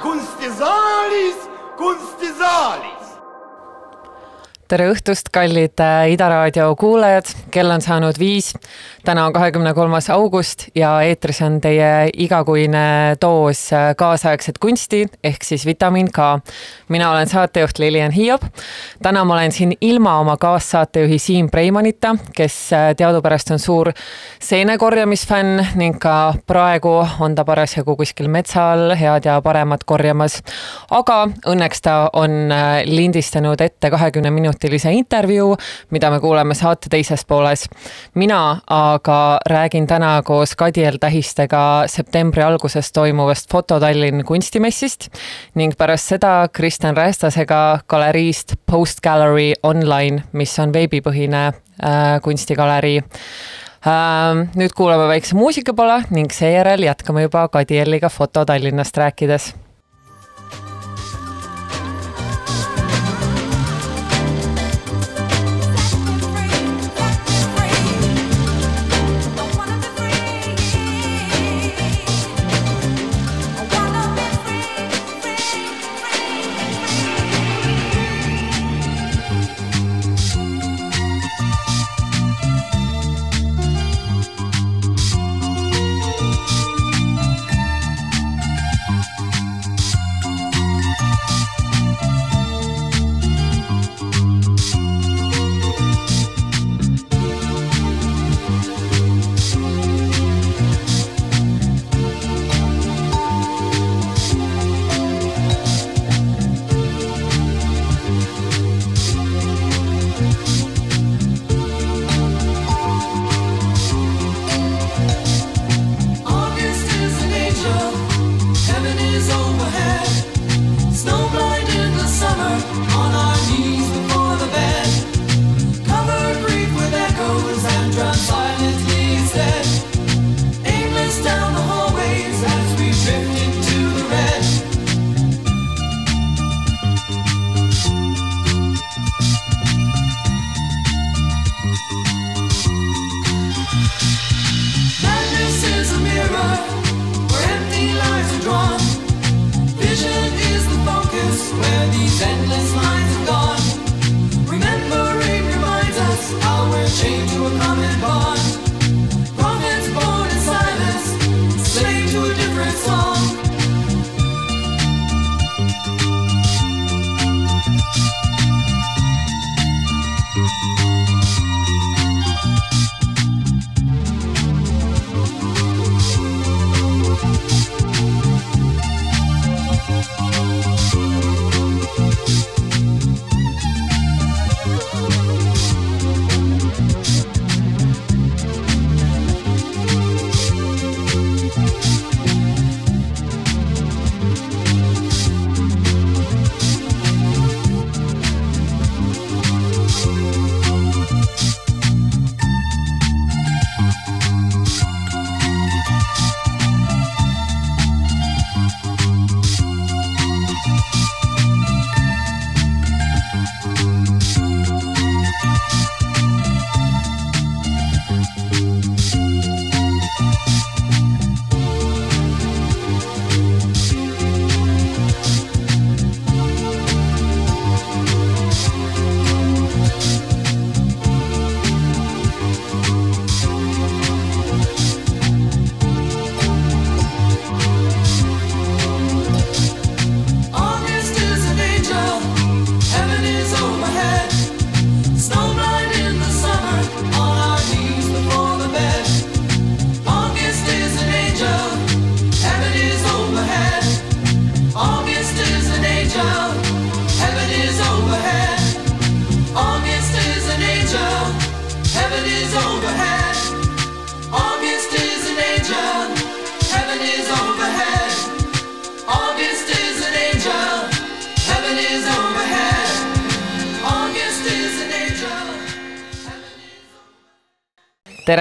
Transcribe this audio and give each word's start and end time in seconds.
Kun 0.00 0.20
stizālis, 0.20 1.48
kun 1.76 1.96
stizālis! 2.14 2.93
Tere 4.68 4.86
õhtust, 4.88 5.28
kallid 5.32 5.80
äh, 5.82 6.14
Ida 6.14 6.28
raadio 6.30 6.70
kuulajad, 6.80 7.28
kell 7.52 7.70
on 7.70 7.82
saanud 7.84 8.16
viis. 8.18 8.54
täna 9.04 9.26
on 9.26 9.32
kahekümne 9.32 9.74
kolmas 9.74 10.06
august 10.10 10.68
ja 10.74 11.02
eetris 11.04 11.42
on 11.44 11.58
teie 11.60 12.08
igakuine 12.16 13.16
doos 13.20 13.66
äh, 13.72 13.92
kaasaegset 13.96 14.58
kunsti 14.58 15.04
ehk 15.24 15.44
siis 15.44 15.66
vitamiin 15.66 16.08
K. 16.12 16.40
mina 16.88 17.10
olen 17.10 17.28
saatejuht 17.28 17.78
Lilian 17.78 18.12
Hiob. 18.12 18.42
täna 19.02 19.24
ma 19.24 19.34
olen 19.34 19.52
siin 19.52 19.76
ilma 19.80 20.18
oma 20.18 20.36
kaassaatejuhi 20.36 21.18
Siim 21.18 21.50
Preimanita, 21.50 22.16
kes 22.36 22.72
äh, 22.72 22.94
teadupärast 22.96 23.50
on 23.50 23.58
suur 23.58 23.92
seenekorjamisfänn 24.40 25.66
ning 25.74 25.98
ka 26.00 26.34
praegu 26.46 27.06
on 27.20 27.34
ta 27.34 27.44
parasjagu 27.44 27.96
kuskil 27.96 28.28
metsa 28.28 28.72
all 28.72 28.96
head 28.96 29.28
ja 29.28 29.40
paremat 29.42 29.84
korjamas. 29.84 30.40
aga 30.90 31.28
õnneks 31.46 31.82
ta 31.82 32.10
on 32.12 32.48
lindistanud 32.84 33.60
ette 33.60 33.90
kahekümne 33.90 34.30
minuti 34.30 34.53
minutilise 34.54 34.92
intervjuu, 34.92 35.56
mida 35.90 36.10
me 36.10 36.20
kuuleme 36.20 36.54
saate 36.54 36.88
teises 36.90 37.24
pooles. 37.24 37.68
mina 38.14 38.60
aga 38.70 39.38
räägin 39.50 39.86
täna 39.86 40.22
koos 40.24 40.56
Kadiel 40.56 40.98
Tähistega 41.00 41.84
septembri 41.86 42.42
alguses 42.42 42.92
toimuvast 42.92 43.50
Foto 43.50 43.80
Tallinn 43.80 44.24
kunstimessist 44.24 45.08
ning 45.54 45.74
pärast 45.78 46.08
seda 46.08 46.48
Kristjan 46.52 46.96
Rästasega 46.96 47.80
galeriist 47.88 48.54
Post 48.66 49.00
Gallery 49.00 49.52
Online, 49.62 50.22
mis 50.32 50.58
on 50.58 50.72
veebipõhine 50.72 51.46
äh, 51.46 52.20
kunstigalerii 52.22 52.98
äh,. 52.98 54.46
nüüd 54.54 54.72
kuulame 54.76 55.08
väikse 55.08 55.34
muusikapala 55.34 56.02
ning 56.10 56.30
seejärel 56.32 56.82
jätkame 56.82 57.22
juba 57.22 57.48
Kadieliga 57.48 58.08
Foto 58.08 58.44
Tallinnast 58.44 58.96
rääkides 58.96 59.54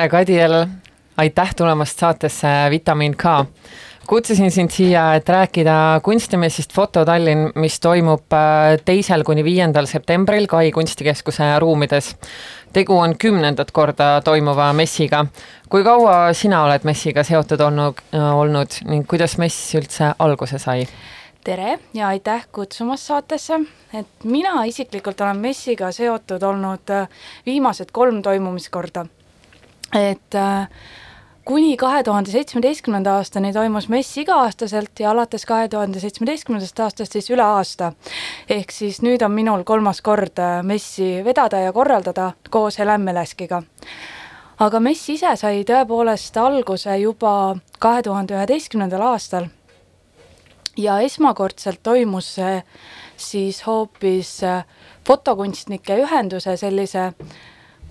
tere, 0.04 0.10
Kadiel. 0.10 0.66
aitäh 1.18 1.56
tulemast 1.56 2.00
saatesse 2.00 2.48
Vitamiin 2.70 3.16
K. 3.18 3.24
kutsusin 4.08 4.52
sind 4.52 4.70
siia, 4.70 5.16
et 5.16 5.30
rääkida 5.30 6.00
kunstimessist 6.04 6.74
Foto 6.74 7.06
Tallinn, 7.06 7.52
mis 7.56 7.80
toimub 7.80 8.34
äh, 8.34 8.82
teisel 8.86 9.24
kuni 9.24 9.44
viiendal 9.44 9.86
septembril 9.86 10.48
Kai 10.48 10.72
kunstikeskuse 10.72 11.60
ruumides. 11.60 12.16
tegu 12.74 12.98
on 12.98 13.16
kümnendat 13.18 13.72
korda 13.72 14.22
toimuva 14.22 14.74
messiga. 14.74 15.26
kui 15.70 15.84
kaua 15.84 16.34
sina 16.34 16.64
oled 16.64 16.84
messiga 16.84 17.24
seotud 17.24 17.62
olnud, 17.62 18.04
äh, 18.14 18.36
olnud 18.36 18.84
ning 18.86 19.08
kuidas 19.08 19.38
mess 19.38 19.76
üldse 19.76 20.14
alguse 20.20 20.60
sai? 20.60 20.88
tere 21.44 21.80
ja 21.94 22.08
aitäh 22.08 22.48
kutsumast 22.52 23.04
saatesse, 23.04 23.60
et 23.94 24.24
mina 24.24 24.64
isiklikult 24.66 25.22
olen 25.22 25.38
messiga 25.38 25.92
seotud 25.92 26.44
olnud 26.44 26.90
äh, 26.90 27.08
viimased 27.46 27.92
kolm 27.92 28.22
toimumiskorda. 28.22 29.06
Et 29.94 30.36
äh, 30.36 30.68
kuni 31.46 31.78
kahe 31.78 32.04
tuhande 32.04 32.32
seitsmeteistkümnenda 32.32 33.18
aastani 33.20 33.52
toimus 33.54 33.90
mess 33.92 34.18
iga-aastaselt 34.18 35.00
ja 35.00 35.12
alates 35.12 35.46
kahe 35.46 35.68
tuhande 35.70 36.00
seitsmeteistkümnendast 36.00 36.80
aastast 36.80 37.18
siis 37.18 37.30
üle 37.30 37.44
aasta. 37.44 37.92
ehk 38.50 38.72
siis 38.72 39.02
nüüd 39.02 39.26
on 39.26 39.32
minul 39.32 39.64
kolmas 39.64 40.02
kord 40.02 40.40
äh, 40.40 40.62
messi 40.64 41.22
vedada 41.26 41.60
ja 41.60 41.74
korraldada 41.74 42.32
koos 42.50 42.80
Helen 42.80 43.02
Meleskiga. 43.02 43.64
aga 44.60 44.80
mess 44.80 45.10
ise 45.10 45.36
sai 45.36 45.64
tõepoolest 45.68 46.40
alguse 46.40 46.98
juba 46.98 47.58
kahe 47.80 48.02
tuhande 48.02 48.40
üheteistkümnendal 48.40 49.02
aastal 49.02 49.50
ja 50.78 51.00
esmakordselt 51.00 51.84
toimus 51.84 52.36
see 52.36 52.64
siis 53.18 53.66
hoopis 53.68 54.44
äh, 54.44 54.64
fotokunstnike 55.08 55.98
ühenduse 56.06 56.58
sellise 56.58 57.12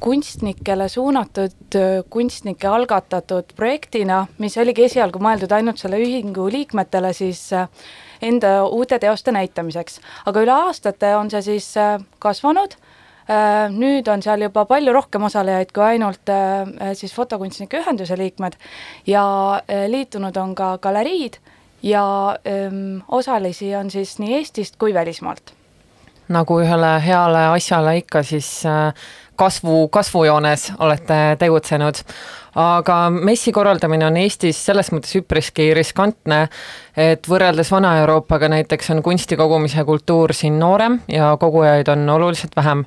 kunstnikele 0.03 0.89
suunatud, 0.89 1.55
äh, 1.79 2.03
kunstnike 2.11 2.69
algatatud 2.69 3.55
projektina, 3.57 4.27
mis 4.43 4.59
oligi 4.59 4.87
esialgu 4.89 5.23
mõeldud 5.23 5.55
ainult 5.55 5.79
selle 5.83 6.01
ühingu 6.03 6.49
liikmetele 6.53 7.13
siis 7.17 7.45
äh, 7.57 7.69
enda 8.23 8.65
uute 8.65 8.99
teoste 8.99 9.33
näitamiseks. 9.33 10.01
aga 10.27 10.43
üle 10.43 10.57
aastate 10.67 11.15
on 11.17 11.31
see 11.31 11.43
siis 11.43 11.73
kasvanud, 12.23 12.77
nüüd 13.71 14.09
on 14.11 14.23
seal 14.23 14.43
juba 14.43 14.65
palju 14.67 14.93
rohkem 14.93 15.23
osalejaid 15.27 15.71
kui 15.73 15.85
ainult 15.95 16.31
siis 16.99 17.15
fotokunstnike 17.15 17.79
ühenduse 17.79 18.19
liikmed 18.19 18.59
ja 19.07 19.23
liitunud 19.89 20.37
on 20.37 20.55
ka 20.59 20.77
galeriid 20.83 21.39
ja 21.83 22.37
öö, 22.47 22.71
osalisi 23.09 23.77
on 23.77 23.91
siis 23.91 24.19
nii 24.19 24.35
Eestist 24.35 24.77
kui 24.77 24.95
välismaalt. 24.95 25.55
nagu 26.29 26.61
ühele 26.61 27.01
heale 27.07 27.47
asjale 27.47 27.97
ikka, 27.97 28.23
siis 28.23 28.67
äh, 28.67 28.95
kasvu, 29.43 29.89
kasvujoones 29.89 30.73
olete 30.79 31.21
tegutsenud 31.39 32.05
aga 32.59 32.97
messi 33.11 33.53
korraldamine 33.53 34.07
on 34.07 34.17
Eestis 34.21 34.59
selles 34.67 34.91
mõttes 34.93 35.15
üpriski 35.17 35.71
riskantne, 35.77 36.45
et 36.97 37.29
võrreldes 37.29 37.71
Vana-Euroopaga 37.73 38.51
näiteks 38.53 38.91
on 38.93 39.03
kunsti 39.03 39.37
kogumise 39.41 39.85
kultuur 39.89 40.35
siin 40.37 40.59
noorem 40.61 40.99
ja 41.09 41.33
kogujaid 41.41 41.89
on 41.89 42.09
oluliselt 42.11 42.57
vähem. 42.57 42.85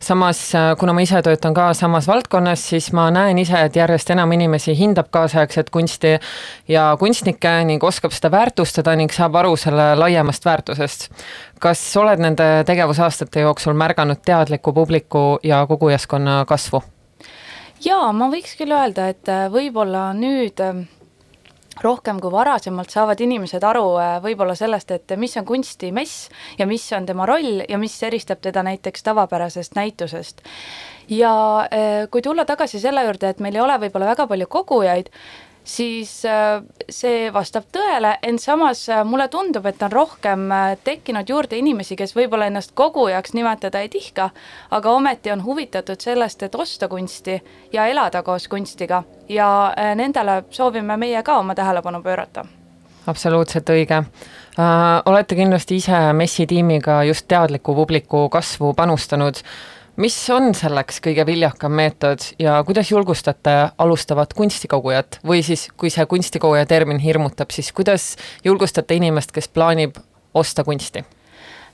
samas, 0.00 0.52
kuna 0.78 0.92
ma 0.92 1.00
ise 1.00 1.22
töötan 1.22 1.54
ka 1.54 1.74
samas 1.74 2.06
valdkonnas, 2.08 2.68
siis 2.68 2.92
ma 2.92 3.10
näen 3.10 3.38
ise, 3.38 3.58
et 3.60 3.76
järjest 3.76 4.10
enam 4.10 4.32
inimesi 4.32 4.76
hindab 4.78 5.10
kaasaegset 5.10 5.70
kunsti 5.70 6.18
ja 6.68 6.96
kunstnikke 6.98 7.64
ning 7.64 7.84
oskab 7.84 8.12
seda 8.12 8.30
väärtustada 8.30 8.96
ning 8.96 9.12
saab 9.12 9.36
aru 9.36 9.56
selle 9.56 9.94
laiemast 9.96 10.44
väärtusest. 10.44 11.10
kas 11.60 11.96
oled 11.96 12.18
nende 12.18 12.64
tegevusaastate 12.66 13.40
jooksul 13.40 13.74
märganud 13.74 14.22
teadliku 14.24 14.72
publiku 14.72 15.38
ja 15.42 15.66
kogujaskonna 15.66 16.44
kasvu? 16.48 16.82
Jaa, 17.84 18.12
ma 18.12 18.28
võiks 18.32 18.56
küll 18.58 18.74
öelda, 18.74 19.10
et 19.12 19.28
äh, 19.30 19.46
võib-olla 19.52 20.10
nüüd 20.16 20.60
äh, 20.64 20.82
rohkem 21.80 22.20
kui 22.20 22.32
varasemalt 22.32 22.92
saavad 22.92 23.20
inimesed 23.24 23.64
aru 23.64 23.84
äh, 24.00 24.16
võib-olla 24.24 24.56
sellest, 24.58 24.92
et 24.96 25.16
mis 25.20 25.36
on 25.40 25.46
kunstimess 25.48 26.28
ja 26.58 26.68
mis 26.70 26.84
on 26.96 27.08
tema 27.08 27.26
roll 27.28 27.64
ja 27.68 27.80
mis 27.80 27.96
eristab 28.06 28.42
teda 28.44 28.64
näiteks 28.66 29.06
tavapärasest 29.06 29.78
näitusest. 29.78 30.42
ja 31.10 31.32
kui 32.10 32.22
tulla 32.22 32.44
tagasi 32.46 32.80
selle 32.80 33.02
juurde, 33.04 33.32
et 33.32 33.40
meil 33.40 33.56
ei 33.56 33.64
ole 33.64 33.78
võib-olla 33.82 34.12
väga 34.12 34.26
palju 34.30 34.46
kogujaid, 34.46 35.08
siis 35.70 36.24
äh, 36.24 36.62
see 36.90 37.30
vastab 37.32 37.68
tõele, 37.72 38.14
ent 38.26 38.42
samas 38.42 38.82
äh, 38.90 39.04
mulle 39.06 39.28
tundub, 39.30 39.66
et 39.70 39.82
on 39.86 39.92
rohkem 39.92 40.46
äh, 40.54 40.74
tekkinud 40.84 41.28
juurde 41.30 41.58
inimesi, 41.60 41.96
kes 41.98 42.14
võib-olla 42.16 42.48
ennast 42.50 42.74
kogujaks 42.78 43.34
nimetada 43.36 43.82
ei 43.84 43.90
tihka, 43.92 44.30
aga 44.70 44.94
ometi 44.96 45.32
on 45.32 45.44
huvitatud 45.44 46.00
sellest, 46.02 46.42
et 46.42 46.54
osta 46.54 46.88
kunsti 46.90 47.38
ja 47.72 47.86
elada 47.86 48.22
koos 48.26 48.48
kunstiga. 48.50 49.02
Ja 49.30 49.48
nendele 49.94 50.42
soovime 50.50 50.96
meie 50.98 51.22
ka 51.22 51.38
oma 51.38 51.54
tähelepanu 51.54 52.02
pöörata. 52.02 52.44
Absoluutselt 53.06 53.70
õige. 53.70 54.02
Olete 55.06 55.36
kindlasti 55.38 55.78
ise 55.78 56.00
messi 56.12 56.46
tiimiga 56.50 57.04
just 57.06 57.28
teadliku 57.30 57.74
publiku 57.74 58.26
kasvu 58.28 58.72
panustanud 58.74 59.38
mis 60.00 60.16
on 60.32 60.54
selleks 60.56 61.00
kõige 61.04 61.26
viljakam 61.28 61.74
meetod 61.76 62.24
ja 62.40 62.58
kuidas 62.66 62.90
julgustate 62.90 63.54
alustavat 63.78 64.34
kunstikogujat? 64.34 65.20
Või 65.26 65.44
siis, 65.44 65.68
kui 65.76 65.92
see 65.92 66.06
kunstikoguja 66.08 66.66
termin 66.66 67.00
hirmutab, 67.02 67.52
siis 67.52 67.72
kuidas 67.76 68.14
julgustate 68.44 68.96
inimest, 68.96 69.34
kes 69.36 69.48
plaanib 69.48 70.00
osta 70.34 70.64
kunsti? 70.64 71.04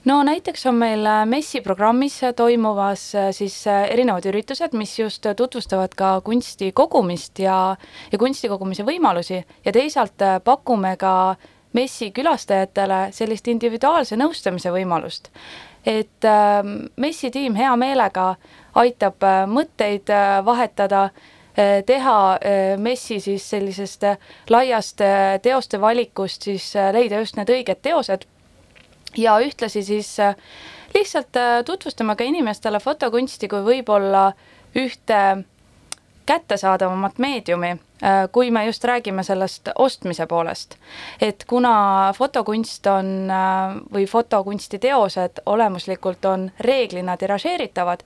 no 0.07 0.21
näiteks 0.23 0.67
on 0.71 0.77
meil 0.79 1.07
äh, 1.07 1.25
MES-i 1.27 1.61
programmis 1.61 2.21
toimuvas 2.37 3.09
äh, 3.15 3.31
siis 3.35 3.57
äh, 3.67 3.89
erinevad 3.91 4.27
üritused, 4.31 4.75
mis 4.79 4.99
just 4.99 5.27
tutvustavad 5.37 5.95
ka 5.99 6.21
kunsti 6.25 6.71
kogumist 6.73 7.39
ja, 7.43 7.77
ja 8.13 8.19
kunsti 8.19 8.49
kogumise 8.49 8.87
võimalusi. 8.87 9.43
Ja 9.65 9.75
teisalt 9.75 10.23
pakume 10.45 10.95
ka 10.97 11.37
messi 11.75 12.13
külastajatele 12.15 13.09
sellist 13.13 13.49
individuaalse 13.51 14.17
nõustamise 14.17 14.71
võimalust 14.73 15.33
et 15.87 16.25
äh, 16.25 16.63
messi 16.97 17.31
tiim 17.31 17.55
hea 17.55 17.73
meelega 17.79 18.35
aitab 18.75 19.23
äh, 19.23 19.45
mõtteid 19.47 20.11
äh, 20.11 20.45
vahetada 20.45 21.05
äh,, 21.07 21.83
teha 21.87 22.17
messi 22.83 23.21
siis 23.21 23.47
sellisest 23.51 24.03
laiast 24.51 25.01
teoste 25.43 25.81
valikust 25.81 26.43
siis 26.51 26.73
leida 26.93 27.23
just 27.23 27.39
need 27.39 27.49
õiged 27.49 27.81
teosed. 27.83 28.27
Ja 29.17 29.39
ühtlasi 29.41 29.81
siis 29.83 30.11
lihtsalt 30.93 31.39
tutvustama 31.65 32.17
ka 32.17 32.27
inimestele 32.29 32.81
fotokunsti 32.81 33.49
kui 33.49 33.63
võib-olla 33.65 34.27
ühte 34.77 35.21
kättesaadavamat 36.29 37.19
meediumi, 37.19 37.77
kui 38.33 38.51
me 38.51 38.67
just 38.67 38.85
räägime 38.85 39.23
sellest 39.23 39.69
ostmise 39.79 40.27
poolest. 40.27 40.75
et 41.21 41.45
kuna 41.49 42.13
fotokunst 42.17 42.87
on 42.87 43.31
äh, 43.31 43.77
või 43.93 44.07
fotokunsti 44.07 44.79
teosed 44.79 45.41
olemuslikult 45.47 46.25
on 46.25 46.51
reeglina 46.61 47.17
tiražeeritavad, 47.17 48.03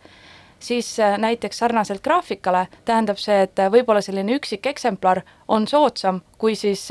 siis 0.58 1.00
äh, 1.00 1.18
näiteks 1.18 1.58
sarnaselt 1.58 2.02
graafikale 2.02 2.68
tähendab 2.84 3.18
see, 3.18 3.42
et 3.42 3.58
võib-olla 3.70 4.00
selline 4.00 4.36
üksik 4.38 4.66
eksemplar 4.66 5.22
on 5.48 5.66
soodsam 5.66 6.20
kui 6.38 6.54
siis 6.54 6.86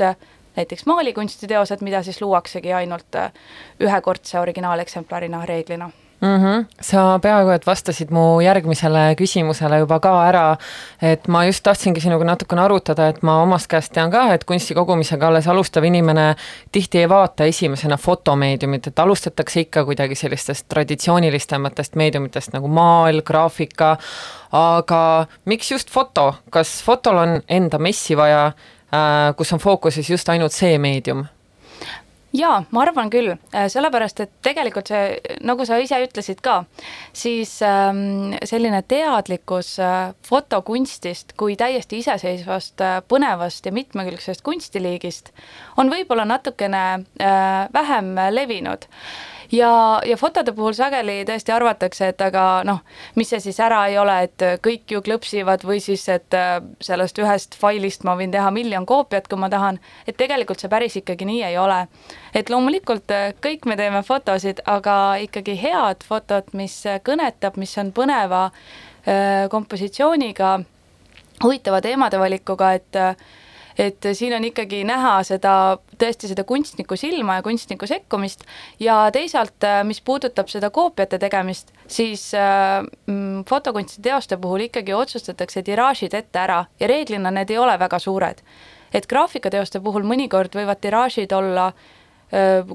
näiteks 0.56 0.86
maalikunstiteosed, 0.86 1.80
mida 1.80 2.02
siis 2.02 2.20
luuaksegi 2.20 2.72
ainult 2.72 3.16
ühekordse 3.80 4.40
originaaleksemplarina 4.40 5.46
reeglina 5.46 5.90
mm. 6.20 6.36
-hmm. 6.36 6.64
sa 6.80 7.18
peaaegu 7.18 7.50
et 7.50 7.66
vastasid 7.66 8.10
mu 8.10 8.40
järgmisele 8.40 9.14
küsimusele 9.16 9.78
juba 9.78 10.00
ka 10.00 10.12
ära, 10.28 10.56
et 11.02 11.28
ma 11.28 11.44
just 11.44 11.62
tahtsingi 11.62 12.00
sinuga 12.00 12.24
natukene 12.24 12.62
arutada, 12.62 13.08
et 13.08 13.22
ma 13.22 13.42
omast 13.42 13.66
käest 13.66 13.92
tean 13.92 14.10
ka, 14.10 14.32
et 14.34 14.44
kunsti 14.44 14.74
kogumisega 14.74 15.28
alles 15.28 15.48
alustav 15.48 15.84
inimene 15.84 16.34
tihti 16.72 16.98
ei 16.98 17.08
vaata 17.08 17.44
esimesena 17.44 17.96
fotomeediumit, 17.96 18.86
et 18.86 18.98
alustatakse 18.98 19.60
ikka 19.60 19.84
kuidagi 19.84 20.14
sellistest 20.14 20.68
traditsioonilistematest 20.68 21.96
meediumitest 21.96 22.52
nagu 22.52 22.68
maal, 22.68 23.22
graafika, 23.22 23.96
aga 24.52 25.26
miks 25.44 25.70
just 25.70 25.90
foto, 25.90 26.34
kas 26.50 26.82
fotol 26.84 27.16
on 27.16 27.42
enda 27.48 27.78
messi 27.78 28.16
vaja, 28.16 28.46
äh, 28.94 29.36
kus 29.36 29.52
on 29.52 29.58
fookuses 29.58 30.10
just 30.10 30.28
ainult 30.28 30.52
see 30.52 30.78
meedium? 30.78 31.26
Jaa, 32.36 32.62
ma 32.70 32.82
arvan 32.84 33.10
küll, 33.10 33.32
äh, 33.54 33.66
sellepärast 33.72 34.22
et 34.24 34.32
tegelikult 34.44 34.90
see, 34.90 35.18
nagu 35.46 35.66
sa 35.66 35.78
ise 35.82 35.98
ütlesid 36.04 36.42
ka, 36.44 36.60
siis 37.16 37.56
ähm, 37.66 38.34
selline 38.46 38.82
teadlikkus 38.88 39.74
äh, 39.82 40.12
fotokunstist 40.26 41.34
kui 41.40 41.56
täiesti 41.60 42.00
iseseisvast 42.04 42.84
äh,, 42.84 43.00
põnevast 43.08 43.66
ja 43.66 43.74
mitmekülgsest 43.74 44.44
kunstiliigist 44.46 45.32
on 45.80 45.90
võib-olla 45.92 46.28
natukene 46.28 46.84
äh, 46.94 47.66
vähem 47.74 48.14
levinud 48.30 48.86
ja, 49.52 50.00
ja 50.06 50.16
fotode 50.16 50.52
puhul 50.52 50.74
sageli 50.76 51.20
tõesti 51.28 51.52
arvatakse, 51.54 52.10
et 52.12 52.22
aga 52.24 52.44
noh, 52.66 52.80
mis 53.18 53.30
see 53.32 53.40
siis 53.42 53.58
ära 53.62 53.82
ei 53.90 53.98
ole, 53.98 54.16
et 54.26 54.44
kõik 54.64 54.94
ju 54.94 55.02
klõpsivad 55.04 55.64
või 55.66 55.80
siis, 55.82 56.06
et 56.12 56.36
äh, 56.36 56.58
sellest 56.82 57.18
ühest 57.18 57.56
failist 57.60 58.04
ma 58.06 58.16
võin 58.18 58.32
teha 58.32 58.50
miljon 58.54 58.86
koopiat, 58.86 59.28
kui 59.28 59.40
ma 59.40 59.50
tahan, 59.52 59.80
et 60.06 60.18
tegelikult 60.20 60.62
see 60.62 60.72
päris 60.72 60.96
ikkagi 61.00 61.28
nii 61.28 61.42
ei 61.50 61.58
ole. 61.58 61.80
et 62.34 62.50
loomulikult 62.50 63.10
äh, 63.14 63.32
kõik 63.42 63.66
me 63.66 63.76
teeme 63.76 64.02
fotosid, 64.06 64.62
aga 64.66 65.16
ikkagi 65.26 65.56
head 65.58 66.06
fotot, 66.06 66.52
mis 66.54 66.82
kõnetab, 67.04 67.56
mis 67.56 67.76
on 67.78 67.92
põneva 67.92 68.48
äh, 68.50 69.48
kompositsiooniga, 69.50 70.58
huvitava 71.42 71.80
teemade 71.80 72.18
valikuga, 72.20 72.74
et 72.74 73.04
et 73.80 74.06
siin 74.12 74.34
on 74.36 74.44
ikkagi 74.44 74.82
näha 74.84 75.12
seda, 75.24 75.52
tõesti 76.00 76.28
seda 76.28 76.44
kunstniku 76.48 76.98
silma 77.00 77.38
ja 77.38 77.44
kunstniku 77.46 77.88
sekkumist 77.88 78.44
ja 78.82 79.02
teisalt, 79.14 79.64
mis 79.88 80.02
puudutab 80.04 80.50
seda 80.52 80.68
koopiate 80.74 81.18
tegemist, 81.22 81.72
siis 81.88 82.26
äh, 82.36 82.82
mm, 83.06 83.46
fotokunstiteoste 83.48 84.36
puhul 84.42 84.66
ikkagi 84.68 84.96
otsustatakse 84.96 85.62
tiraažid 85.66 86.16
ette 86.18 86.42
ära 86.42 86.64
ja 86.80 86.90
reeglina 86.90 87.32
need 87.34 87.54
ei 87.54 87.62
ole 87.62 87.78
väga 87.78 87.98
suured. 87.98 88.44
et 88.92 89.06
graafikateoste 89.06 89.80
puhul 89.80 90.02
mõnikord 90.02 90.54
võivad 90.54 90.80
tiraažid 90.82 91.32
olla 91.32 91.70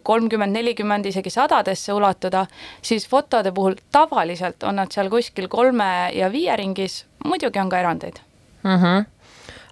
kolmkümmend, 0.04 0.52
nelikümmend, 0.52 1.06
isegi 1.06 1.30
sadadesse 1.30 1.94
ulatuda, 1.94 2.46
siis 2.82 3.08
fotode 3.08 3.52
puhul 3.56 3.76
tavaliselt 3.92 4.64
on 4.64 4.76
nad 4.82 4.92
seal 4.92 5.10
kuskil 5.10 5.48
kolme 5.48 6.12
ja 6.16 6.30
viie 6.32 6.56
ringis, 6.60 7.06
muidugi 7.26 7.60
on 7.60 7.70
ka 7.70 7.80
erandeid 7.80 8.20
mm. 8.64 8.76
-hmm. 8.76 9.06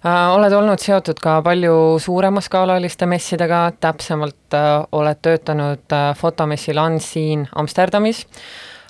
Oled 0.04 0.52
olnud 0.52 0.82
seotud 0.82 1.20
ka 1.22 1.38
palju 1.42 1.98
suuremaskaalaliste 2.02 3.06
messidega, 3.08 3.72
täpsemalt 3.80 4.56
äh, 4.56 4.70
oled 4.92 5.20
töötanud 5.24 5.96
äh, 5.96 6.10
fotomessil 6.16 6.78
Unseen 6.78 7.48
Amsterdamis 7.54 8.26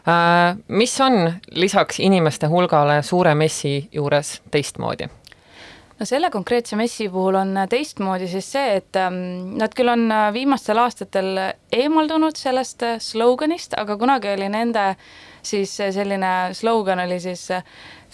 äh,. 0.08 0.56
mis 0.68 1.00
on 1.00 1.32
lisaks 1.50 2.00
inimeste 2.00 2.46
hulgale 2.46 3.02
suure 3.02 3.34
messi 3.34 3.88
juures 3.92 4.40
teistmoodi? 4.50 5.08
no 5.98 6.06
selle 6.08 6.30
konkreetse 6.30 6.76
messi 6.76 7.08
puhul 7.08 7.38
on 7.38 7.54
teistmoodi 7.70 8.28
siis 8.30 8.50
see, 8.56 8.78
et 8.80 8.98
ähm, 8.98 9.54
nad 9.60 9.74
küll 9.76 9.90
on 9.92 10.08
äh, 10.12 10.28
viimastel 10.34 10.80
aastatel 10.82 11.38
eemaldunud 11.72 12.38
sellest 12.38 12.82
äh, 12.86 12.98
sloganist, 13.02 13.76
aga 13.78 13.96
kunagi 14.00 14.32
oli 14.34 14.50
nende 14.52 14.94
siis 15.44 15.76
äh, 15.80 15.92
selline 15.94 16.32
slogan 16.56 17.04
oli 17.06 17.20
siis 17.22 17.46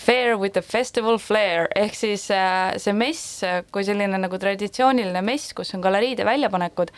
Fair 0.00 0.38
with 0.38 0.54
the 0.54 0.62
festival 0.62 1.18
flair. 1.20 1.66
Ehk 1.76 1.92
siis 1.92 2.22
see 2.24 2.92
mess 2.96 3.42
kui 3.68 3.84
selline 3.84 4.16
nagu 4.16 4.38
traditsiooniline 4.40 5.20
mess, 5.26 5.52
kus 5.52 5.74
on 5.76 5.82
galeriide 5.84 6.24
väljapanekud, 6.24 6.88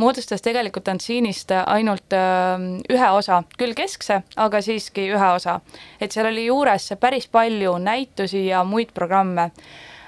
moodustas 0.00 0.40
tegelikult 0.44 0.88
Antsiinist 0.88 1.52
ainult 1.58 2.16
ähm, 2.16 2.78
ühe 2.88 3.10
osa, 3.12 3.42
küll 3.60 3.76
keskse, 3.76 4.22
aga 4.40 4.62
siiski 4.64 5.04
ühe 5.12 5.28
osa. 5.34 5.58
et 6.00 6.16
seal 6.16 6.30
oli 6.30 6.46
juures 6.46 6.88
päris 7.00 7.28
palju 7.28 7.76
näitusi 7.76 8.46
ja 8.46 8.64
muid 8.64 8.96
programme. 8.96 9.50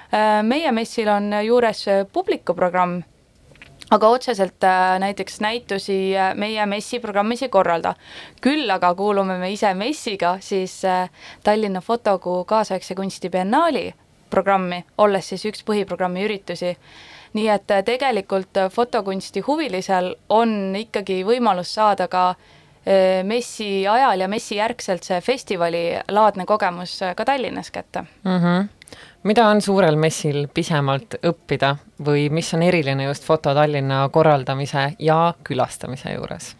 Äh, 0.08 0.40
meie 0.40 0.72
messil 0.72 1.12
on 1.12 1.28
juures 1.44 1.84
publikuprogramm, 2.16 3.02
aga 3.90 4.08
otseselt 4.08 4.64
äh, 4.64 4.98
näiteks 4.98 5.40
näitusi 5.40 6.16
äh, 6.16 6.34
meie 6.34 6.66
messi 6.66 7.00
programmis 7.00 7.42
ei 7.42 7.48
korralda. 7.48 7.94
küll 8.40 8.70
aga 8.70 8.94
kuulume 8.94 9.38
me 9.38 9.50
ise 9.52 9.74
messiga 9.74 10.36
siis 10.40 10.82
Tallinna 11.44 11.80
Fotokuu 11.80 12.44
kaasaegse 12.44 12.94
kunsti 12.94 13.30
biennaali 13.30 13.94
programmi, 14.30 14.84
olles 14.98 15.28
siis 15.28 15.44
üks 15.48 15.64
põhiprogrammi 15.64 16.24
üritusi. 16.24 16.76
nii 17.32 17.48
et 17.48 17.72
tegelikult 17.84 18.56
fotokunsti 18.72 19.40
huvilisel 19.40 20.14
on 20.28 20.76
ikkagi 20.76 21.22
võimalus 21.24 21.74
saada 21.74 22.08
ka 22.08 22.34
messi 23.24 23.86
ajal 23.88 24.20
ja 24.20 24.28
messi 24.28 24.56
järgselt 24.56 25.04
see 25.04 25.20
festivalilaadne 25.20 26.46
kogemus 26.46 27.00
ka 27.16 27.24
Tallinnas 27.24 27.70
kätte 27.70 28.00
mm. 28.00 28.40
-hmm 28.40 28.77
mida 29.28 29.44
on 29.48 29.60
suurel 29.60 29.96
messil 30.00 30.46
pisemalt 30.54 31.18
õppida 31.26 31.74
või 32.04 32.28
mis 32.32 32.48
on 32.56 32.62
eriline 32.64 33.08
just 33.08 33.26
Foto 33.28 33.52
Tallinna 33.54 34.06
korraldamise 34.12 34.92
ja 34.98 35.18
külastamise 35.44 36.14
juures? 36.14 36.54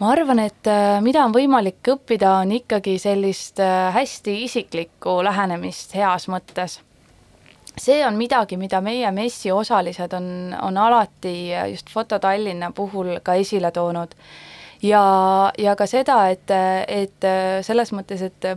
ma 0.00 0.14
arvan, 0.14 0.38
et 0.40 0.68
äh, 0.70 0.98
mida 1.04 1.26
on 1.26 1.34
võimalik 1.34 1.90
õppida, 1.92 2.38
on 2.40 2.54
ikkagi 2.56 2.96
sellist 2.98 3.60
äh, 3.60 3.90
hästi 3.92 4.38
isiklikku 4.46 5.18
lähenemist 5.26 5.92
heas 5.94 6.28
mõttes. 6.32 6.80
see 7.76 8.00
on 8.06 8.16
midagi, 8.16 8.56
mida 8.56 8.80
meie 8.80 9.10
messi 9.12 9.52
osalised 9.52 10.12
on, 10.16 10.54
on 10.62 10.78
alati 10.78 11.52
just 11.70 11.90
Foto 11.90 12.18
Tallinna 12.18 12.72
puhul 12.72 13.18
ka 13.22 13.34
esile 13.34 13.70
toonud. 13.70 14.14
ja, 14.82 15.04
ja 15.58 15.76
ka 15.76 15.86
seda, 15.86 16.22
et, 16.30 16.48
et 16.88 17.24
äh, 17.24 17.60
selles 17.62 17.92
mõttes, 17.92 18.22
et 18.22 18.54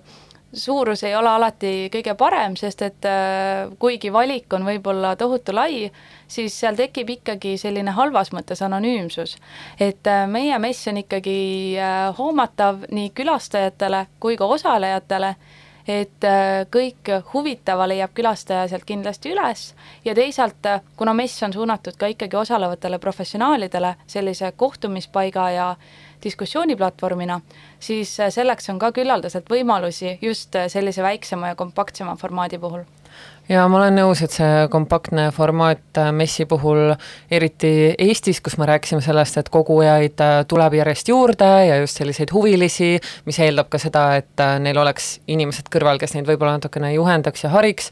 suurus 0.53 1.03
ei 1.03 1.15
ole 1.15 1.29
alati 1.29 1.89
kõige 1.93 2.13
parem, 2.17 2.55
sest 2.60 2.81
et 2.86 3.07
äh, 3.10 3.72
kuigi 3.79 4.12
valik 4.13 4.53
on 4.53 4.65
võib-olla 4.67 5.15
tohutu 5.17 5.55
lai, 5.55 5.88
siis 6.27 6.55
seal 6.60 6.77
tekib 6.77 7.10
ikkagi 7.17 7.55
selline 7.57 7.95
halvas 7.98 8.33
mõttes 8.36 8.62
anonüümsus. 8.65 9.38
et 9.79 10.07
äh, 10.07 10.27
meie 10.27 10.60
mess 10.60 10.88
on 10.88 11.01
ikkagi 11.01 11.75
äh, 11.79 12.13
hoomatav 12.17 12.86
nii 12.91 13.10
külastajatele 13.10 14.05
kui 14.19 14.38
ka 14.38 14.45
osalejatele, 14.45 15.36
et 15.88 16.24
kõik 16.72 17.10
huvitava 17.33 17.83
leiab 17.91 18.13
külastaja 18.15 18.69
sealt 18.72 18.86
kindlasti 18.88 19.33
üles 19.33 19.74
ja 20.05 20.13
teisalt, 20.15 20.63
kuna 20.95 21.12
mess 21.13 21.43
on 21.43 21.51
suunatud 21.51 21.98
ka 22.00 22.07
ikkagi 22.07 22.38
osalevatele 22.39 23.01
professionaalidele 23.03 23.95
sellise 24.07 24.53
kohtumispaiga 24.55 25.50
ja 25.51 25.67
diskussiooniplatvormina, 26.24 27.42
siis 27.80 28.20
äh, 28.20 28.32
selleks 28.34 28.70
on 28.70 28.80
ka 28.80 28.92
küllaldaselt 28.96 29.50
võimalusi 29.50 30.18
just 30.22 30.56
äh, 30.56 30.68
sellise 30.72 31.03
väiksema 31.03 31.53
ja 31.53 31.60
kompaktsema 31.60 32.15
formaadi 32.20 32.60
puhul 32.60 32.86
ja 33.50 33.63
ma 33.67 33.79
olen 33.79 33.97
nõus, 33.97 34.21
et 34.23 34.33
see 34.33 34.67
kompaktne 34.71 35.27
formaat 35.35 36.00
äh, 36.00 36.12
messi 36.15 36.45
puhul, 36.50 36.93
eriti 37.31 37.93
Eestis, 38.00 38.39
kus 38.43 38.55
me 38.59 38.67
rääkisime 38.69 39.01
sellest, 39.03 39.38
et 39.41 39.51
kogujaid 39.53 40.23
äh, 40.23 40.35
tuleb 40.50 40.77
järjest 40.79 41.12
juurde 41.12 41.50
ja 41.67 41.77
just 41.81 42.00
selliseid 42.00 42.31
huvilisi, 42.33 42.95
mis 43.27 43.39
eeldab 43.43 43.69
ka 43.73 43.81
seda, 43.81 44.05
et 44.21 44.43
äh, 44.43 44.55
neil 44.63 44.79
oleks 44.79 45.17
inimesed 45.27 45.69
kõrval, 45.73 46.00
kes 46.01 46.15
neid 46.15 46.29
võib-olla 46.29 46.57
natukene 46.57 46.93
juhendaks 46.95 47.45
ja 47.45 47.53
hariks, 47.53 47.91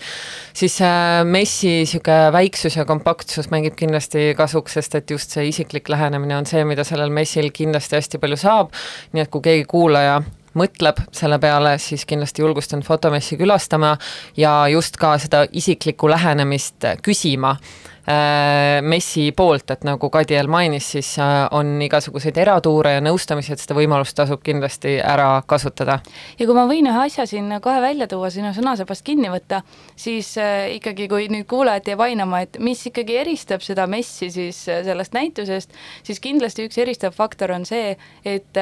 siis 0.57 0.79
messi 1.27 1.81
niisugune 1.81 2.31
väiksus 2.33 2.77
ja 2.79 2.85
kompaktsus 2.87 3.51
mängib 3.51 3.75
kindlasti 3.79 4.31
kasuks, 4.37 4.77
sest 4.79 4.95
et 4.99 5.11
just 5.11 5.35
see 5.35 5.49
isiklik 5.51 5.89
lähenemine 5.91 6.37
on 6.37 6.47
see, 6.49 6.63
mida 6.67 6.85
sellel 6.87 7.11
messil 7.13 7.51
kindlasti 7.53 7.99
hästi 7.99 8.21
palju 8.21 8.39
saab, 8.39 8.75
nii 9.13 9.25
et 9.25 9.31
kui 9.33 9.43
keegi 9.45 9.67
kuulaja 9.69 10.21
mõtleb 10.57 10.99
selle 11.15 11.39
peale, 11.39 11.77
siis 11.79 12.05
kindlasti 12.09 12.43
julgustan 12.43 12.83
fotomessi 12.83 13.37
külastama 13.39 13.95
ja 14.37 14.67
just 14.71 14.99
ka 14.99 15.15
seda 15.21 15.45
isiklikku 15.51 16.09
lähenemist 16.11 16.87
küsima 17.05 17.55
äh, 17.55 18.81
messi 18.81 19.29
poolt, 19.37 19.71
et 19.71 19.85
nagu 19.87 20.09
Kadiel 20.11 20.49
mainis, 20.51 20.89
siis 20.95 21.13
äh, 21.19 21.45
on 21.55 21.73
igasuguseid 21.85 22.37
eratuure 22.43 22.97
ja 22.97 23.03
nõustamisi, 23.03 23.53
et 23.55 23.63
seda 23.63 23.77
võimalust 23.77 24.17
tasub 24.17 24.43
kindlasti 24.43 24.97
ära 24.99 25.41
kasutada. 25.47 26.01
ja 26.39 26.45
kui 26.45 26.57
ma 26.57 26.67
võin 26.69 26.91
ühe 26.91 27.05
asja 27.05 27.25
siin 27.29 27.51
kohe 27.63 27.81
välja 27.81 28.09
tuua, 28.11 28.29
sinu 28.33 28.51
sõnasabast 28.57 29.05
kinni 29.07 29.31
võtta, 29.31 29.63
siis 29.95 30.33
äh, 30.41 30.67
ikkagi, 30.77 31.07
kui 31.11 31.29
nüüd 31.31 31.47
kuulajad 31.49 31.93
jääb 31.93 32.07
ainama, 32.09 32.43
et 32.43 32.59
mis 32.59 32.83
ikkagi 32.91 33.21
eristab 33.23 33.63
seda 33.63 33.87
messi 33.87 34.31
siis 34.31 34.65
sellest 34.67 35.15
näitusest, 35.15 35.71
siis 36.03 36.19
kindlasti 36.19 36.67
üks 36.67 36.81
eristav 36.81 37.15
faktor 37.15 37.55
on 37.55 37.67
see, 37.69 37.95
et 38.25 38.57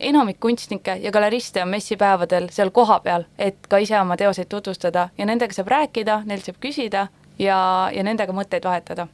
enamik 0.00 0.40
kunstnikke 0.40 0.96
ja 1.02 1.10
galeriste 1.12 1.62
on 1.62 1.68
messipäevadel 1.68 2.48
seal 2.50 2.70
kohapeal, 2.70 3.24
et 3.38 3.66
ka 3.68 3.78
ise 3.82 4.00
oma 4.00 4.16
teoseid 4.16 4.48
tutvustada 4.48 5.08
ja 5.18 5.26
nendega 5.26 5.54
saab 5.54 5.68
rääkida, 5.74 6.22
neilt 6.26 6.46
saab 6.46 6.60
küsida 6.60 7.08
ja, 7.38 7.58
ja 7.94 8.04
nendega 8.06 8.32
mõtteid 8.32 8.64
vahetada. 8.64 9.08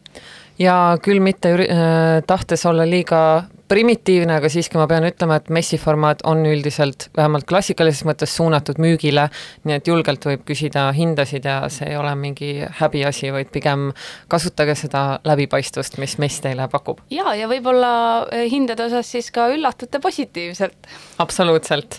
ja 0.59 0.99
küll 1.03 1.21
mitte 1.21 1.55
üri- 1.57 1.71
äh,, 1.71 2.23
tahtes 2.26 2.67
olla 2.67 2.87
liiga 2.88 3.45
primitiivne, 3.75 4.37
aga 4.38 4.49
siiski 4.52 4.78
ma 4.78 4.87
pean 4.87 5.07
ütlema, 5.09 5.40
et 5.40 5.49
messi 5.54 5.78
formaat 5.83 6.23
on 6.31 6.45
üldiselt 6.47 7.09
vähemalt 7.16 7.47
klassikalises 7.50 8.04
mõttes 8.07 8.35
suunatud 8.38 8.78
müügile, 8.83 9.26
nii 9.66 9.78
et 9.81 9.90
julgelt 9.90 10.26
võib 10.28 10.45
küsida 10.47 10.87
hindasid 10.95 11.49
ja 11.49 11.57
see 11.73 11.90
ei 11.90 11.99
ole 11.99 12.12
mingi 12.19 12.52
häbiasi, 12.78 13.33
vaid 13.35 13.50
pigem 13.54 13.88
kasutage 14.31 14.76
seda 14.78 15.02
läbipaistvust, 15.26 15.99
mis 16.02 16.14
mess 16.23 16.45
teile 16.45 16.69
pakub. 16.71 17.02
ja, 17.11 17.35
ja 17.35 17.50
võib-olla 17.50 17.90
eh, 18.31 18.47
hindade 18.52 18.87
osas 18.87 19.11
siis 19.11 19.33
ka 19.35 19.49
üllatute 19.57 19.99
positiivselt. 20.04 20.90
absoluutselt 21.19 21.99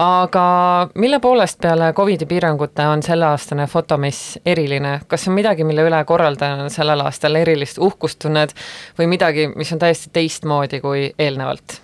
aga 0.00 0.88
mille 0.94 1.20
poolest 1.20 1.58
peale 1.60 1.92
Covidi 1.92 2.26
piirangute 2.26 2.86
on 2.88 3.02
selleaastane 3.02 3.66
fotomess 3.68 4.38
eriline, 4.46 5.00
kas 5.08 5.28
on 5.28 5.36
midagi, 5.36 5.64
mille 5.64 5.84
üle 5.84 6.00
korraldajana 6.08 6.70
sellel 6.72 7.04
aastal 7.04 7.36
erilist 7.36 7.78
uhkust 7.78 8.22
tunned 8.24 8.54
või 8.98 9.10
midagi, 9.12 9.50
mis 9.52 9.72
on 9.76 9.82
täiesti 9.82 10.08
teistmoodi 10.14 10.80
kui 10.80 11.10
eelnevalt? 11.18 11.76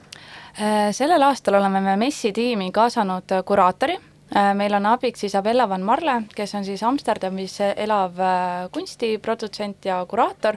Äh, 0.57 0.89
sellel 0.97 1.23
aastal 1.29 1.59
oleme 1.59 1.83
me 1.85 1.97
messi 2.01 2.33
tiimi 2.33 2.71
kaasanud 2.73 3.35
kuraatori, 3.45 3.99
äh, 4.33 4.55
meil 4.57 4.79
on 4.79 4.89
abiks 4.95 5.27
Isabella 5.29 5.69
van 5.69 5.85
Marle, 5.85 6.23
kes 6.35 6.55
on 6.57 6.65
siis 6.65 6.85
Amsterdamis 6.89 7.59
elav 7.75 8.17
äh, 8.17 8.71
kunstiprodutsent 8.73 9.91
ja 9.91 9.99
kuraator. 10.09 10.57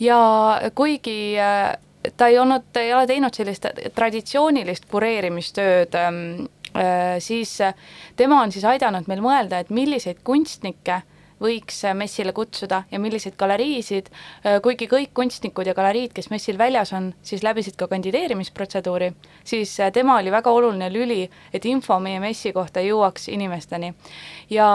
Ja 0.00 0.18
kuigi 0.74 1.36
ta 2.18 2.26
ei 2.28 2.38
olnud, 2.38 2.66
ei 2.76 2.92
ole 2.92 3.06
teinud 3.06 3.32
sellist 3.32 3.68
traditsioonilist 3.94 4.88
kureerimistööd 4.90 5.94
ähm, 5.96 6.18
Äh, 6.44 6.63
siis 7.18 7.60
äh, 7.60 7.74
tema 8.16 8.42
on 8.42 8.52
siis 8.52 8.64
aidanud 8.64 9.08
meil 9.10 9.22
mõelda, 9.24 9.60
et 9.62 9.70
milliseid 9.70 10.22
kunstnikke 10.26 11.02
võiks 11.42 11.80
äh, 11.86 11.94
messile 11.94 12.32
kutsuda 12.34 12.82
ja 12.90 13.00
milliseid 13.02 13.36
galeriisid, 13.38 14.10
kuigi 14.62 14.88
kõik 14.90 15.14
kunstnikud 15.14 15.66
ja 15.66 15.74
galeriid, 15.74 16.12
kes 16.16 16.30
messil 16.32 16.58
väljas 16.58 16.92
on, 16.96 17.12
siis 17.22 17.42
läbisid 17.46 17.78
ka 17.78 17.88
kandideerimisprotseduuri, 17.90 19.12
siis 19.44 19.76
tema 19.92 20.18
oli 20.18 20.34
väga 20.34 20.50
oluline 20.50 20.90
lüli, 20.92 21.24
et 21.52 21.66
info 21.70 21.98
meie 22.00 22.20
messi 22.22 22.52
kohta 22.52 22.82
jõuaks 22.84 23.28
inimesteni. 23.34 23.94
ja 24.50 24.68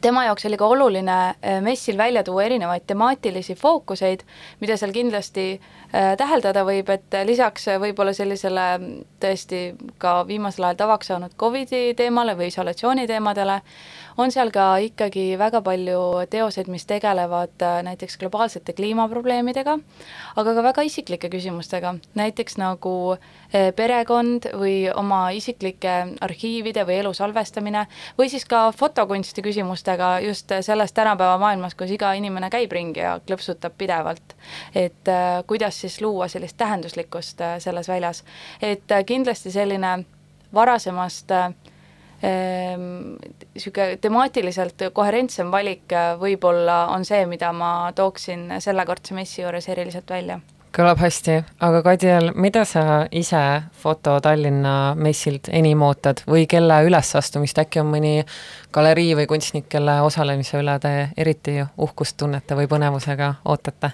tema 0.00 0.24
jaoks 0.24 0.46
oli 0.46 0.56
ka 0.56 0.66
oluline 0.66 1.16
äh, 1.28 1.60
messil 1.62 1.98
välja 1.98 2.24
tuua 2.24 2.44
erinevaid 2.44 2.86
temaatilisi 2.86 3.54
fookuseid, 3.54 4.24
mida 4.60 4.76
seal 4.76 4.92
kindlasti 4.92 5.46
äh, 5.54 6.16
täheldada 6.18 6.64
võib, 6.68 6.90
et 6.90 7.18
lisaks 7.28 7.68
võib-olla 7.82 8.14
sellisele 8.16 8.66
tõesti 9.22 9.62
ka 10.02 10.22
viimasel 10.28 10.68
ajal 10.68 10.80
tavaks 10.84 11.12
saanud 11.12 11.36
Covidi 11.38 11.92
teemale 11.98 12.36
või 12.38 12.50
isolatsiooni 12.52 13.06
teemadele, 13.10 13.60
on 14.16 14.32
seal 14.32 14.50
ka 14.54 14.76
ikkagi 14.82 15.38
väga 15.38 15.62
palju 15.64 16.00
teoseid, 16.30 16.68
mis 16.72 16.86
tegelevad 16.88 17.62
äh, 17.62 17.80
näiteks 17.86 18.18
globaalsete 18.20 18.74
kliimaprobleemidega, 18.76 19.78
aga 20.36 20.54
ka 20.54 20.64
väga 20.66 20.84
isiklike 20.88 21.30
küsimustega, 21.32 21.94
näiteks 22.18 22.58
nagu 22.60 22.94
äh, 23.14 23.70
perekond 23.76 24.48
või 24.58 24.86
oma 24.94 25.22
isiklike 25.36 25.96
arhiivide 26.20 26.86
või 26.88 27.00
elu 27.02 27.14
salvestamine 27.16 27.86
või 28.18 28.30
siis 28.32 28.46
ka 28.48 28.64
fotokunsti 28.76 29.44
küsimustega 29.44 30.14
just 30.26 30.52
selles 30.60 30.92
tänapäeva 30.92 31.38
maailmas, 31.42 31.74
kus 31.74 31.92
iga 31.94 32.12
inimene 32.18 32.50
käib 32.52 32.72
ringi 32.72 33.04
ja 33.04 33.18
klõpsutab 33.26 33.76
pidevalt. 33.78 34.36
et 34.74 35.08
äh, 35.08 35.42
kuidas 35.46 35.80
siis 35.80 36.00
luua 36.00 36.28
sellist 36.28 36.56
tähenduslikkust 36.56 37.40
selles 37.58 37.88
väljas, 37.88 38.24
et 38.62 38.90
kindlasti 39.06 39.50
selline 39.50 40.04
varasemast 40.54 41.30
äh, 41.30 41.54
niisugune 42.22 43.90
ehm, 43.90 44.00
temaatiliselt 44.00 44.88
koherentsem 44.94 45.50
valik 45.50 45.92
äh, 45.92 46.14
võib-olla 46.20 46.86
on 46.94 47.04
see, 47.04 47.26
mida 47.26 47.52
ma 47.52 47.92
tooksin 47.94 48.50
sellekordse 48.62 49.14
messi 49.14 49.42
juures 49.42 49.68
eriliselt 49.68 50.10
välja 50.10 50.40
kõlab 50.72 51.02
hästi, 51.02 51.34
aga 51.60 51.82
Kadriel, 51.84 52.30
mida 52.34 52.62
sa 52.64 53.04
ise 53.12 53.40
Foto 53.82 54.14
Tallinna 54.24 54.94
messilt 54.96 55.50
enim 55.52 55.82
ootad 55.84 56.22
või 56.28 56.46
kelle 56.48 56.78
ülesastumist, 56.86 57.58
äkki 57.60 57.82
on 57.82 57.90
mõni 57.92 58.14
galerii 58.72 59.12
või 59.18 59.26
kunstnik, 59.28 59.68
kelle 59.68 59.98
osalemise 60.06 60.62
üle 60.62 60.78
te 60.80 60.94
eriti 61.16 61.58
uhkust 61.76 62.16
tunnete 62.16 62.56
või 62.56 62.70
põnevusega 62.70 63.34
ootate? 63.44 63.92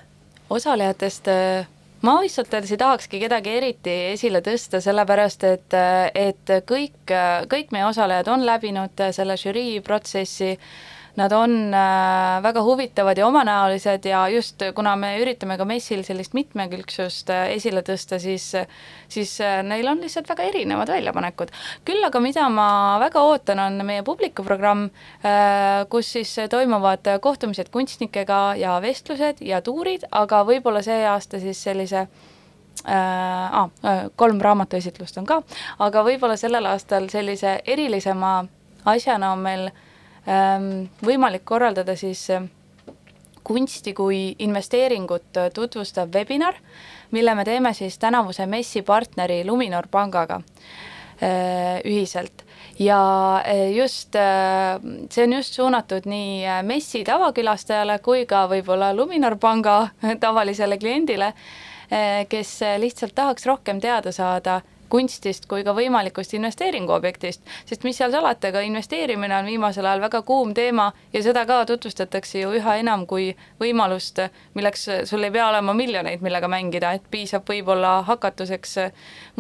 osalejatest 0.51 1.29
äh, 1.29 1.67
ma 2.03 2.19
ausalt 2.21 2.53
öeldes 2.55 2.73
ei 2.75 2.81
tahakski 2.81 3.21
kedagi 3.25 3.57
eriti 3.59 3.95
esile 4.13 4.43
tõsta, 4.45 4.81
sellepärast 4.85 5.45
et, 5.49 5.79
et 6.15 6.53
kõik, 6.69 7.15
kõik 7.51 7.75
meie 7.75 7.89
osalejad 7.89 8.31
on 8.33 8.47
läbinud 8.47 9.03
selle 9.15 9.37
žürii 9.41 9.81
protsessi 9.87 10.55
Nad 11.19 11.33
on 11.33 11.75
äh, 11.75 12.43
väga 12.43 12.63
huvitavad 12.63 13.19
ja 13.19 13.27
omanäolised 13.27 14.05
ja 14.07 14.21
just 14.29 14.63
kuna 14.75 14.93
me 14.97 15.17
üritame 15.19 15.57
ka 15.59 15.65
messil 15.67 16.05
sellist 16.07 16.35
mitmekülgsust 16.37 17.33
äh, 17.35 17.49
esile 17.57 17.83
tõsta, 17.83 18.21
siis, 18.23 18.45
siis 19.11 19.33
äh, 19.43 19.57
neil 19.67 19.89
on 19.91 19.99
lihtsalt 20.05 20.29
väga 20.31 20.47
erinevad 20.47 20.93
väljapanekud. 20.93 21.51
küll 21.89 22.07
aga 22.07 22.21
mida 22.23 22.47
ma 22.53 22.69
väga 23.03 23.25
ootan, 23.27 23.59
on 23.59 23.81
meie 23.87 24.05
publikuprogramm, 24.07 24.89
kus 25.91 26.13
siis 26.13 26.37
toimuvad 26.51 27.11
kohtumised 27.23 27.73
kunstnikega 27.75 28.39
ja 28.61 28.79
vestlused 28.83 29.43
ja 29.43 29.61
tuurid, 29.63 30.07
aga 30.11 30.45
võib-olla 30.47 30.85
see 30.87 31.01
aasta 31.07 31.43
siis 31.43 31.65
sellise 31.67 32.05
äh, 32.05 32.95
ah, 32.95 33.67
kolm 34.17 34.39
raamatuesitlust 34.45 35.19
on 35.19 35.27
ka, 35.27 35.43
aga 35.83 36.07
võib-olla 36.07 36.39
sellel 36.39 36.71
aastal 36.71 37.11
sellise 37.11 37.59
erilisema 37.67 38.39
asjana 38.87 39.35
on 39.35 39.47
meil 39.51 39.69
äh, 39.73 39.85
võimalik 41.05 41.45
korraldada 41.49 41.97
siis 41.97 42.29
eh, 42.31 42.43
kunsti 43.47 43.95
kui 43.97 44.21
investeeringut 44.45 45.41
eh, 45.41 45.51
tutvustav 45.55 46.13
webinar, 46.15 46.59
mille 47.11 47.35
me 47.35 47.45
teeme 47.49 47.73
siis 47.75 47.99
tänavuse 47.99 48.47
messi 48.47 48.83
partneri 48.83 49.45
Luminor 49.47 49.89
pangaga 49.91 50.43
eh, 51.21 51.81
ühiselt. 51.85 52.45
Ja 52.79 53.43
just, 53.75 54.15
see 55.11 55.23
on 55.25 55.33
just 55.33 55.57
suunatud 55.57 56.05
nii 56.07 56.45
messi 56.63 57.01
tavakülastajale 57.03 57.97
kui 58.05 58.23
ka 58.31 58.45
võib-olla 58.47 58.93
Luminor 58.95 59.35
panga 59.43 59.89
tavalisele 60.25 60.79
kliendile, 60.79 61.33
kes 62.31 62.53
lihtsalt 62.79 63.17
tahaks 63.19 63.49
rohkem 63.51 63.81
teada 63.83 64.13
saada 64.15 64.61
kunstist 64.89 65.47
kui 65.49 65.65
ka 65.65 65.75
võimalikust 65.77 66.35
investeeringuobjektist, 66.39 67.43
sest 67.69 67.85
mis 67.87 67.99
seal 67.99 68.13
salata, 68.15 68.53
ka 68.55 68.63
investeerimine 68.67 69.37
on 69.37 69.49
viimasel 69.51 69.87
ajal 69.87 70.03
väga 70.07 70.23
kuum 70.27 70.55
teema 70.57 70.91
ja 71.13 71.23
seda 71.25 71.45
ka 71.49 71.61
tutvustatakse 71.69 72.43
ju 72.43 72.53
üha 72.59 72.79
enam 72.83 73.07
kui 73.07 73.31
võimalust, 73.61 74.21
milleks 74.59 74.89
sul 75.11 75.27
ei 75.27 75.35
pea 75.35 75.49
olema 75.49 75.75
miljoneid, 75.77 76.25
millega 76.25 76.51
mängida, 76.51 76.93
et 76.99 77.09
piisab 77.11 77.49
võib-olla 77.49 77.99
hakatuseks 78.09 78.77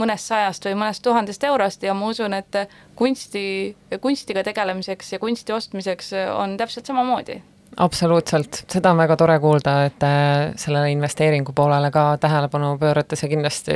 mõnest 0.00 0.32
sajast 0.32 0.68
või 0.68 0.78
mõnest 0.84 1.04
tuhandest 1.04 1.44
eurost 1.44 1.82
ja 1.82 1.94
ma 1.94 2.10
usun, 2.12 2.36
et 2.38 2.62
kunsti, 2.98 3.76
kunstiga 4.00 4.44
tegelemiseks 4.46 5.14
ja 5.14 5.22
kunsti 5.22 5.54
ostmiseks 5.54 6.12
on 6.34 6.56
täpselt 6.60 6.86
samamoodi 6.86 7.42
absoluutselt, 7.78 8.64
seda 8.70 8.90
on 8.92 8.98
väga 8.98 9.16
tore 9.18 9.38
kuulda, 9.42 9.72
et 9.88 10.02
äh, 10.06 10.52
sellele 10.58 10.90
investeeringu 10.92 11.52
poolele 11.56 11.90
ka 11.94 12.02
tähelepanu 12.20 12.78
pöörate, 12.80 13.16
see 13.18 13.28
kindlasti 13.30 13.74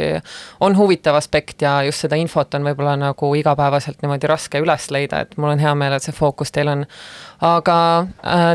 on 0.60 0.76
huvitav 0.78 1.14
aspekt 1.18 1.62
ja 1.62 1.82
just 1.86 2.00
seda 2.06 2.16
infot 2.20 2.54
on 2.58 2.64
võib-olla 2.66 2.94
nagu 3.00 3.26
igapäevaselt 3.38 3.98
niimoodi 4.02 4.26
raske 4.30 4.56
üles 4.62 4.84
leida, 4.94 5.16
et 5.22 5.30
mul 5.36 5.50
on 5.54 5.60
hea 5.62 5.74
meel, 5.78 5.92
et 5.96 6.04
see 6.04 6.16
fookus 6.16 6.50
teil 6.54 6.68
on. 6.72 6.80
aga 7.46 7.76
äh, 8.00 8.06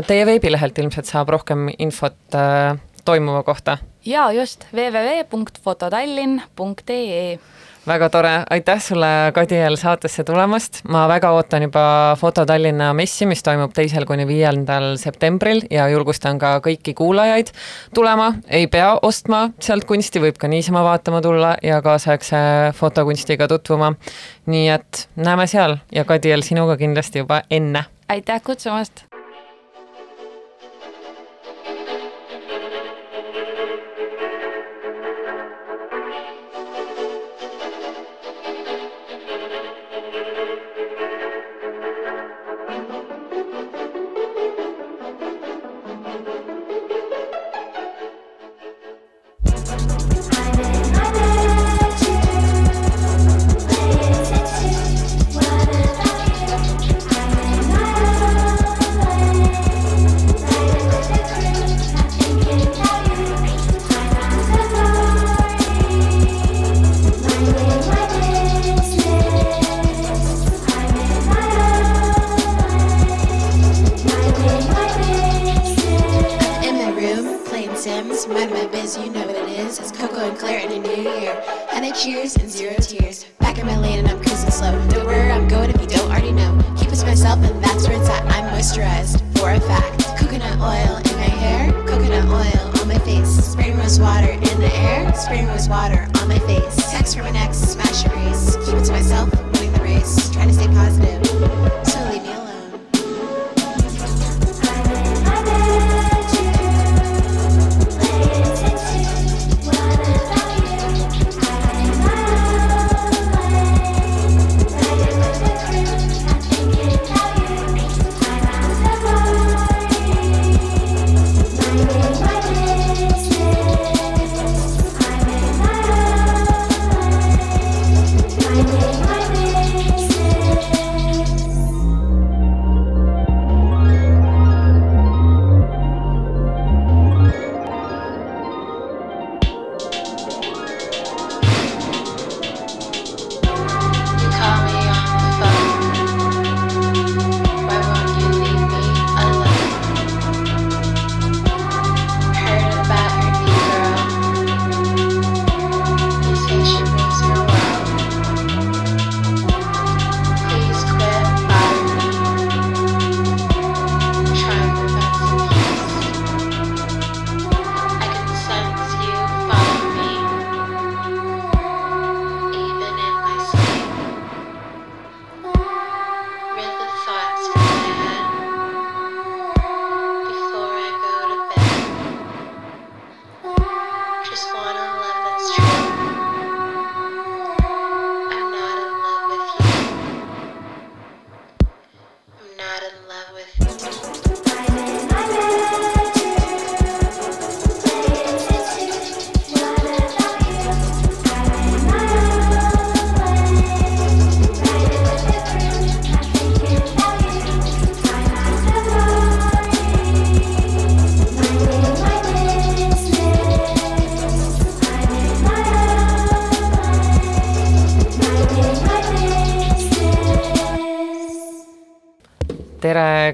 teie 0.08 0.24
veebilehelt 0.28 0.76
ilmselt 0.78 1.06
saab 1.08 1.28
rohkem 1.36 1.60
infot 1.78 2.18
äh, 2.36 2.76
toimuva 3.04 3.42
kohta? 3.46 3.72
jaa, 4.04 4.32
just, 4.32 4.66
www.fototallinn.ee 4.72 7.38
väga 7.88 8.08
tore, 8.12 8.32
aitäh 8.50 8.80
sulle, 8.82 9.06
Kadiel, 9.34 9.76
saatesse 9.76 10.24
tulemast. 10.24 10.80
ma 10.88 11.06
väga 11.08 11.30
ootan 11.32 11.62
juba 11.62 12.16
Foto 12.20 12.44
Tallinna 12.46 12.92
messi, 12.94 13.26
mis 13.26 13.42
toimub 13.42 13.72
teisel 13.74 14.04
kuni 14.06 14.26
viiendal 14.28 14.96
septembril 15.00 15.62
ja 15.70 15.88
julgustan 15.88 16.38
ka 16.38 16.58
kõiki 16.64 16.94
kuulajaid 16.94 17.52
tulema. 17.94 18.32
ei 18.46 18.66
pea 18.66 18.92
ostma 19.02 19.48
sealt 19.60 19.88
kunsti, 19.88 20.20
võib 20.20 20.38
ka 20.38 20.48
niisama 20.48 20.84
vaatama 20.84 21.22
tulla 21.24 21.56
ja 21.62 21.82
kaasaegse 21.82 22.36
fotokunstiga 22.74 23.48
tutvuma. 23.48 23.94
nii 24.46 24.68
et 24.68 25.08
näeme 25.16 25.46
seal 25.46 25.78
ja 25.92 26.04
Kadiel, 26.04 26.42
sinuga 26.42 26.76
kindlasti 26.76 27.24
juba 27.24 27.42
enne. 27.50 27.84
aitäh 28.08 28.42
kutsumast 28.42 29.07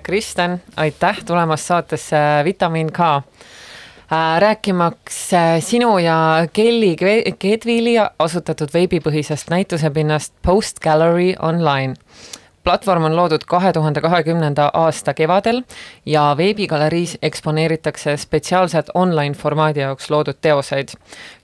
Kristen, 0.05 0.63
aitäh 0.77 1.25
tulemast 1.27 1.67
saatesse 1.67 2.17
Vitamin 2.45 2.93
K. 2.93 3.01
Äh, 3.01 4.41
rääkimaks 4.41 5.33
äh, 5.33 5.63
sinu 5.65 5.99
ja 5.99 6.47
Kelly 6.53 6.97
Kedvili 7.39 7.95
asutatud 8.19 8.69
veebipõhisest 8.75 9.49
näitusepinnast 9.51 10.35
Post 10.43 10.81
Gallery 10.85 11.33
Online 11.41 11.95
platvorm 12.65 13.05
on 13.05 13.17
loodud 13.17 13.45
kahe 13.47 13.73
tuhande 13.73 14.01
kahekümnenda 14.01 14.71
aasta 14.75 15.15
kevadel 15.15 15.63
ja 16.07 16.35
veebigaleriis 16.37 17.19
eksponeeritakse 17.23 18.17
spetsiaalselt 18.17 18.91
online 18.95 19.35
formaadi 19.35 19.81
jaoks 19.81 20.11
loodud 20.11 20.39
teoseid. 20.41 20.89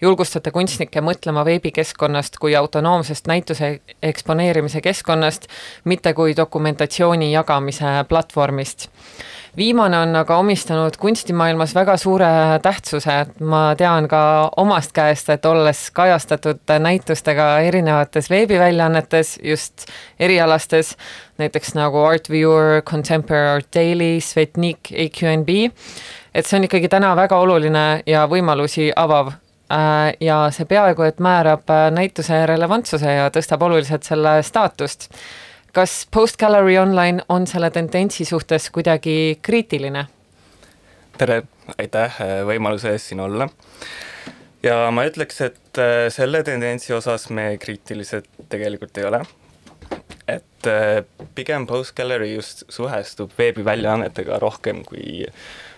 julgustate 0.01 0.51
kunstnikke 0.51 1.01
mõtlema 1.01 1.45
veebikeskkonnast 1.45 2.39
kui 2.41 2.57
autonoomsest 2.57 3.27
näituse 3.27 3.81
eksponeerimise 4.03 4.81
keskkonnast, 4.81 5.47
mitte 5.85 6.15
kui 6.15 6.37
dokumentatsiooni 6.37 7.33
jagamise 7.33 7.85
platvormist 8.09 8.89
viimane 9.57 9.99
on 9.99 10.17
aga 10.17 10.37
omistanud 10.37 10.97
kunstimaailmas 10.99 11.75
väga 11.75 11.97
suure 11.97 12.29
tähtsuse, 12.63 13.17
et 13.25 13.41
ma 13.41 13.75
tean 13.79 14.09
ka 14.09 14.23
omast 14.57 14.93
käest, 14.97 15.31
et 15.31 15.47
olles 15.47 15.83
kajastatud 15.95 16.75
näitustega 16.79 17.49
erinevates 17.67 18.31
veebiväljaannetes, 18.31 19.39
just 19.43 19.87
erialastes, 20.21 20.97
näiteks 21.39 21.75
nagu 21.75 22.05
Art 22.05 22.31
Viewer, 22.31 22.83
Contemporary 22.83 23.67
Daily, 23.75 24.21
Svetnik, 24.21 24.93
AQNB, 24.93 25.51
et 26.35 26.47
see 26.47 26.59
on 26.59 26.67
ikkagi 26.71 26.89
täna 26.89 27.15
väga 27.19 27.39
oluline 27.39 27.87
ja 28.07 28.27
võimalusi 28.31 28.91
avav. 28.97 29.35
Äh, 29.71 30.17
ja 30.21 30.49
see 30.51 30.67
peaaegu 30.67 31.05
et 31.07 31.21
määrab 31.23 31.71
näituse 31.95 32.43
relevantsuse 32.47 33.13
ja 33.21 33.29
tõstab 33.31 33.63
oluliselt 33.63 34.03
selle 34.03 34.41
staatust 34.43 35.07
kas 35.73 36.07
Post 36.11 36.37
Gallery 36.37 36.79
Online 36.79 37.23
on 37.29 37.47
selle 37.47 37.71
tendentsi 37.71 38.25
suhtes 38.25 38.71
kuidagi 38.71 39.39
kriitiline? 39.43 40.07
tere, 41.19 41.43
aitäh 41.79 42.21
äh, 42.25 42.39
võimaluse 42.49 42.95
eest 42.95 43.11
siin 43.11 43.21
olla. 43.21 43.49
ja 44.63 44.89
ma 44.95 45.05
ütleks, 45.09 45.41
et 45.45 45.79
äh, 45.79 46.09
selle 46.13 46.43
tendentsi 46.47 46.95
osas 46.97 47.29
me 47.31 47.53
kriitilised 47.61 48.29
tegelikult 48.49 48.99
ei 48.99 49.09
ole. 49.11 49.23
et 50.29 50.71
äh, 50.71 51.05
pigem 51.35 51.67
Post 51.67 51.95
Gallery 51.97 52.35
just 52.35 52.65
suhestub 52.69 53.37
veebiväljaannetega 53.39 54.39
rohkem 54.39 54.85
kui 54.85 55.27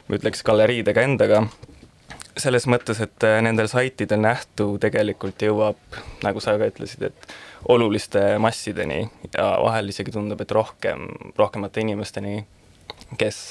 ma 0.08 0.18
ütleks 0.18 0.44
galeriidega 0.46 1.04
endaga 1.08 1.46
selles 2.40 2.66
mõttes, 2.70 3.00
et 3.04 3.26
nendel 3.44 3.68
saitidel 3.68 4.22
nähtu 4.22 4.76
tegelikult 4.80 5.42
jõuab, 5.42 5.78
nagu 6.24 6.40
sa 6.40 6.56
ka 6.60 6.68
ütlesid, 6.70 7.10
et 7.10 7.34
oluliste 7.68 8.38
massideni 8.42 9.04
ja 9.36 9.52
vahel 9.62 9.92
isegi 9.92 10.14
tundub, 10.14 10.40
et 10.40 10.54
rohkem, 10.54 11.06
rohkemate 11.38 11.84
inimesteni, 11.84 12.42
kes, 13.18 13.42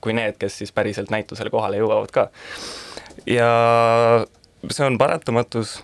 kui 0.00 0.14
need, 0.16 0.38
kes 0.38 0.60
siis 0.62 0.72
päriselt 0.72 1.10
näitusele 1.10 1.50
kohale 1.50 1.80
jõuavad 1.82 2.14
ka. 2.14 2.28
ja 3.26 3.50
see 4.70 4.86
on 4.86 4.98
paratamatus 4.98 5.82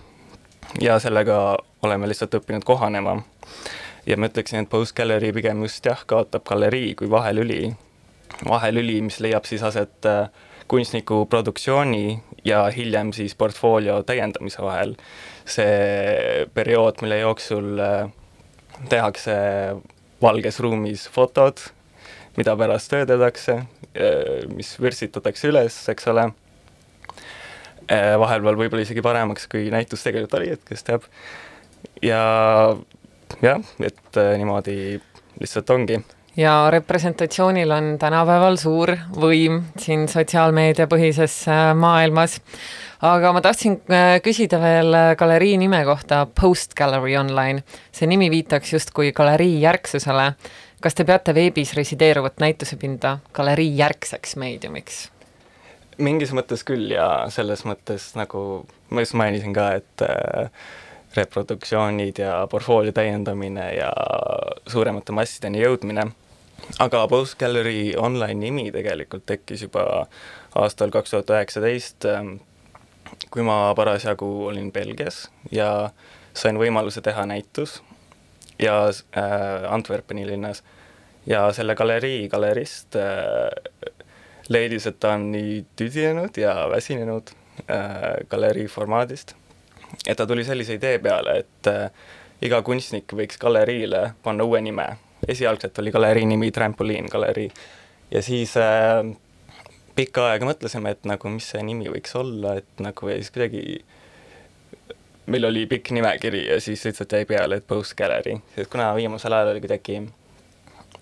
ja 0.81 0.99
sellega 0.99 1.57
oleme 1.83 2.07
lihtsalt 2.07 2.39
õppinud 2.39 2.63
kohanema. 2.65 3.21
ja 4.05 4.17
ma 4.17 4.31
ütleksin, 4.31 4.63
et 4.63 4.69
Post 4.69 4.95
Gallery 4.95 5.33
pigem 5.33 5.61
just 5.61 5.85
jah, 5.85 6.05
kaotab 6.05 6.45
galerii 6.47 6.95
kui 6.95 7.09
vahelüli, 7.09 7.73
vahelüli, 8.47 9.01
mis 9.01 9.19
leiab 9.19 9.45
siis 9.45 9.63
aset 9.63 10.05
äh, 10.09 10.29
kunstniku 10.71 11.25
produktsiooni 11.29 12.21
ja 12.47 12.63
hiljem 12.71 13.11
siis 13.15 13.35
portfoolio 13.35 14.01
täiendamise 14.07 14.63
vahel. 14.63 14.95
See 15.45 16.45
periood, 16.55 17.01
mille 17.03 17.19
jooksul 17.21 17.81
äh, 17.81 18.11
tehakse 18.89 19.35
valges 20.21 20.61
ruumis 20.63 21.07
fotod, 21.11 21.59
mida 22.37 22.55
pärast 22.57 22.91
töödeldakse, 22.93 23.57
äh, 23.91 24.47
mis 24.53 24.71
vürtsitatakse 24.79 25.51
üles, 25.51 25.81
eks 25.91 26.07
ole, 26.13 26.29
äh, 27.91 28.15
vahepeal 28.21 28.59
võib-olla 28.63 28.85
isegi 28.87 29.03
paremaks, 29.03 29.49
kui 29.51 29.67
näitus 29.73 30.07
tegelikult 30.07 30.39
oli, 30.39 30.53
et 30.55 30.63
kes 30.67 30.87
teab, 30.87 31.09
ja 32.05 32.23
jah, 33.43 33.75
et 33.83 34.23
niimoodi 34.39 34.77
lihtsalt 35.41 35.75
ongi 35.75 35.99
ja 36.37 36.69
representatsioonil 36.71 37.71
on 37.71 37.97
tänapäeval 37.99 38.55
suur 38.57 38.95
võim 39.15 39.63
siin 39.77 40.07
sotsiaalmeediapõhises 40.07 41.43
maailmas 41.75 42.39
aga 43.01 43.31
ma 43.33 43.41
tahtsin 43.41 43.79
äh, 43.89 44.17
küsida 44.23 44.59
veel 44.61 44.93
äh, 44.93 45.13
galerii 45.17 45.55
nime 45.61 45.81
kohta, 45.85 46.25
Post 46.39 46.75
Gallery 46.77 47.15
Online. 47.17 47.63
see 47.91 48.07
nimi 48.07 48.29
viitaks 48.31 48.73
justkui 48.73 49.11
galerii 49.11 49.61
järgsusele. 49.61 50.33
kas 50.81 50.95
te 50.95 51.05
peate 51.05 51.33
veebis 51.33 51.73
resideeruvat 51.77 52.39
näitusepinda 52.39 53.17
galerii 53.33 53.77
järgseks 53.77 54.35
meediumiks? 54.35 55.09
mingis 55.97 56.31
mõttes 56.33 56.63
küll 56.65 56.93
ja 56.93 57.25
selles 57.29 57.65
mõttes 57.65 58.13
nagu 58.15 58.65
ma 58.89 59.01
just 59.01 59.13
mainisin 59.13 59.53
ka, 59.53 59.71
et 59.81 60.05
äh, 60.05 60.49
reproduktsioonid 61.15 62.19
ja 62.23 62.47
portfoolio 62.51 62.91
täiendamine 62.95 63.67
ja 63.75 63.91
suuremate 64.67 65.11
massideni 65.11 65.63
jõudmine, 65.63 66.05
aga 66.79 67.07
Post 67.11 67.39
Gallery 67.39 67.91
online 67.97 68.39
nimi 68.39 68.71
tegelikult 68.71 69.25
tekkis 69.25 69.65
juba 69.67 70.05
aastal 70.55 70.93
kaks 70.93 71.15
tuhat 71.15 71.35
üheksateist 71.35 72.07
kui 73.31 73.43
ma 73.43 73.73
parasjagu 73.75 74.27
olin 74.47 74.71
Belgias 74.71 75.25
ja 75.51 75.89
sain 76.33 76.59
võimaluse 76.59 77.01
teha 77.03 77.25
näitus 77.27 77.81
ja 78.61 78.87
äh, 78.89 79.73
Antwerpeni 79.73 80.27
linnas. 80.27 80.63
Ja 81.25 81.51
selle 81.53 81.75
galerii 81.77 82.25
galerist 82.29 82.95
äh, 82.97 83.51
leidis, 84.49 84.87
et 84.89 84.97
ta 84.99 85.13
on 85.17 85.29
nii 85.35 85.59
tüdinenud 85.77 86.37
ja 86.41 86.55
väsinenud 86.71 87.29
äh, 87.69 88.23
galerii 88.29 88.65
formaadist, 88.67 89.35
et 90.07 90.17
ta 90.17 90.27
tuli 90.27 90.43
sellise 90.47 90.77
idee 90.79 90.99
peale, 90.99 91.37
et 91.43 91.71
äh, 91.71 91.89
iga 92.41 92.61
kunstnik 92.65 93.13
võiks 93.17 93.39
galeriile 93.41 94.11
panna 94.23 94.47
uue 94.47 94.61
nime. 94.61 94.87
esialgselt 95.27 95.77
oli 95.79 95.91
galerii 95.91 96.25
nimi 96.25 96.51
Trampoliin 96.51 97.05
galerii 97.11 97.51
ja 98.11 98.21
siis 98.25 98.55
äh, 98.57 99.05
pikka 99.95 100.31
aega 100.31 100.47
mõtlesime, 100.49 100.95
et 100.95 101.05
nagu 101.05 101.29
mis 101.29 101.51
see 101.53 101.61
nimi 101.63 101.89
võiks 101.91 102.15
olla, 102.17 102.55
et 102.57 102.81
nagu 102.81 103.09
ja 103.09 103.19
siis 103.19 103.31
kuidagi 103.31 103.61
meil 105.31 105.45
oli 105.45 105.67
pikk 105.69 105.93
nimekiri 105.95 106.47
ja 106.47 106.57
siis 106.61 106.83
lihtsalt 106.85 107.13
jäi 107.13 107.27
peale, 107.29 107.61
et 107.61 107.67
Post 107.67 107.95
Gallery, 107.99 108.39
sest 108.55 108.71
kuna 108.71 108.89
viimasel 108.97 109.37
ajal 109.37 109.53
oli 109.53 109.63
kuidagi 109.63 110.01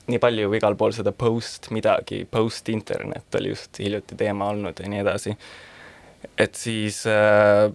nii 0.09 0.19
palju 0.21 0.53
igal 0.57 0.75
pool 0.77 0.93
seda 0.95 1.13
post 1.15 1.69
midagi, 1.75 2.23
post 2.29 2.69
internet 2.73 3.35
oli 3.39 3.53
just 3.53 3.79
hiljuti 3.79 4.17
teema 4.19 4.49
olnud 4.53 4.79
ja 4.81 4.89
nii 4.89 5.03
edasi, 5.03 5.35
et 6.37 6.57
siis 6.59 7.03
äh, 7.09 7.69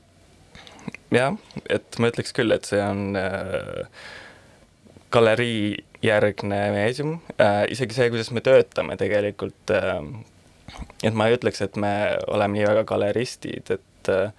jah, 1.14 1.38
et 1.70 1.98
ma 1.98 2.10
ütleks 2.12 2.34
küll, 2.36 2.54
et 2.54 2.68
see 2.68 2.80
on 2.82 3.18
äh, 3.18 3.84
galerii 5.14 5.74
järgne 6.04 6.60
meedium. 6.74 7.18
Äh,, 7.38 7.64
isegi 7.74 7.96
see, 7.96 8.10
kuidas 8.12 8.32
me 8.34 8.42
töötame 8.44 8.98
tegelikult 9.00 9.72
äh, 9.74 10.00
et 11.02 11.14
ma 11.14 11.28
ei 11.28 11.38
ütleks, 11.38 11.62
et 11.64 11.78
me 11.80 11.92
oleme 12.32 12.58
nii 12.58 12.66
väga 12.68 12.84
galeristid, 12.88 13.70
et 13.76 14.12
äh, 14.12 14.32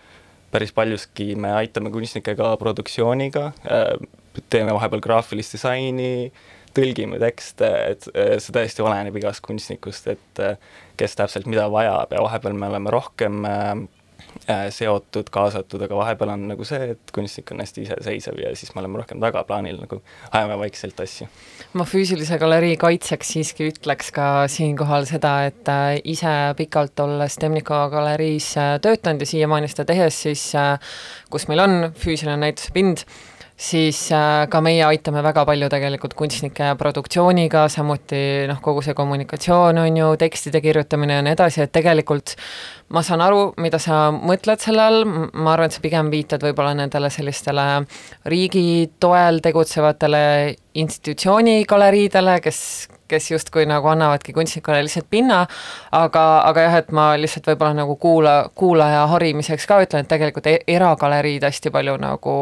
päris 0.53 0.73
paljuski 0.75 1.34
me 1.39 1.53
aitame 1.60 1.91
kunstnikke 1.93 2.36
ka 2.39 2.53
produktsiooniga, 2.62 3.49
äh, 3.69 3.95
teeme 4.49 4.75
vahepeal 4.75 5.03
graafilist 5.03 5.58
disaini, 5.58 6.31
tõlgime 6.75 7.19
tekste, 7.23 7.69
et 7.93 8.10
äh, 8.13 8.36
see 8.43 8.55
tõesti 8.55 8.84
oleneb 8.86 9.15
igast 9.21 9.43
kunstnikust, 9.45 10.10
et 10.15 10.43
kes 10.99 11.19
täpselt 11.19 11.47
mida 11.49 11.69
vajab 11.71 12.15
ja 12.15 12.23
vahepeal 12.25 12.58
me 12.58 12.71
oleme 12.73 12.93
rohkem 12.93 13.45
Äh, 13.45 13.88
seotud, 14.69 15.30
kaasatud, 15.34 15.82
aga 15.88 15.98
vahepeal 15.98 16.32
on 16.36 16.48
nagu 16.52 16.65
see, 16.67 16.91
et 16.93 17.13
kunstnik 17.15 17.52
on 17.54 17.63
hästi 17.63 17.86
iseseisev 17.86 18.39
ja 18.43 18.52
siis 18.58 18.74
me 18.76 18.84
oleme 18.84 19.00
rohkem 19.02 19.21
tagaplaanil 19.24 19.80
nagu 19.82 20.02
ajame 20.32 20.58
vaikselt 20.62 21.00
asju. 21.02 21.28
ma 21.74 21.86
füüsilise 21.89 22.38
galerii 22.41 22.76
kaitseks 22.82 23.34
siiski 23.36 23.69
ütleks 23.71 24.12
ka 24.15 24.28
siinkohal 24.52 25.08
seda, 25.10 25.36
et 25.50 25.71
äh, 25.71 26.00
ise 26.04 26.36
pikalt 26.58 27.00
olles 27.06 27.39
Temniko 27.41 27.80
galeriis 27.93 28.52
äh, 28.62 28.76
töötanud 28.82 29.26
ja 29.26 29.32
siiamaani 29.34 29.71
seda 29.71 29.88
tehes, 29.93 30.21
siis 30.28 30.52
kus 31.32 31.48
meil 31.50 31.63
on 31.63 31.78
füüsiline 31.98 32.38
näitusepind, 32.45 33.06
siis 33.55 33.99
ka 34.51 34.59
meie 34.63 34.83
aitame 34.83 35.21
väga 35.23 35.45
palju 35.47 35.69
tegelikult 35.71 36.15
kunstnike 36.19 36.73
produktsiooniga, 36.79 37.65
samuti 37.71 38.19
noh, 38.49 38.59
kogu 38.63 38.83
see 38.83 38.95
kommunikatsioon 38.97 39.79
on 39.79 39.99
ju, 40.01 40.09
tekstide 40.19 40.59
kirjutamine 40.63 41.19
ja 41.19 41.23
nii 41.25 41.35
edasi, 41.37 41.63
et 41.63 41.71
tegelikult 41.75 42.35
ma 42.93 43.01
saan 43.05 43.23
aru, 43.23 43.53
mida 43.63 43.79
sa 43.81 44.09
mõtled 44.13 44.61
selle 44.61 44.83
all, 44.83 45.05
ma 45.07 45.55
arvan, 45.55 45.71
et 45.71 45.77
sa 45.77 45.83
pigem 45.83 46.11
viitad 46.13 46.43
võib-olla 46.43 46.75
nendele 46.77 47.09
sellistele 47.13 47.85
riigi 48.29 48.91
toel 48.99 49.39
tegutsevatele 49.45 50.25
institutsiooni 50.83 51.63
galeriidele, 51.69 52.37
kes, 52.43 52.59
kes 53.07 53.29
justkui 53.31 53.65
nagu 53.69 53.87
annavadki 53.91 54.33
kunstnikule 54.33 54.81
lihtsalt 54.85 55.07
pinna, 55.09 55.43
aga, 55.95 56.23
aga 56.49 56.65
jah, 56.65 56.77
et 56.81 56.91
ma 56.95 57.07
lihtsalt 57.19 57.49
võib-olla 57.51 57.77
nagu 57.81 57.95
kuula, 58.01 58.35
kuulaja 58.57 59.05
harimiseks 59.13 59.67
ka 59.69 59.79
ütlen, 59.85 60.05
et 60.05 60.11
tegelikult 60.11 60.49
e-, 60.49 60.61
eragaleriid 60.75 61.45
hästi 61.45 61.71
palju 61.73 61.95
nagu 62.01 62.35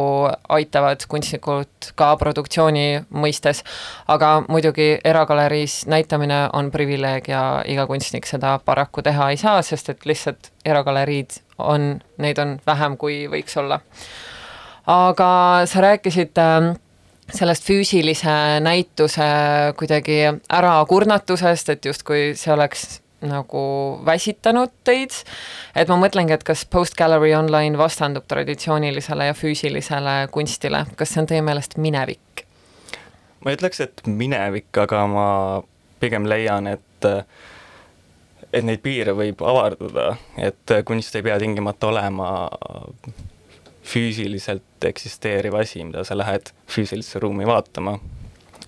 aitavad 0.57 1.05
kunstnikult 1.11 1.91
ka 1.99 2.13
produktsiooni 2.21 3.03
mõistes, 3.11 3.63
aga 4.07 4.35
muidugi 4.47 4.93
eragaleriis 5.03 5.83
näitamine 5.91 6.45
on 6.53 6.71
privileeg 6.73 7.27
ja 7.31 7.43
iga 7.69 7.87
kunstnik 7.89 8.27
seda 8.29 8.57
paraku 8.65 9.03
teha 9.05 9.31
ei 9.33 9.41
saa, 9.41 9.61
sest 9.61 9.91
et 9.93 10.05
lihtsalt 10.09 10.51
eragaleriid 10.65 11.39
on, 11.57 11.97
neid 12.17 12.39
on 12.39 12.57
vähem, 12.67 12.97
kui 12.97 13.25
võiks 13.31 13.57
olla. 13.59 13.81
aga 14.87 15.27
sa 15.69 15.81
rääkisid 15.81 16.39
äh, 16.39 16.73
sellest 17.33 17.65
füüsilise 17.67 18.59
näituse 18.63 19.29
kuidagi 19.77 20.19
ärakurnatusest, 20.53 21.69
et 21.73 21.85
justkui 21.85 22.33
see 22.37 22.53
oleks 22.53 22.99
nagu 23.23 23.63
väsitanud 24.05 24.71
teid, 24.83 25.15
et 25.75 25.87
ma 25.87 25.97
mõtlengi, 26.01 26.35
et 26.35 26.43
kas 26.43 26.65
Post 26.65 26.97
Gallery 26.99 27.33
Online 27.37 27.79
vastandub 27.79 28.27
traditsioonilisele 28.27 29.29
ja 29.29 29.37
füüsilisele 29.37 30.15
kunstile, 30.31 30.85
kas 30.99 31.13
see 31.13 31.23
on 31.23 31.31
teie 31.31 31.41
meelest 31.45 31.77
minevik? 31.77 32.45
ma 33.43 33.51
ei 33.51 33.57
ütleks, 33.57 33.81
et 33.83 34.05
minevik, 34.07 34.69
aga 34.79 35.03
ma 35.11 35.27
pigem 35.99 36.27
leian, 36.29 36.67
et 36.67 37.07
et 38.53 38.63
neid 38.63 38.83
piire 38.85 39.15
võib 39.17 39.41
avardada, 39.43 40.13
et 40.37 40.75
kunst 40.85 41.15
ei 41.17 41.25
pea 41.25 41.39
tingimata 41.41 41.89
olema 41.89 42.27
füüsiliselt 43.83 44.85
eksisteeriv 44.87 45.53
asi, 45.59 45.83
mida 45.83 46.03
sa 46.03 46.17
lähed 46.17 46.53
füüsilisse 46.71 47.19
ruumi 47.19 47.47
vaatama. 47.47 47.99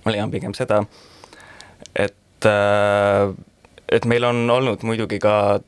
ma 0.05 0.11
leian 0.11 0.29
pigem 0.31 0.53
seda, 0.53 0.83
et, 1.95 2.45
äh, 2.45 3.31
et 3.89 4.05
meil 4.05 4.23
on 4.23 4.43
olnud 4.49 4.83
muidugi 4.85 5.17
ka 5.19 5.59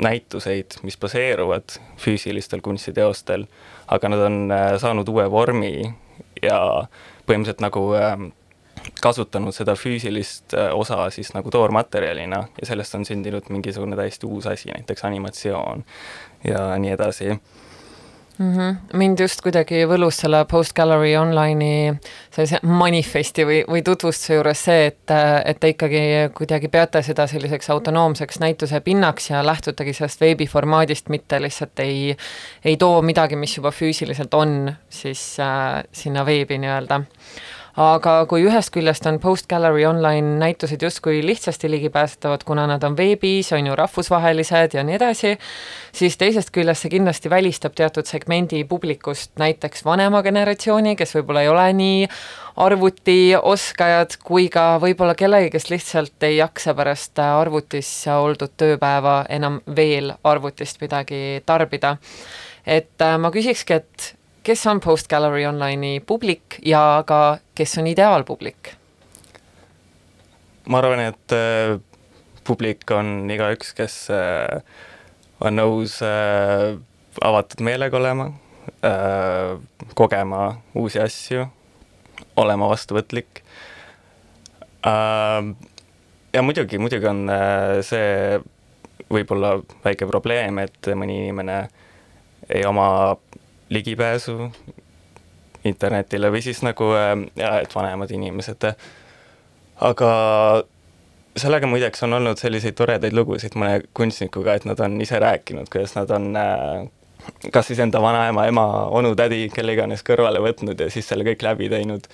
näituseid, 0.00 0.78
mis 0.82 0.96
baseeruvad 0.96 1.76
füüsilistel 2.00 2.62
kunstiteostel, 2.64 3.44
aga 3.88 4.08
nad 4.08 4.24
on 4.30 4.38
äh, 4.52 4.78
saanud 4.80 5.08
uue 5.12 5.26
vormi 5.30 5.74
ja 6.42 6.58
põhimõtteliselt 7.28 7.60
nagu 7.64 7.84
äh, 8.00 8.16
kasutanud 9.02 9.52
seda 9.52 9.74
füüsilist 9.76 10.54
osa 10.72 11.10
siis 11.10 11.32
nagu 11.34 11.50
toormaterjalina 11.50 12.42
ja 12.60 12.68
sellest 12.68 12.94
on 12.94 13.04
sündinud 13.04 13.48
mingisugune 13.50 13.96
täiesti 13.98 14.28
uus 14.30 14.46
asi, 14.46 14.70
näiteks 14.72 15.04
animatsioon 15.04 15.84
ja 16.48 16.68
nii 16.78 16.92
edasi 16.94 17.34
mm. 18.38 18.52
-hmm. 18.56 18.76
mind 18.92 19.20
just 19.20 19.42
kuidagi 19.42 19.84
võlus 19.88 20.20
selle 20.20 20.44
Post 20.44 20.74
Gallery 20.74 21.16
Online'i 21.16 21.94
sellise 22.30 22.60
manifesti 22.62 23.44
või, 23.46 23.62
või 23.68 23.82
tutvustuse 23.82 24.34
juures 24.34 24.64
see, 24.64 24.86
et, 24.86 25.14
et 25.44 25.60
te 25.60 25.68
ikkagi 25.74 26.02
kuidagi 26.34 26.68
peate 26.68 27.02
seda 27.02 27.26
selliseks 27.26 27.70
autonoomseks 27.70 28.40
näituse 28.40 28.80
pinnaks 28.80 29.30
ja 29.30 29.46
lähtutegi 29.46 29.92
sellest 29.92 30.20
veebiformaadist, 30.20 31.08
mitte 31.08 31.40
lihtsalt 31.42 31.78
ei, 31.84 32.16
ei 32.64 32.76
too 32.76 33.02
midagi, 33.02 33.36
mis 33.36 33.56
juba 33.56 33.70
füüsiliselt 33.70 34.34
on 34.34 34.72
siis 34.88 35.40
äh, 35.40 35.84
sinna 35.92 36.26
veebi 36.26 36.58
nii-öelda 36.58 37.00
aga 37.76 38.12
kui 38.28 38.46
ühest 38.48 38.72
küljest 38.72 39.04
on 39.08 39.18
Post 39.20 39.48
Gallery 39.50 39.84
online 39.84 40.38
näitused 40.40 40.82
justkui 40.82 41.20
lihtsasti 41.26 41.70
ligipääsetavad, 41.70 42.44
kuna 42.48 42.66
nad 42.66 42.82
on 42.82 42.96
veebis, 42.96 43.52
on 43.52 43.66
ju 43.66 43.76
rahvusvahelised 43.76 44.74
ja 44.74 44.84
nii 44.84 44.96
edasi, 44.96 45.34
siis 45.92 46.16
teisest 46.16 46.50
küljest 46.56 46.86
see 46.86 46.94
kindlasti 46.96 47.30
välistab 47.30 47.76
teatud 47.76 48.08
segmendi 48.08 48.64
publikust, 48.64 49.34
näiteks 49.38 49.84
vanema 49.84 50.22
generatsiooni, 50.24 50.96
kes 50.96 51.14
võib-olla 51.18 51.44
ei 51.44 51.52
ole 51.52 51.68
nii 51.76 52.08
arvutioskajad, 52.64 54.16
kui 54.24 54.48
ka 54.48 54.78
võib-olla 54.80 55.14
kellegi, 55.14 55.52
kes 55.52 55.68
lihtsalt 55.70 56.28
ei 56.28 56.38
jaksa 56.38 56.72
pärast 56.74 57.20
arvutis 57.20 57.90
oldud 58.08 58.56
tööpäeva 58.56 59.18
enam 59.28 59.60
veel 59.76 60.14
arvutist 60.24 60.80
midagi 60.80 61.42
tarbida. 61.46 61.96
et 62.66 63.02
äh, 63.02 63.18
ma 63.18 63.30
küsikski, 63.30 63.74
et 63.74 64.15
kes 64.46 64.66
on 64.66 64.80
Post 64.80 65.08
Gallery 65.10 65.46
Online'i 65.46 66.00
publik 66.06 66.60
ja 66.62 67.02
ka 67.06 67.38
kes 67.54 67.78
on 67.78 67.86
ideaalpublik? 67.90 68.76
ma 70.70 70.78
arvan, 70.78 71.00
et 71.02 71.34
äh, 71.34 71.78
publik 72.46 72.90
on 72.94 73.30
igaüks, 73.30 73.72
kes 73.74 73.96
äh, 74.14 74.62
on 75.42 75.58
nõus 75.58 75.98
äh, 76.02 76.78
avatud 77.26 77.62
meelega 77.66 77.98
olema 77.98 78.28
äh,, 78.86 79.56
kogema 79.98 80.60
uusi 80.78 81.02
asju, 81.02 81.48
olema 82.38 82.70
vastuvõtlik 82.70 83.42
äh,. 84.86 85.50
ja 86.34 86.46
muidugi, 86.46 86.78
muidugi 86.78 87.10
on 87.10 87.26
äh, 87.34 87.80
see 87.86 88.38
võib-olla 89.10 89.56
väike 89.82 90.06
probleem, 90.06 90.62
et 90.62 90.94
mõni 90.94 91.24
inimene 91.24 91.64
ei 92.46 92.62
oma 92.66 93.16
ligipääsu 93.70 94.50
internetile 95.64 96.30
või 96.30 96.42
siis 96.42 96.62
nagu 96.62 96.92
äh, 96.94 97.12
ja 97.36 97.58
et 97.60 97.74
vanemad 97.74 98.10
inimesed. 98.10 98.70
aga 99.80 100.10
sellega 101.36 101.66
muideks 101.66 102.02
on 102.02 102.12
olnud 102.16 102.38
selliseid 102.40 102.76
toredaid 102.78 103.12
lugusid 103.12 103.56
mõne 103.58 103.82
kunstnikuga, 103.94 104.54
et 104.54 104.64
nad 104.64 104.80
on 104.80 105.00
ise 105.00 105.18
rääkinud, 105.20 105.68
kuidas 105.72 105.96
nad 105.98 106.10
on 106.10 106.36
äh, 106.36 106.86
kas 107.52 107.66
siis 107.66 107.80
enda 107.82 108.02
vanaema, 108.02 108.46
ema, 108.46 108.66
onu, 108.94 109.14
tädi, 109.18 109.46
kelle 109.54 109.74
iganes 109.76 110.04
kõrvale 110.06 110.40
võtnud 110.42 110.80
ja 110.80 110.90
siis 110.92 111.08
selle 111.08 111.26
kõik 111.26 111.42
läbi 111.46 111.68
teinud. 111.72 112.06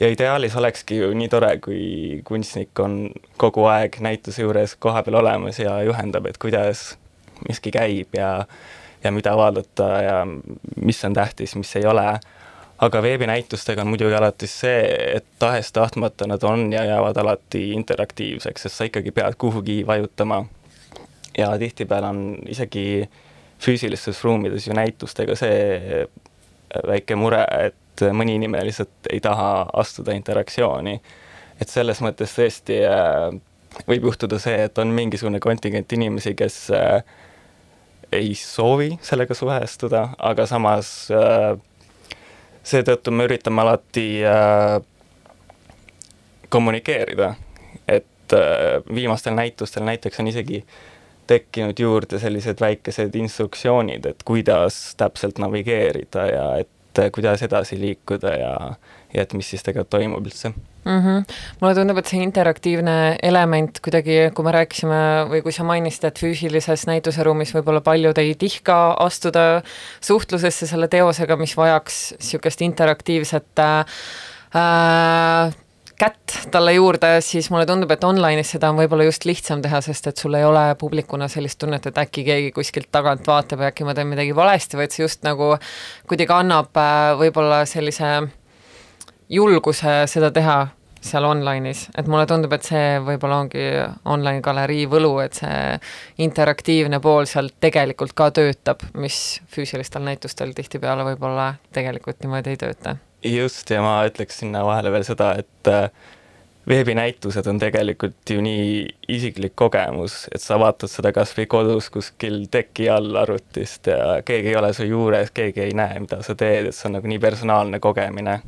ja 0.00 0.08
ideaalis 0.12 0.56
olekski 0.56 0.98
ju 0.98 1.12
nii 1.16 1.28
tore, 1.32 1.54
kui 1.64 2.20
kunstnik 2.24 2.78
on 2.80 3.10
kogu 3.40 3.64
aeg 3.70 3.96
näituse 4.00 4.42
juures 4.42 4.76
kohapeal 4.76 5.22
olemas 5.22 5.58
ja 5.58 5.78
juhendab, 5.82 6.26
et 6.26 6.38
kuidas 6.38 6.98
miski 7.48 7.70
käib 7.70 8.16
ja 8.16 8.44
ja 9.04 9.12
mida 9.12 9.36
vaadata 9.36 9.88
ja 10.02 10.26
mis 10.76 11.04
on 11.04 11.14
tähtis, 11.14 11.56
mis 11.56 11.76
ei 11.76 11.86
ole. 11.86 12.18
aga 12.78 13.02
veebinäitustega 13.02 13.80
on 13.80 13.88
muidugi 13.88 14.14
alati 14.14 14.46
see, 14.46 14.80
et 15.16 15.24
tahes-tahtmata 15.38 16.26
nad 16.28 16.42
on 16.42 16.72
ja 16.72 16.84
jäävad 16.84 17.16
alati 17.16 17.70
interaktiivseks, 17.72 18.62
sest 18.62 18.76
sa 18.76 18.84
ikkagi 18.84 19.10
pead 19.10 19.34
kuhugi 19.38 19.86
vajutama. 19.86 20.44
ja 21.38 21.58
tihtipeale 21.58 22.06
on 22.06 22.38
isegi 22.48 23.08
füüsilistes 23.60 24.24
ruumides 24.24 24.66
ju 24.66 24.74
näitustega 24.74 25.34
see 25.36 26.06
väike 26.86 27.16
mure, 27.16 27.44
et 27.66 28.04
mõni 28.12 28.36
inimene 28.36 28.64
lihtsalt 28.66 29.10
ei 29.10 29.20
taha 29.20 29.66
astuda 29.72 30.12
interaktsiooni. 30.12 31.00
et 31.60 31.68
selles 31.68 32.02
mõttes 32.04 32.34
tõesti 32.36 32.82
äh, 32.84 33.32
võib 33.88 34.10
juhtuda 34.10 34.38
see, 34.38 34.66
et 34.68 34.78
on 34.78 34.92
mingisugune 34.92 35.40
kontingent 35.40 35.92
inimesi, 35.92 36.34
kes 36.36 36.58
äh, 36.76 37.02
ei 38.12 38.34
soovi 38.34 38.98
sellega 39.02 39.34
suhestuda, 39.34 40.08
aga 40.18 40.46
samas 40.46 41.08
äh, 41.10 41.56
seetõttu 42.66 43.14
me 43.14 43.26
üritame 43.28 43.62
alati 43.62 44.06
äh, 44.26 44.80
kommunikeerida, 46.48 47.34
et 47.88 48.34
äh, 48.34 48.82
viimastel 48.94 49.34
näitustel 49.34 49.86
näiteks 49.86 50.20
on 50.20 50.30
isegi 50.32 50.64
tekkinud 51.26 51.78
juurde 51.78 52.18
sellised 52.22 52.60
väikesed 52.60 53.14
instruktsioonid, 53.18 54.06
et 54.06 54.22
kuidas 54.24 54.94
täpselt 54.96 55.38
navigeerida 55.42 56.26
ja 56.30 56.46
et 56.62 57.02
kuidas 57.12 57.42
edasi 57.42 57.80
liikuda 57.80 58.34
ja, 58.38 58.52
ja 59.16 59.24
et 59.26 59.34
mis 59.36 59.48
siis 59.50 59.64
tegelikult 59.64 59.90
toimub 59.96 60.26
üldse 60.26 60.50
mm. 60.50 61.00
-hmm. 61.00 61.34
mulle 61.60 61.74
tundub, 61.74 61.98
et 61.98 62.06
see 62.10 62.22
interaktiivne 62.22 62.96
element 63.22 63.80
kuidagi, 63.84 64.18
kui 64.34 64.46
me 64.46 64.54
rääkisime 64.56 65.00
või 65.32 65.42
kui 65.42 65.52
sa 65.52 65.66
mainisid, 65.66 66.04
et 66.08 66.22
füüsilises 66.22 66.86
näituseruumis 66.90 67.54
võib-olla 67.56 67.80
paljud 67.80 68.18
ei 68.22 68.34
tihka 68.38 68.78
astuda 69.08 69.62
suhtlusesse 70.00 70.66
selle 70.66 70.88
teosega, 70.88 71.36
mis 71.36 71.56
vajaks 71.56 72.02
niisugust 72.20 72.62
interaktiivset 72.62 73.64
äh, 73.66 73.86
kätt 75.98 76.36
talle 76.50 76.72
juurde, 76.76 77.20
siis 77.20 77.50
mulle 77.50 77.66
tundub, 77.66 77.90
et 77.90 78.04
online'is 78.04 78.50
seda 78.56 78.70
on 78.70 78.80
võib-olla 78.80 79.06
just 79.08 79.24
lihtsam 79.24 79.62
teha, 79.64 79.80
sest 79.84 80.10
et 80.10 80.20
sul 80.20 80.34
ei 80.36 80.44
ole 80.44 80.64
publikuna 80.78 81.28
sellist 81.32 81.58
tunnet, 81.62 81.86
et 81.86 81.98
äkki 81.98 82.24
keegi 82.26 82.50
kuskilt 82.56 82.90
tagant 82.92 83.26
vaatab 83.26 83.64
ja 83.64 83.70
äkki 83.72 83.86
ma 83.88 83.94
teen 83.96 84.10
midagi 84.12 84.34
valesti, 84.36 84.76
vaid 84.76 84.92
see 84.92 85.04
just 85.06 85.24
nagu 85.26 85.54
kuidagi 86.08 86.36
annab 86.36 86.76
äh, 86.76 87.14
võib-olla 87.22 87.64
sellise 87.68 88.10
julguse 89.28 90.02
seda 90.10 90.30
teha 90.34 90.58
seal 91.06 91.26
online'is, 91.28 91.86
et 91.98 92.08
mulle 92.10 92.26
tundub, 92.26 92.52
et 92.56 92.66
see 92.66 92.98
võib-olla 93.04 93.40
ongi 93.44 93.64
online 94.10 94.42
galerii 94.44 94.86
võlu, 94.90 95.12
et 95.22 95.38
see 95.38 95.76
interaktiivne 96.24 97.00
pool 97.04 97.28
seal 97.30 97.52
tegelikult 97.62 98.16
ka 98.16 98.30
töötab, 98.34 98.82
mis 98.98 99.40
füüsilistel 99.52 100.04
näitustel 100.06 100.54
tihtipeale 100.56 101.06
võib-olla 101.12 101.52
tegelikult 101.76 102.22
niimoodi 102.24 102.54
ei 102.56 102.60
tööta. 102.64 102.96
just, 103.22 103.70
ja 103.70 103.82
ma 103.82 104.00
ütleks 104.08 104.42
sinna 104.42 104.64
vahele 104.66 104.92
veel 104.94 105.06
seda, 105.06 105.32
et 105.42 105.70
äh, 105.70 105.90
veebinäitused 106.68 107.46
on 107.46 107.58
tegelikult 107.62 108.30
ju 108.30 108.42
nii 108.42 108.82
isiklik 109.16 109.54
kogemus, 109.54 110.24
et 110.34 110.42
sa 110.42 110.58
vaatad 110.58 110.90
seda 110.90 111.12
kas 111.14 111.36
või 111.38 111.46
kodus 111.50 111.90
kuskil 111.94 112.44
teki 112.50 112.90
all 112.90 113.22
arvutist 113.22 113.90
ja 113.92 114.18
keegi 114.26 114.52
ei 114.52 114.58
ole 114.58 114.72
su 114.74 114.86
juures, 114.88 115.30
keegi 115.34 115.68
ei 115.68 115.78
näe, 115.78 116.02
mida 116.02 116.22
sa 116.26 116.34
teed, 116.34 116.70
et 116.70 116.78
see 116.78 116.90
on 116.90 116.98
nagu 116.98 117.14
nii 117.14 117.22
personaalne 117.22 117.82
kogemine 117.82 118.40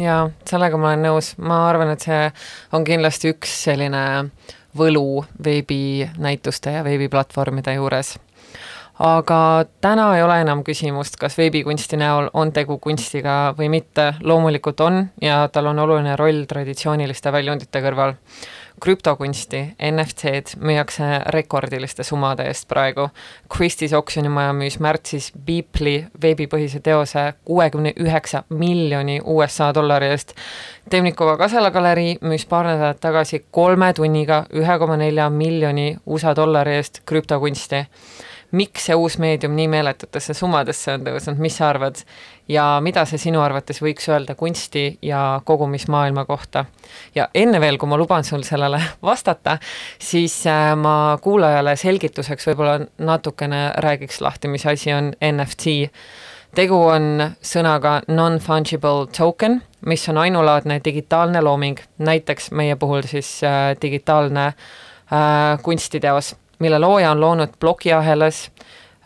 jaa, 0.00 0.30
sellega 0.48 0.78
ma 0.80 0.92
olen 0.92 1.06
nõus, 1.08 1.32
ma 1.38 1.62
arvan, 1.68 1.92
et 1.92 2.04
see 2.04 2.26
on 2.72 2.84
kindlasti 2.84 3.32
üks 3.34 3.54
selline 3.68 4.02
võlu 4.78 5.24
veebinäituste 5.44 6.78
ja 6.78 6.84
veebiplatvormide 6.86 7.76
juures. 7.76 8.16
Aga 9.02 9.64
täna 9.80 10.10
ei 10.16 10.22
ole 10.22 10.36
enam 10.44 10.60
küsimust, 10.64 11.16
kas 11.18 11.34
veebikunsti 11.40 11.96
näol 11.98 12.28
on 12.38 12.52
tegu 12.52 12.76
kunstiga 12.78 13.54
või 13.58 13.70
mitte, 13.72 14.12
loomulikult 14.20 14.80
on 14.84 15.00
ja 15.20 15.46
tal 15.52 15.70
on 15.72 15.80
oluline 15.82 16.16
roll 16.20 16.44
traditsiooniliste 16.48 17.32
väljundite 17.32 17.82
kõrval. 17.82 18.14
Krüptokunsti, 18.82 19.60
NFT-d 19.90 20.56
müüakse 20.58 21.04
rekordiliste 21.34 22.02
summade 22.02 22.48
eest 22.50 22.66
praegu. 22.68 23.08
Christie's 23.56 23.94
oksjonimaja 23.94 24.52
müüs 24.58 24.78
märtsis 24.82 25.30
Beepli 25.46 25.94
veebipõhise 26.22 26.80
teose 26.82 27.28
kuuekümne 27.46 27.94
üheksa 28.02 28.42
miljoni 28.50 29.20
USA 29.22 29.70
dollari 29.74 30.10
eest. 30.10 30.34
Temnikova 30.90 31.36
Kasela 31.38 31.70
galerii 31.70 32.16
müüs 32.26 32.46
paar 32.50 32.66
nädalat 32.66 33.00
tagasi 33.00 33.44
kolme 33.50 33.92
tunniga 33.94 34.42
ühe 34.50 34.78
koma 34.82 34.98
nelja 34.98 35.30
miljoni 35.30 35.96
USA 36.06 36.34
dollari 36.36 36.74
eest 36.80 37.04
krüptokunsti 37.06 37.86
miks 38.52 38.86
see 38.88 38.96
uus 38.98 39.18
meedium 39.22 39.54
nii 39.56 39.68
meeletutesse 39.72 40.34
summadesse 40.36 40.92
on 40.96 41.06
tõusnud, 41.06 41.40
mis 41.42 41.56
sa 41.56 41.70
arvad? 41.72 42.02
ja 42.48 42.64
mida 42.82 43.04
see 43.08 43.20
sinu 43.22 43.40
arvates 43.40 43.78
võiks 43.80 44.08
öelda 44.10 44.34
kunsti 44.34 44.98
ja 45.02 45.40
kogumismaailma 45.44 46.24
kohta? 46.28 46.64
ja 47.14 47.28
enne 47.34 47.60
veel, 47.60 47.78
kui 47.78 47.88
ma 47.88 47.96
luban 48.00 48.24
sul 48.24 48.44
sellele 48.46 48.80
vastata, 49.10 49.58
siis 49.98 50.42
äh, 50.46 50.74
ma 50.76 51.18
kuulajale 51.22 51.76
selgituseks 51.76 52.50
võib-olla 52.50 52.80
natukene 52.98 53.70
räägiks 53.84 54.20
lahti, 54.20 54.52
mis 54.52 54.66
asi 54.66 54.92
on 54.92 55.14
NFT 55.32 55.80
tegu 56.56 56.76
on 56.76 57.30
sõnaga 57.44 58.00
non-fungible 58.12 59.08
token, 59.16 59.60
mis 59.88 60.04
on 60.12 60.20
ainulaadne 60.20 60.80
digitaalne 60.84 61.40
looming, 61.42 61.80
näiteks 61.98 62.50
meie 62.52 62.76
puhul 62.76 63.06
siis 63.08 63.38
äh, 63.44 63.72
digitaalne 63.82 64.46
äh, 64.46 65.62
kunstiteos 65.62 66.34
mille 66.62 66.78
looja 66.78 67.10
on 67.10 67.20
loonud 67.20 67.58
plokiahelas 67.60 68.50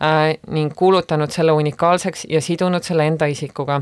äh, 0.01 0.37
ning 0.47 0.73
kuulutanud 0.75 1.33
selle 1.33 1.51
unikaalseks 1.51 2.25
ja 2.29 2.41
sidunud 2.41 2.85
selle 2.85 3.07
enda 3.07 3.25
isikuga. 3.25 3.81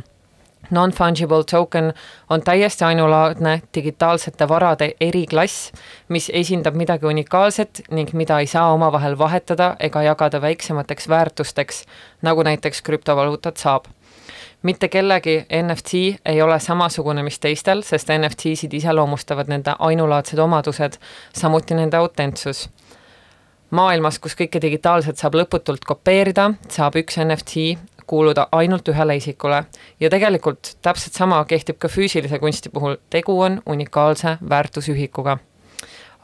Non-fungible 0.72 1.44
token 1.52 1.94
on 2.30 2.42
täiesti 2.42 2.86
ainulaadne 2.86 3.62
digitaalsete 3.76 4.48
varade 4.50 4.94
eriklass, 5.02 5.72
mis 6.10 6.32
esindab 6.34 6.74
midagi 6.76 7.06
unikaalset 7.06 7.84
ning 7.92 8.14
mida 8.14 8.40
ei 8.40 8.48
saa 8.48 8.72
omavahel 8.74 9.18
vahetada 9.18 9.76
ega 9.80 10.02
jagada 10.04 10.42
väiksemateks 10.42 11.10
väärtusteks, 11.10 11.84
nagu 12.22 12.44
näiteks 12.44 12.82
krüptovaluutat 12.82 13.58
saab 13.58 13.86
mitte 14.66 14.88
kellegi 14.88 15.46
NFT 15.64 15.94
ei 16.26 16.42
ole 16.42 16.60
samasugune, 16.60 17.24
mis 17.24 17.40
teistel, 17.40 17.84
sest 17.86 18.10
NFT-sid 18.10 18.74
iseloomustavad 18.74 19.52
nende 19.52 19.76
ainulaadsed 19.80 20.40
omadused, 20.42 20.98
samuti 21.38 21.78
nende 21.78 21.98
autentsus 21.98 22.70
maailmas, 23.76 24.20
kus 24.24 24.38
kõike 24.40 24.62
digitaalselt 24.64 25.20
saab 25.20 25.36
lõputult 25.40 25.84
kopeerida, 25.88 26.52
saab 26.72 26.98
üks 27.02 27.20
NFT 27.22 27.76
kuuluda 28.08 28.48
ainult 28.52 28.88
ühele 28.88 29.18
isikule. 29.18 29.64
Ja 30.00 30.10
tegelikult 30.10 30.76
täpselt 30.86 31.18
sama 31.18 31.42
kehtib 31.50 31.80
ka 31.82 31.90
füüsilise 31.90 32.40
kunsti 32.40 32.70
puhul, 32.70 32.98
tegu 33.10 33.40
on 33.42 33.62
unikaalse 33.66 34.38
väärtusühikuga. 34.50 35.38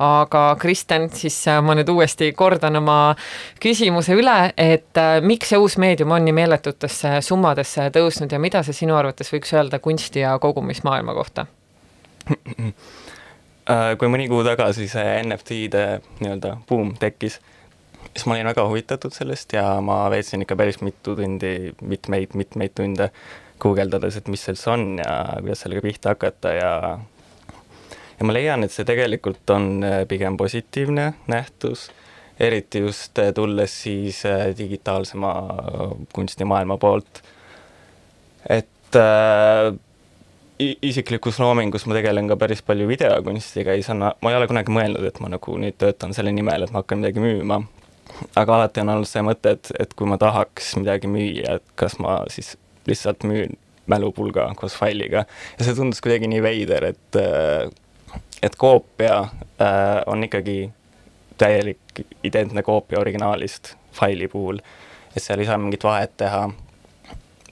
Aga 0.02 0.56
Kristen, 0.60 1.10
siis 1.14 1.36
äh, 1.48 1.60
ma 1.62 1.76
nüüd 1.78 1.90
uuesti 1.94 2.32
kordan 2.34 2.80
oma 2.80 3.16
küsimuse 3.62 4.16
üle, 4.18 4.38
et 4.58 4.98
äh, 4.98 5.20
miks 5.22 5.52
see 5.52 5.60
uus 5.62 5.76
meedium 5.78 6.16
on 6.16 6.26
nii 6.26 6.34
meeletutesse 6.34 7.20
summadesse 7.22 7.92
tõusnud 7.94 8.34
ja 8.34 8.40
mida 8.42 8.64
see 8.66 8.74
sinu 8.74 8.98
arvates 8.98 9.30
võiks 9.30 9.54
öelda 9.54 9.78
kunsti 9.84 10.24
ja 10.24 10.34
kogumismaailma 10.42 11.14
kohta? 11.14 11.46
Äh, 13.70 13.94
kui 14.02 14.10
mõni 14.10 14.26
kuu 14.26 14.42
tagasi 14.42 14.88
see 14.90 15.10
NFT-de 15.22 15.84
nii-öelda 16.18 16.56
buum 16.70 16.96
tekkis, 16.98 17.36
siis 18.08 18.24
ma 18.26 18.34
olin 18.34 18.50
väga 18.50 18.64
huvitatud 18.66 19.14
sellest 19.14 19.54
ja 19.54 19.76
ma 19.86 20.00
veetsin 20.10 20.42
ikka 20.42 20.58
päris 20.58 20.80
mitu 20.82 21.14
tundi, 21.18 21.70
mitmeid, 21.86 22.34
mitmeid 22.34 22.74
tunde 22.80 23.12
guugeldades, 23.62 24.18
et 24.18 24.32
mis 24.34 24.42
see 24.42 24.56
üldse 24.56 24.72
on 24.74 24.88
ja 24.98 25.14
kuidas 25.44 25.62
sellega 25.62 25.86
pihta 25.86 26.16
hakata 26.16 26.56
ja 26.58 26.72
ja 28.18 28.26
ma 28.26 28.34
leian, 28.34 28.66
et 28.66 28.74
see 28.74 28.88
tegelikult 28.88 29.54
on 29.54 29.86
äh, 29.86 30.00
pigem 30.10 30.42
positiivne 30.42 31.12
nähtus, 31.30 31.92
eriti 32.42 32.82
just 32.82 33.22
äh, 33.22 33.30
tulles 33.38 33.78
siis 33.84 34.24
digitaalsema 34.58 35.36
kunstimaailma 36.18 36.82
poolt. 36.82 37.22
et 38.50 38.98
äh, 38.98 39.70
isiklikus 40.62 41.40
loomingus 41.40 41.86
ma 41.88 41.96
tegelen 41.98 42.30
ka 42.30 42.38
päris 42.40 42.62
palju 42.66 42.88
videokunstiga, 42.90 43.76
ei 43.76 43.84
saa, 43.86 43.96
ma 43.96 44.32
ei 44.32 44.38
ole 44.38 44.48
kunagi 44.50 44.74
mõelnud, 44.74 45.06
et 45.08 45.20
ma 45.24 45.32
nagu 45.32 45.58
nüüd 45.62 45.78
töötan 45.82 46.16
selle 46.18 46.34
nimel, 46.36 46.66
et 46.66 46.74
ma 46.74 46.84
hakkan 46.84 47.02
midagi 47.02 47.24
müüma. 47.24 47.62
aga 48.36 48.56
alati 48.56 48.82
on 48.84 48.90
olnud 48.96 49.08
see 49.08 49.24
mõte, 49.24 49.56
et, 49.56 49.72
et 49.80 49.94
kui 49.98 50.10
ma 50.10 50.18
tahaks 50.22 50.76
midagi 50.78 51.10
müüa, 51.10 51.58
et 51.60 51.76
kas 51.80 51.98
ma 52.04 52.22
siis 52.30 52.56
lihtsalt 52.90 53.24
müün 53.24 53.56
mälupulga 53.92 54.52
koos 54.56 54.76
failiga 54.78 55.26
ja 55.26 55.66
see 55.66 55.76
tundus 55.76 56.02
kuidagi 56.04 56.30
nii 56.30 56.44
veider, 56.44 56.92
et, 56.92 57.20
et 58.44 58.56
koopia 58.60 59.18
äh, 59.22 60.02
on 60.12 60.24
ikkagi 60.28 60.72
täielik 61.42 62.04
identne 62.24 62.64
koopia 62.64 63.00
originaalist 63.00 63.76
faili 63.94 64.28
puhul, 64.28 64.60
et 65.16 65.24
seal 65.24 65.42
ei 65.42 65.50
saa 65.50 65.58
mingit 65.58 65.84
vahet 65.84 66.14
teha. 66.18 66.50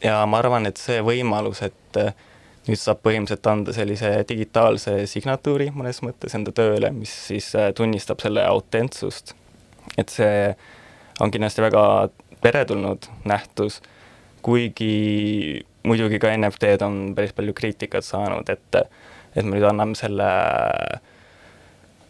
ja 0.04 0.26
ma 0.26 0.44
arvan, 0.44 0.68
et 0.70 0.78
see 0.78 1.02
võimalus, 1.04 1.64
et 1.66 2.04
nüüd 2.70 2.80
saab 2.80 3.02
põhimõtteliselt 3.06 3.50
anda 3.50 3.74
sellise 3.74 4.12
digitaalse 4.30 4.96
signatuuri 5.10 5.72
mõnes 5.74 6.04
mõttes 6.06 6.36
enda 6.38 6.54
tööle, 6.56 6.92
mis 6.94 7.12
siis 7.30 7.50
äh, 7.58 7.72
tunnistab 7.76 8.22
selle 8.22 8.46
autentsust. 8.46 9.34
et 9.98 10.10
see 10.14 10.54
on 11.20 11.32
kindlasti 11.34 11.64
väga 11.66 11.84
teretulnud 12.44 13.10
nähtus, 13.28 13.82
kuigi 14.46 15.66
muidugi 15.84 16.20
ka 16.22 16.32
NFT-d 16.38 16.86
on 16.86 17.00
päris 17.18 17.34
palju 17.36 17.56
kriitikat 17.58 18.06
saanud, 18.06 18.50
et 18.50 18.84
et 19.36 19.46
me 19.46 19.58
nüüd 19.58 19.66
anname 19.70 19.98
selle 19.98 20.28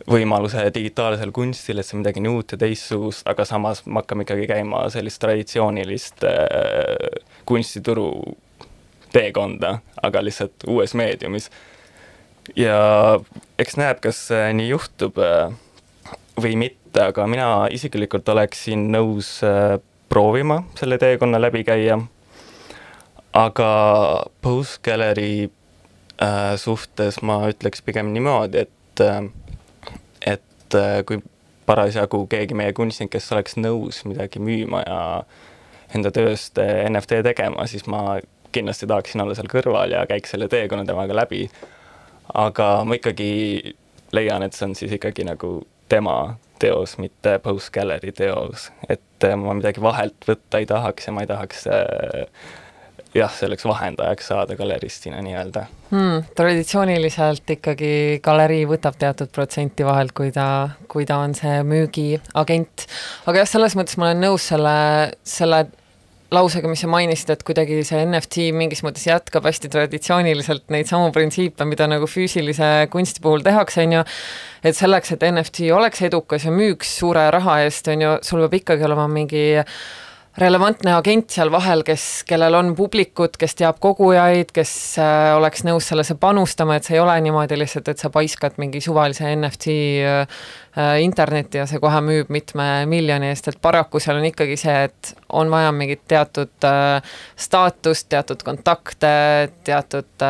võimaluse 0.09 0.61
digitaalsele 0.73 1.33
kunstile, 1.35 1.81
et 1.81 1.87
see 1.87 1.97
on 1.97 2.03
midagi 2.03 2.21
nii 2.23 2.31
uut 2.31 2.53
ja 2.55 2.59
teistsugust, 2.61 3.25
aga 3.29 3.45
samas 3.45 3.83
me 3.85 3.99
hakkame 3.99 4.25
ikkagi 4.25 4.47
käima 4.49 4.85
sellist 4.93 5.19
traditsioonilist 5.21 6.23
äh, 6.27 7.19
kunstituru 7.49 8.09
teekonda, 9.11 9.79
aga 10.03 10.23
lihtsalt 10.23 10.65
uues 10.67 10.93
meediumis. 10.93 11.49
ja 12.55 13.19
eks 13.59 13.77
näeb, 13.77 13.99
kas 14.01 14.21
nii 14.53 14.69
juhtub 14.71 15.19
äh, 15.21 15.53
või 16.39 16.55
mitte, 16.57 17.09
aga 17.11 17.27
mina 17.29 17.49
isiklikult 17.71 18.29
oleksin 18.29 18.89
nõus 18.93 19.39
äh, 19.45 19.77
proovima 20.09 20.63
selle 20.79 20.97
teekonna 20.97 21.41
läbi 21.41 21.63
käia. 21.63 21.99
aga 23.33 23.71
Post 24.41 24.81
Gallery 24.83 25.49
äh, 26.21 26.55
suhtes 26.57 27.21
ma 27.21 27.43
ütleks 27.49 27.81
pigem 27.85 28.13
niimoodi, 28.13 28.65
et, 28.65 29.03
et 30.25 30.79
kui 31.05 31.21
parasjagu 31.65 32.25
keegi 32.27 32.57
meie 32.57 32.73
kunstnik, 32.73 33.11
kes 33.13 33.31
oleks 33.31 33.57
nõus 33.57 34.01
midagi 34.05 34.41
müüma 34.41 34.81
ja 34.87 34.99
enda 35.93 36.11
tööst 36.13 36.57
NFT 36.89 37.21
tegema, 37.25 37.65
siis 37.69 37.85
ma 37.85 38.17
kindlasti 38.51 38.87
tahaksin 38.89 39.21
olla 39.21 39.35
seal 39.37 39.49
kõrval 39.51 39.95
ja 39.95 40.05
käiks 40.09 40.35
selle 40.35 40.47
teekonna 40.51 40.85
temaga 40.85 41.15
läbi. 41.15 41.49
aga 42.33 42.69
ma 42.85 42.95
ikkagi 42.95 43.75
leian, 44.13 44.43
et 44.43 44.53
see 44.53 44.67
on 44.69 44.75
siis 44.77 44.93
ikkagi 44.97 45.25
nagu 45.25 45.59
tema 45.89 46.37
teos, 46.59 46.97
mitte 46.97 47.39
Post 47.43 47.71
Gallery 47.73 48.11
teos, 48.11 48.69
et 48.89 49.29
ma 49.37 49.55
midagi 49.57 49.81
vahelt 49.81 50.27
võtta 50.27 50.59
ei 50.61 50.67
tahaks 50.69 51.07
ja 51.07 51.13
ma 51.15 51.23
ei 51.23 51.29
tahaks 51.29 51.65
äh, 51.71 52.25
jah, 53.15 53.31
selleks 53.33 53.65
vahendajaks 53.65 54.27
saada 54.31 54.55
galeristina 54.55 55.21
nii-öelda 55.25 55.65
hmm,. 55.89 56.29
traditsiooniliselt 56.37 57.55
ikkagi 57.55 58.19
galerii 58.23 58.65
võtab 58.69 58.99
teatud 59.01 59.31
protsenti 59.33 59.85
vahelt, 59.85 60.13
kui 60.17 60.31
ta, 60.35 60.45
kui 60.91 61.07
ta 61.09 61.21
on 61.23 61.33
see 61.37 61.61
müügiagent. 61.65 62.85
aga 63.25 63.43
jah, 63.43 63.49
selles 63.49 63.77
mõttes 63.79 63.97
ma 63.97 64.09
olen 64.09 64.23
nõus 64.27 64.49
selle, 64.51 64.75
selle 65.23 65.65
lausega, 66.33 66.69
mis 66.69 66.83
sa 66.83 66.89
mainisid, 66.91 67.31
et 67.33 67.43
kuidagi 67.47 67.79
see 67.87 68.01
NFT 68.05 68.49
mingis 68.55 68.83
mõttes 68.85 69.05
jätkab 69.07 69.47
hästi 69.49 69.71
traditsiooniliselt 69.73 70.67
neid 70.73 70.89
samu 70.89 71.09
printsiipe, 71.15 71.65
mida 71.65 71.87
nagu 71.89 72.09
füüsilise 72.09 72.89
kunsti 72.93 73.23
puhul 73.23 73.45
tehakse, 73.45 73.85
on 73.87 73.97
ju, 73.99 74.03
et 74.63 74.77
selleks, 74.77 75.15
et 75.15 75.25
NFT 75.31 75.71
oleks 75.75 76.03
edukas 76.05 76.45
ja 76.45 76.53
müüks 76.53 76.93
suure 77.01 77.25
raha 77.33 77.61
eest, 77.65 77.89
on 77.93 78.05
ju, 78.05 78.13
sul 78.25 78.45
peab 78.45 78.59
ikkagi 78.61 78.85
olema 78.89 79.07
mingi 79.11 79.43
relevantne 80.39 80.93
agent 80.95 81.33
seal 81.33 81.51
vahel, 81.51 81.81
kes, 81.87 82.03
kellel 82.27 82.55
on 82.57 82.71
publikut, 82.77 83.35
kes 83.39 83.55
teab 83.59 83.79
kogujaid, 83.83 84.53
kes 84.55 84.71
äh, 85.01 85.33
oleks 85.37 85.65
nõus 85.67 85.89
sellesse 85.91 86.15
panustama, 86.19 86.77
et 86.77 86.87
see 86.87 86.95
ei 86.97 87.03
ole 87.03 87.15
niimoodi 87.25 87.57
lihtsalt, 87.59 87.91
et 87.91 88.01
sa 88.01 88.11
paiskad 88.13 88.59
mingi 88.61 88.81
suvalise 88.83 89.27
NFT 89.35 89.75
äh, 90.05 90.39
äh, 90.77 90.93
internetti 91.03 91.59
ja 91.59 91.67
see 91.69 91.81
kohe 91.83 92.01
müüb 92.05 92.31
mitme 92.33 92.67
miljoni 92.89 93.31
eest, 93.33 93.51
et 93.51 93.59
paraku 93.61 94.01
seal 94.03 94.21
on 94.21 94.27
ikkagi 94.29 94.57
see, 94.59 94.77
et 94.89 95.13
on 95.35 95.51
vaja 95.51 95.73
mingit 95.75 96.05
teatud 96.09 96.67
staatust, 97.37 98.07
teatud 98.09 98.43
kontakte, 98.45 99.13
teatud 99.67 100.27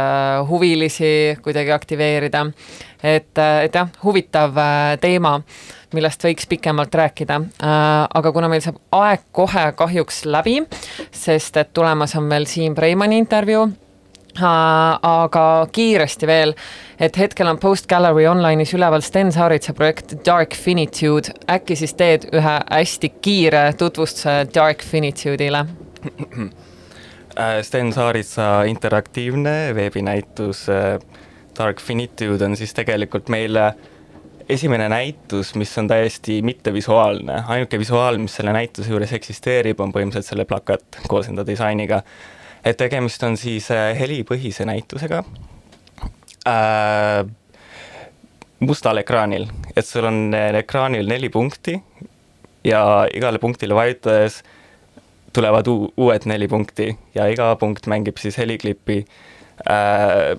huvilisi 0.50 1.38
kuidagi 1.44 1.72
aktiveerida. 1.72 2.46
et, 3.04 3.38
et 3.38 3.76
jah, 3.76 3.92
huvitav 4.04 4.58
teema 5.00 5.38
millest 5.94 6.24
võiks 6.24 6.48
pikemalt 6.50 6.96
rääkida. 6.96 7.42
aga 8.14 8.32
kuna 8.32 8.48
meil 8.48 8.62
saab 8.62 8.80
aeg 8.92 9.28
kohe 9.32 9.72
kahjuks 9.76 10.26
läbi, 10.26 10.62
sest 11.12 11.58
et 11.58 11.74
tulemas 11.74 12.16
on 12.16 12.30
veel 12.30 12.46
Siim 12.46 12.76
Preimani 12.76 13.18
intervjuu 13.18 13.70
aga 14.42 15.68
kiiresti 15.72 16.28
veel, 16.28 16.54
et 17.00 17.18
hetkel 17.18 17.48
on 17.48 17.58
Post 17.60 17.88
Gallery 17.90 18.28
Online'is 18.30 18.74
üleval 18.78 19.02
Sten 19.02 19.32
Saaritsa 19.32 19.74
projekt 19.74 20.14
Dark 20.26 20.56
Finitude, 20.56 21.34
äkki 21.50 21.76
siis 21.76 21.94
teed 21.94 22.30
ühe 22.34 22.56
hästi 22.70 23.10
kiire 23.22 23.74
tutvustuse 23.78 24.48
Dark 24.56 24.84
Finitude'ile? 24.84 25.66
Äh, 27.40 27.62
Sten 27.62 27.94
Saaritsa 27.94 28.64
interaktiivne 28.68 29.76
veebinäitus 29.76 30.70
äh, 30.70 31.00
Dark 31.58 31.80
Finitude 31.82 32.46
on 32.46 32.56
siis 32.58 32.74
tegelikult 32.74 33.30
meile 33.30 33.74
esimene 34.50 34.90
näitus, 34.90 35.56
mis 35.56 35.78
on 35.78 35.88
täiesti 35.88 36.42
mittevisuaalne, 36.42 37.44
ainuke 37.48 37.80
visuaal, 37.80 38.18
mis 38.18 38.36
selle 38.40 38.54
näituse 38.54 38.90
juures 38.90 39.14
eksisteerib, 39.14 39.80
on 39.80 39.94
põhimõtteliselt 39.94 40.34
selle 40.34 40.46
plakat 40.50 41.02
koos 41.08 41.30
enda 41.30 41.46
disainiga. 41.48 42.02
Et 42.66 42.78
tegemist 42.78 43.24
on 43.24 43.38
siis 43.40 43.70
äh, 43.72 43.94
helipõhise 44.00 44.66
näitusega 44.68 45.22
äh, 46.50 47.24
mustal 48.60 49.00
ekraanil, 49.00 49.48
et 49.76 49.88
sul 49.88 50.10
on 50.10 50.34
äh, 50.36 50.50
ekraanil 50.60 51.08
neli 51.08 51.30
punkti 51.32 51.78
ja 52.68 52.84
igale 53.16 53.40
punktile 53.40 53.78
vajutades 53.78 54.42
tulevad 55.34 55.70
uued 55.72 56.26
neli 56.28 56.50
punkti 56.52 56.90
ja 57.16 57.30
iga 57.32 57.54
punkt 57.62 57.88
mängib 57.88 58.20
siis 58.20 58.38
heliklippi 58.42 59.04
äh,, 59.06 59.39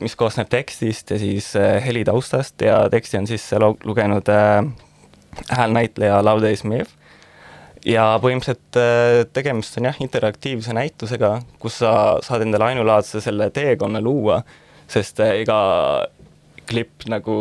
mis 0.00 0.16
koosneb 0.16 0.48
tekstist 0.48 1.10
ja 1.10 1.18
siis 1.20 1.50
äh, 1.56 1.76
helitaustast 1.84 2.62
ja 2.64 2.86
teksti 2.90 3.18
on 3.18 3.26
sisse 3.28 3.58
lugenud 3.60 4.28
äh, 4.32 4.64
häälnäitleja 5.50 6.22
Laude 6.24 6.52
Ismeev 6.52 6.88
ja 7.86 8.04
põhimõtteliselt 8.22 8.78
äh, 8.80 9.26
tegemist 9.32 9.78
on 9.78 9.88
jah, 9.88 10.00
interaktiivse 10.02 10.74
näitusega, 10.76 11.36
kus 11.62 11.80
sa 11.82 11.92
saad 12.24 12.44
endale 12.44 12.70
ainulaadse 12.70 13.22
selle 13.24 13.50
teekonna 13.54 14.02
luua, 14.04 14.40
sest 14.90 15.20
äh, 15.24 15.40
iga 15.44 15.60
klipp 16.70 17.06
nagu 17.10 17.36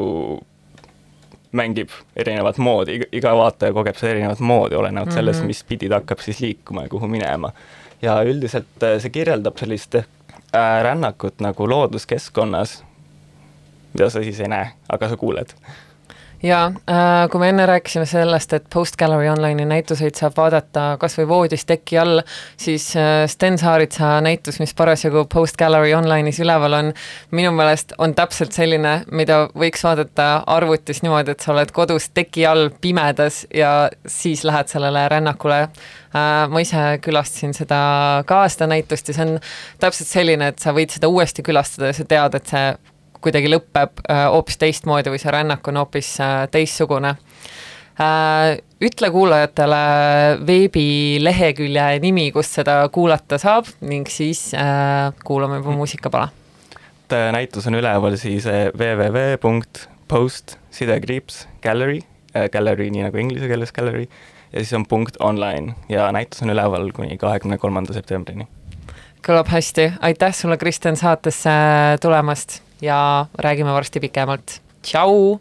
mängib 1.56 1.92
erinevat 2.18 2.60
moodi, 2.62 3.00
iga 3.18 3.34
vaataja 3.38 3.74
kogeb 3.74 3.98
seda 3.98 4.14
erinevat 4.14 4.42
moodi, 4.46 4.78
olenevalt 4.78 5.16
sellest, 5.16 5.44
mis 5.48 5.64
pidi 5.68 5.90
ta 5.90 6.00
hakkab 6.02 6.22
siis 6.22 6.42
liikuma 6.44 6.86
ja 6.86 6.94
kuhu 6.94 7.10
minema. 7.10 7.52
ja 8.02 8.22
üldiselt 8.24 8.84
äh, 8.86 9.00
see 9.04 9.12
kirjeldab 9.12 9.58
sellist 9.60 9.96
äh, 10.00 10.06
rännakut 10.84 11.40
nagu 11.40 11.70
looduskeskkonnas, 11.70 12.84
mida 13.94 14.10
sa 14.10 14.24
siis 14.24 14.40
ei 14.40 14.48
näe, 14.48 14.72
aga 14.90 15.10
sa 15.10 15.18
kuuled 15.18 15.54
jaa 16.44 16.66
äh,, 16.66 17.30
kui 17.32 17.40
me 17.40 17.50
enne 17.50 17.66
rääkisime 17.66 18.06
sellest, 18.06 18.54
et 18.54 18.66
Post 18.74 18.96
Gallery 18.98 19.28
Online'i 19.30 19.66
näituseid 19.68 20.16
saab 20.16 20.38
vaadata 20.38 20.96
kas 21.00 21.18
või 21.20 21.28
voodis 21.28 21.66
teki 21.68 21.98
all, 22.00 22.22
siis 22.58 22.90
äh, 22.98 23.26
Sten 23.28 23.58
Saaritsa 23.60 24.16
näitus, 24.24 24.60
mis 24.60 24.74
parasjagu 24.74 25.26
Post 25.34 25.58
Gallery 25.60 25.92
Online'is 25.98 26.40
üleval 26.44 26.78
on, 26.78 26.92
minu 27.36 27.52
meelest 27.56 27.94
on 27.98 28.16
täpselt 28.16 28.56
selline, 28.56 29.02
mida 29.12 29.42
võiks 29.52 29.84
vaadata 29.84 30.30
arvutis 30.48 31.04
niimoodi, 31.04 31.36
et 31.36 31.44
sa 31.44 31.52
oled 31.54 31.74
kodus 31.76 32.10
teki 32.16 32.46
all 32.48 32.70
pimedas 32.82 33.44
ja 33.54 33.90
siis 34.08 34.46
lähed 34.48 34.72
sellele 34.72 35.08
rännakule 35.12 35.60
äh,. 35.62 36.48
ma 36.50 36.64
ise 36.64 36.86
külastasin 37.04 37.54
seda 37.58 37.82
ka, 38.28 38.46
seda 38.50 38.70
näitust 38.72 39.12
ja 39.12 39.18
see 39.18 39.28
on 39.28 39.36
täpselt 39.84 40.08
selline, 40.08 40.54
et 40.54 40.64
sa 40.64 40.72
võid 40.76 40.96
seda 40.96 41.12
uuesti 41.12 41.44
külastada 41.44 41.92
ja 41.92 42.00
sa 42.00 42.08
tead, 42.08 42.40
et 42.40 42.56
see 42.56 42.72
kuidagi 43.24 43.52
lõpeb 43.52 44.04
äh, 44.06 44.26
hoopis 44.34 44.60
teistmoodi 44.62 45.12
või 45.12 45.20
see 45.22 45.34
rännak 45.34 45.68
on 45.70 45.80
hoopis 45.82 46.14
äh, 46.24 46.44
teistsugune. 46.52 47.16
Äh, 48.00 48.60
ütle 48.86 49.10
kuulajatele 49.12 49.82
veebilehekülje 50.48 51.88
nimi, 52.04 52.30
kust 52.36 52.56
seda 52.60 52.82
kuulata 52.96 53.40
saab 53.42 53.68
ning 53.82 54.08
siis 54.08 54.52
kuulame 55.28 55.60
juba 55.60 55.76
muusikapala. 55.76 56.30
näitus 57.10 57.68
on 57.68 57.76
üleval 57.76 58.16
siis 58.18 58.46
www.post 58.78 60.56
sidekriips 60.72 61.48
gallery, 61.62 62.00
gallery 62.54 62.88
nii 62.94 63.04
nagu 63.10 63.18
inglise 63.18 63.50
keeles 63.52 63.76
gallery, 63.76 64.08
ja 64.54 64.64
siis 64.64 64.74
on 64.74 64.86
punkt 64.86 65.20
online 65.20 65.76
ja 65.90 66.12
näitus 66.16 66.42
on 66.46 66.56
üleval 66.56 66.92
kuni 66.96 67.18
kahekümne 67.18 67.58
kolmanda 67.58 67.94
septembrini 67.94 68.48
kõlab 69.26 69.52
hästi, 69.52 69.92
aitäh 70.00 70.32
sulle, 70.32 70.56
Kristjan, 70.58 70.96
saatesse 70.96 71.52
tulemast 72.02 72.62
ja 72.82 73.28
räägime 73.34 73.72
varsti 73.72 74.00
pikemalt. 74.00 74.62
tšau. 74.82 75.40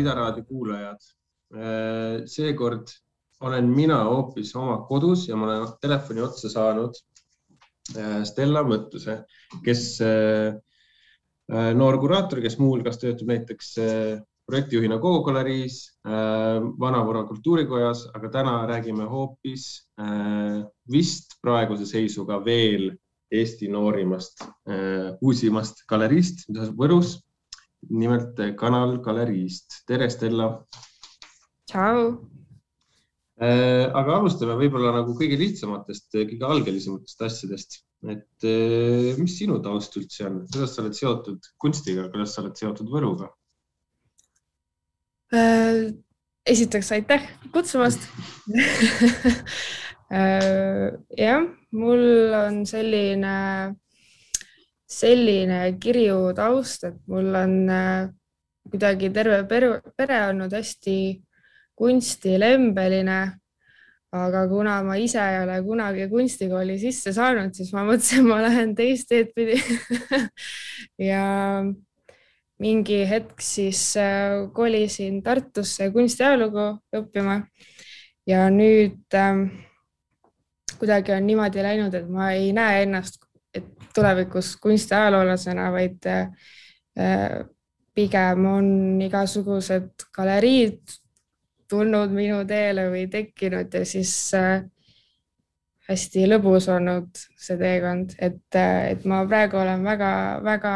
Ida 0.00 0.14
Raadio 0.16 0.44
kuulajad. 0.48 1.00
Äh, 1.50 2.22
seekord 2.30 2.92
olen 3.42 3.70
mina 3.74 4.02
hoopis 4.06 4.52
oma 4.56 4.76
kodus 4.86 5.26
ja 5.28 5.36
ma 5.36 5.48
olen 5.48 5.72
telefoni 5.82 6.22
otsa 6.22 6.50
saanud 6.52 6.98
äh, 7.96 8.20
Stella 8.28 8.62
Mõttuse, 8.66 9.16
kes, 9.64 9.86
äh, 10.04 10.52
noor 11.74 11.98
kuraator, 11.98 12.42
kes 12.44 12.58
muuhulgas 12.62 13.00
töötab 13.02 13.32
näiteks 13.32 13.72
projektijuhina 14.50 14.98
Go 15.02 15.16
galeriis, 15.26 15.80
Vanavara 16.04 17.24
kultuurikojas, 17.26 18.04
aga 18.14 18.30
täna 18.34 18.52
räägime 18.66 19.06
hoopis 19.10 19.64
vist 20.90 21.36
praeguse 21.42 21.86
seisuga 21.86 22.38
veel 22.44 22.92
Eesti 23.30 23.68
noorimast, 23.70 24.42
uusimast 25.22 25.84
galeriist, 25.90 26.46
mis 26.48 26.62
asub 26.64 26.82
Võrus 26.82 27.16
nimelt 27.88 28.40
Kanal 28.58 28.98
galeriist. 29.04 29.82
tere, 29.86 30.10
Stella. 30.10 30.50
tšau. 31.70 32.02
Äh, 33.40 33.86
aga 33.96 34.18
alustame 34.18 34.56
võib-olla 34.58 34.92
nagu 34.98 35.14
kõige 35.16 35.38
lihtsamatest, 35.40 36.10
kõige 36.12 36.44
algelisematest 36.44 37.22
asjadest. 37.24 37.80
et 38.08 38.44
mis 39.20 39.34
sinu 39.36 39.58
taust 39.60 39.96
üldse 40.00 40.24
on, 40.24 40.38
kuidas 40.48 40.72
sa 40.72 40.80
oled 40.80 40.94
seotud 40.96 41.48
kunstiga, 41.60 42.06
kuidas 42.08 42.32
sa 42.32 42.40
oled 42.40 42.56
seotud 42.56 42.88
Võruga? 42.88 43.28
Esiteks 46.48 46.88
aitäh 46.96 47.26
kutsumast 47.52 48.08
jah, 51.26 51.44
mul 51.76 52.02
on 52.34 52.64
selline 52.66 53.34
selline 54.90 55.60
kirju 55.80 56.32
taust, 56.36 56.84
et 56.88 56.96
mul 57.10 57.34
on 57.38 57.54
äh, 57.70 58.08
kuidagi 58.70 59.10
terve 59.14 59.42
pere, 59.48 59.76
pere 59.96 60.24
olnud 60.30 60.54
hästi 60.54 60.96
kunstilembeline. 61.78 63.20
Aga 64.10 64.40
kuna 64.50 64.80
ma 64.82 64.96
ise 64.98 65.20
ei 65.22 65.36
ole 65.44 65.60
kunagi 65.62 66.08
kunstikooli 66.10 66.74
sisse 66.82 67.12
saanud, 67.14 67.54
siis 67.54 67.70
ma 67.76 67.84
mõtlesin, 67.86 68.26
ma 68.26 68.40
lähen 68.42 68.74
teist 68.78 69.10
teed 69.12 69.30
pidi. 69.36 69.60
Ja 71.00 71.62
mingi 72.60 72.98
hetk 73.08 73.40
siis 73.40 73.80
äh, 73.96 74.50
kolisin 74.52 75.22
Tartusse 75.24 75.88
kunstiajalugu 75.94 76.66
õppima. 76.98 77.38
Ja 78.28 78.48
nüüd 78.52 79.16
ähm, 79.16 79.46
kuidagi 80.80 81.14
on 81.14 81.24
niimoodi 81.28 81.64
läinud, 81.64 81.94
et 81.96 82.10
ma 82.10 82.32
ei 82.36 82.50
näe 82.56 82.82
ennast 82.84 83.22
et 83.54 83.66
tulevikus 83.94 84.54
kunstiajaloolasena, 84.62 85.70
vaid 85.74 86.06
äh, 86.06 86.28
pigem 87.94 88.46
on 88.46 88.66
igasugused 89.02 90.06
galeriid 90.14 90.98
tulnud 91.70 92.12
minu 92.14 92.42
teele 92.48 92.88
või 92.90 93.06
tekkinud 93.10 93.74
ja 93.74 93.82
siis 93.86 94.12
äh, 94.38 94.62
hästi 95.90 96.26
lõbus 96.30 96.68
olnud 96.70 97.10
see 97.38 97.58
teekond, 97.58 98.14
et, 98.18 98.46
äh, 98.58 98.92
et 98.94 99.04
ma 99.08 99.22
praegu 99.26 99.60
olen 99.60 99.84
väga-väga 99.86 100.74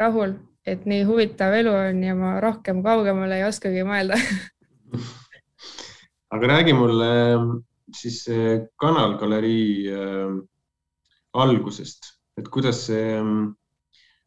rahul, 0.00 0.34
et 0.66 0.86
nii 0.88 1.04
huvitav 1.08 1.54
elu 1.60 1.72
on 1.72 2.02
ja 2.04 2.16
ma 2.18 2.38
rohkem 2.44 2.82
kaugemale 2.84 3.40
ei 3.40 3.48
oskagi 3.48 3.84
mõelda. 3.86 4.18
Aga 6.34 6.48
räägi 6.50 6.72
mulle 6.74 7.10
siis 7.94 8.24
Kanal 8.80 9.18
galerii 9.20 9.92
äh, 9.92 10.32
algusest, 11.34 12.10
et 12.38 12.48
kuidas 12.52 12.86
see, 12.88 13.18
ähm, 13.18 13.54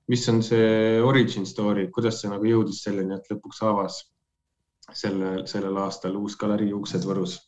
mis 0.07 0.27
on 0.29 0.41
see 0.43 1.01
origin 1.03 1.45
story, 1.45 1.87
kuidas 1.93 2.21
see 2.21 2.31
nagu 2.31 2.47
jõudis 2.47 2.83
selleni, 2.83 3.15
et 3.17 3.31
lõpuks 3.31 3.63
avas 3.67 4.01
selle, 4.95 5.45
sellel 5.47 5.77
aastal 5.83 6.15
uus 6.19 6.37
galerii 6.39 6.73
uksed 6.75 7.07
Võrus? 7.07 7.39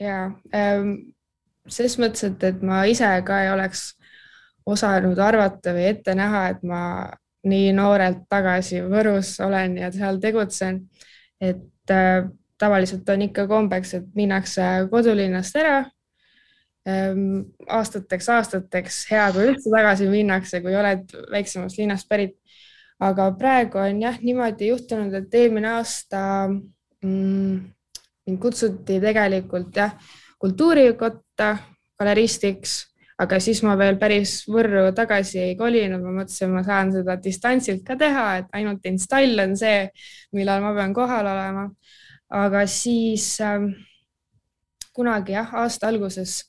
ja 0.00 0.26
ähm, 0.54 0.90
ses 1.68 1.96
mõttes, 2.00 2.26
et, 2.28 2.42
et 2.44 2.64
ma 2.64 2.84
ise 2.88 3.08
ka 3.26 3.42
ei 3.44 3.52
oleks 3.52 3.94
osanud 4.66 5.18
arvata 5.22 5.72
või 5.76 5.86
ette 5.92 6.14
näha, 6.18 6.48
et 6.52 6.64
ma 6.66 6.82
nii 7.46 7.70
noorelt 7.76 8.24
tagasi 8.28 8.82
Võrus 8.84 9.36
olen 9.44 9.78
ja 9.78 9.92
seal 9.94 10.18
tegutsen. 10.20 10.82
et 11.40 11.90
äh, 11.90 12.26
tavaliselt 12.58 13.08
on 13.08 13.22
ikka 13.22 13.46
kombeks, 13.46 13.94
et 13.94 14.06
minnakse 14.14 14.88
kodulinnast 14.90 15.56
ära. 15.60 15.84
Aastateks, 16.86 18.28
aastateks 18.30 18.98
hea, 19.10 19.24
kui 19.34 19.48
üldse 19.50 19.72
tagasi 19.72 20.06
minnakse, 20.10 20.60
kui 20.62 20.76
oled 20.78 21.10
väiksemast 21.32 21.80
linnast 21.80 22.06
pärit 22.08 22.36
aga 23.02 23.30
praegu 23.36 23.78
on 23.78 24.00
jah 24.00 24.18
niimoodi 24.22 24.70
juhtunud, 24.70 25.14
et 25.14 25.34
eelmine 25.34 25.68
aasta 25.76 26.20
mm, 26.48 27.56
mind 28.26 28.40
kutsuti 28.40 29.00
tegelikult 29.02 29.76
jah 29.76 29.96
kultuurikotta 30.40 31.56
galeristiks, 31.98 32.78
aga 33.20 33.38
siis 33.40 33.62
ma 33.64 33.76
veel 33.78 33.96
päris 34.00 34.42
Võrru 34.52 34.90
tagasi 34.96 35.40
ei 35.40 35.54
kolinud, 35.56 36.02
ma 36.04 36.12
mõtlesin, 36.20 36.52
ma 36.52 36.62
saan 36.64 36.92
seda 36.92 37.16
distantsilt 37.20 37.84
ka 37.86 37.96
teha, 38.00 38.26
et 38.40 38.58
ainult 38.58 38.84
install 38.88 39.44
on 39.44 39.56
see, 39.56 39.86
millal 40.36 40.64
ma 40.64 40.74
pean 40.76 40.92
kohal 40.96 41.32
olema. 41.32 41.70
aga 42.28 42.64
siis 42.66 43.36
äh, 43.40 43.62
kunagi 44.92 45.36
jah, 45.36 45.52
aasta 45.54 45.88
alguses 45.88 46.40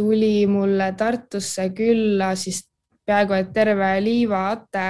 tuli 0.00 0.48
mulle 0.48 0.88
Tartusse 0.96 1.68
külla 1.76 2.32
siis 2.40 2.64
peaaegu 3.04 3.36
et 3.36 3.54
terve 3.54 3.92
liivaate 4.00 4.88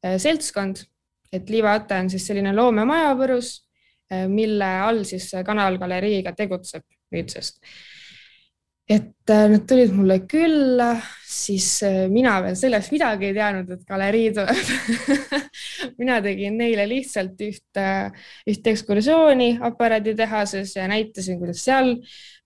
Äh, 0.00 0.16
seltskond, 0.18 0.80
et 1.32 1.50
Liivaate 1.52 1.98
on 2.00 2.08
siis 2.08 2.24
selline 2.30 2.54
loomemaja 2.56 3.12
Võrus, 3.18 3.52
äh, 4.08 4.24
mille 4.32 4.68
all 4.80 5.02
siis 5.04 5.28
Kanal 5.44 5.76
galerii 5.80 6.22
ka 6.24 6.32
tegutseb 6.36 6.86
nüüdsest. 7.12 7.60
Et 8.90 9.30
äh, 9.30 9.46
nad 9.52 9.66
tulid 9.70 9.92
mulle 9.94 10.16
külla, 10.26 10.92
siis 11.30 11.66
mina 12.10 12.40
veel 12.42 12.56
sellest 12.58 12.90
midagi 12.90 13.28
ei 13.28 13.36
teadnud, 13.36 13.68
et 13.70 13.84
galerii 13.86 14.32
tuleb 14.34 14.72
mina 16.00 16.18
tegin 16.24 16.58
neile 16.58 16.88
lihtsalt 16.90 17.38
ühte, 17.46 17.84
ühte 18.50 18.74
ekskursiooni 18.74 19.52
aparaaditehases 19.70 20.74
ja 20.74 20.88
näitasin, 20.90 21.38
kuidas 21.38 21.62
seal 21.68 21.94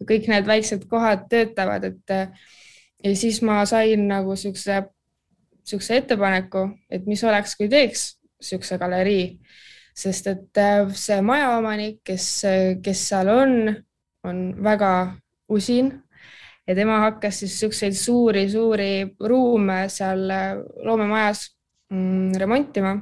kõik 0.05 0.29
need 0.29 0.51
väiksed 0.51 0.85
kohad 0.91 1.25
töötavad, 1.33 1.89
et 1.89 2.15
ja 3.05 3.17
siis 3.17 3.41
ma 3.45 3.63
sain 3.69 4.05
nagu 4.09 4.37
siukse 4.37 4.83
niisuguse 5.65 5.97
ettepaneku, 5.97 6.69
et 6.93 7.07
mis 7.09 7.25
oleks, 7.25 7.57
kui 7.57 7.71
teeks 7.73 8.19
niisuguse 8.43 8.77
galerii, 8.79 9.27
sest 9.97 10.29
et 10.29 10.61
äh, 10.61 10.93
see 10.93 11.21
majaomanik, 11.25 12.03
kes, 12.05 12.29
kes 12.85 13.09
seal 13.09 13.31
on, 13.33 13.55
on 14.29 14.41
väga 14.65 14.91
usin 15.49 15.93
ja 16.67 16.77
tema 16.77 17.01
hakkas 17.05 17.43
siis 17.43 17.55
niisuguseid 17.55 17.97
suuri-suuri 17.99 18.93
ruume 19.29 19.85
seal 19.93 20.31
äh, 20.33 20.55
loomemajas 20.85 21.47
mm, 21.93 22.33
remontima. 22.41 22.95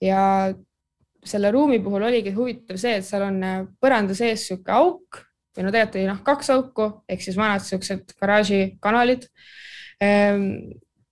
ja 0.00 0.54
selle 1.24 1.50
ruumi 1.50 1.80
puhul 1.82 2.06
oligi 2.08 2.32
huvitav 2.32 2.78
see, 2.78 2.98
et 2.98 3.06
seal 3.06 3.26
on 3.28 3.40
äh, 3.42 3.62
põranda 3.80 4.16
sees 4.16 4.44
niisugune 4.44 4.76
auk 4.78 5.22
või 5.56 5.66
no 5.66 5.72
tegelikult 5.74 6.00
oli 6.00 6.10
noh, 6.10 6.20
kaks 6.26 6.50
auku 6.54 6.90
ehk 7.08 7.24
siis 7.24 7.38
vanad 7.38 7.62
niisugused 7.62 8.14
garaažikanalid 8.20 9.26
ehm, 10.02 10.44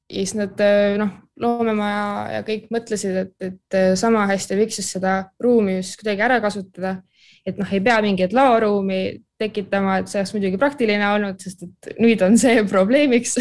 ja 0.07 0.23
siis 0.23 0.37
nad 0.39 0.61
noh, 1.01 1.15
loomemaja 1.43 2.05
ja 2.37 2.45
kõik 2.47 2.69
mõtlesid, 2.73 3.17
et, 3.25 3.35
et 3.43 3.79
sama 3.99 4.25
hästi 4.31 4.59
võiks 4.59 4.79
siis 4.79 4.93
seda 4.97 5.17
ruumi 5.43 5.81
just 5.81 5.99
kuidagi 6.01 6.25
ära 6.25 6.39
kasutada. 6.41 7.01
Et 7.47 7.61
noh, 7.61 7.69
ei 7.73 7.83
pea 7.85 8.01
mingit 8.03 8.35
laoruumi 8.35 9.01
tekitama, 9.39 10.01
et 10.01 10.11
see 10.11 10.21
oleks 10.21 10.33
muidugi 10.35 10.59
praktiline 10.61 11.07
olnud, 11.13 11.39
sest 11.43 11.63
et 11.67 12.01
nüüd 12.03 12.25
on 12.27 12.39
see 12.41 12.65
probleemiks 12.73 13.37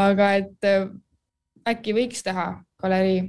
aga 0.00 0.34
et 0.42 0.68
äkki 1.70 1.96
võiks 1.96 2.24
teha 2.26 2.50
galerii. 2.82 3.22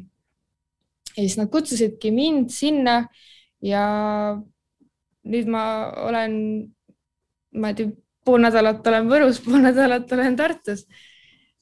ja 1.15 1.19
siis 1.21 1.37
nad 1.39 1.51
kutsusidki 1.53 2.11
mind 2.11 2.51
sinna 2.51 3.05
ja 3.63 3.85
nüüd 5.25 5.49
ma 5.49 5.65
olen, 6.05 6.33
ma 7.55 7.71
ei 7.71 7.79
tea, 7.79 7.93
pool 8.25 8.41
nädalat 8.41 8.87
olen 8.87 9.07
Võrus, 9.09 9.39
pool 9.45 9.61
nädalat 9.63 10.11
olen 10.11 10.35
Tartus 10.37 10.87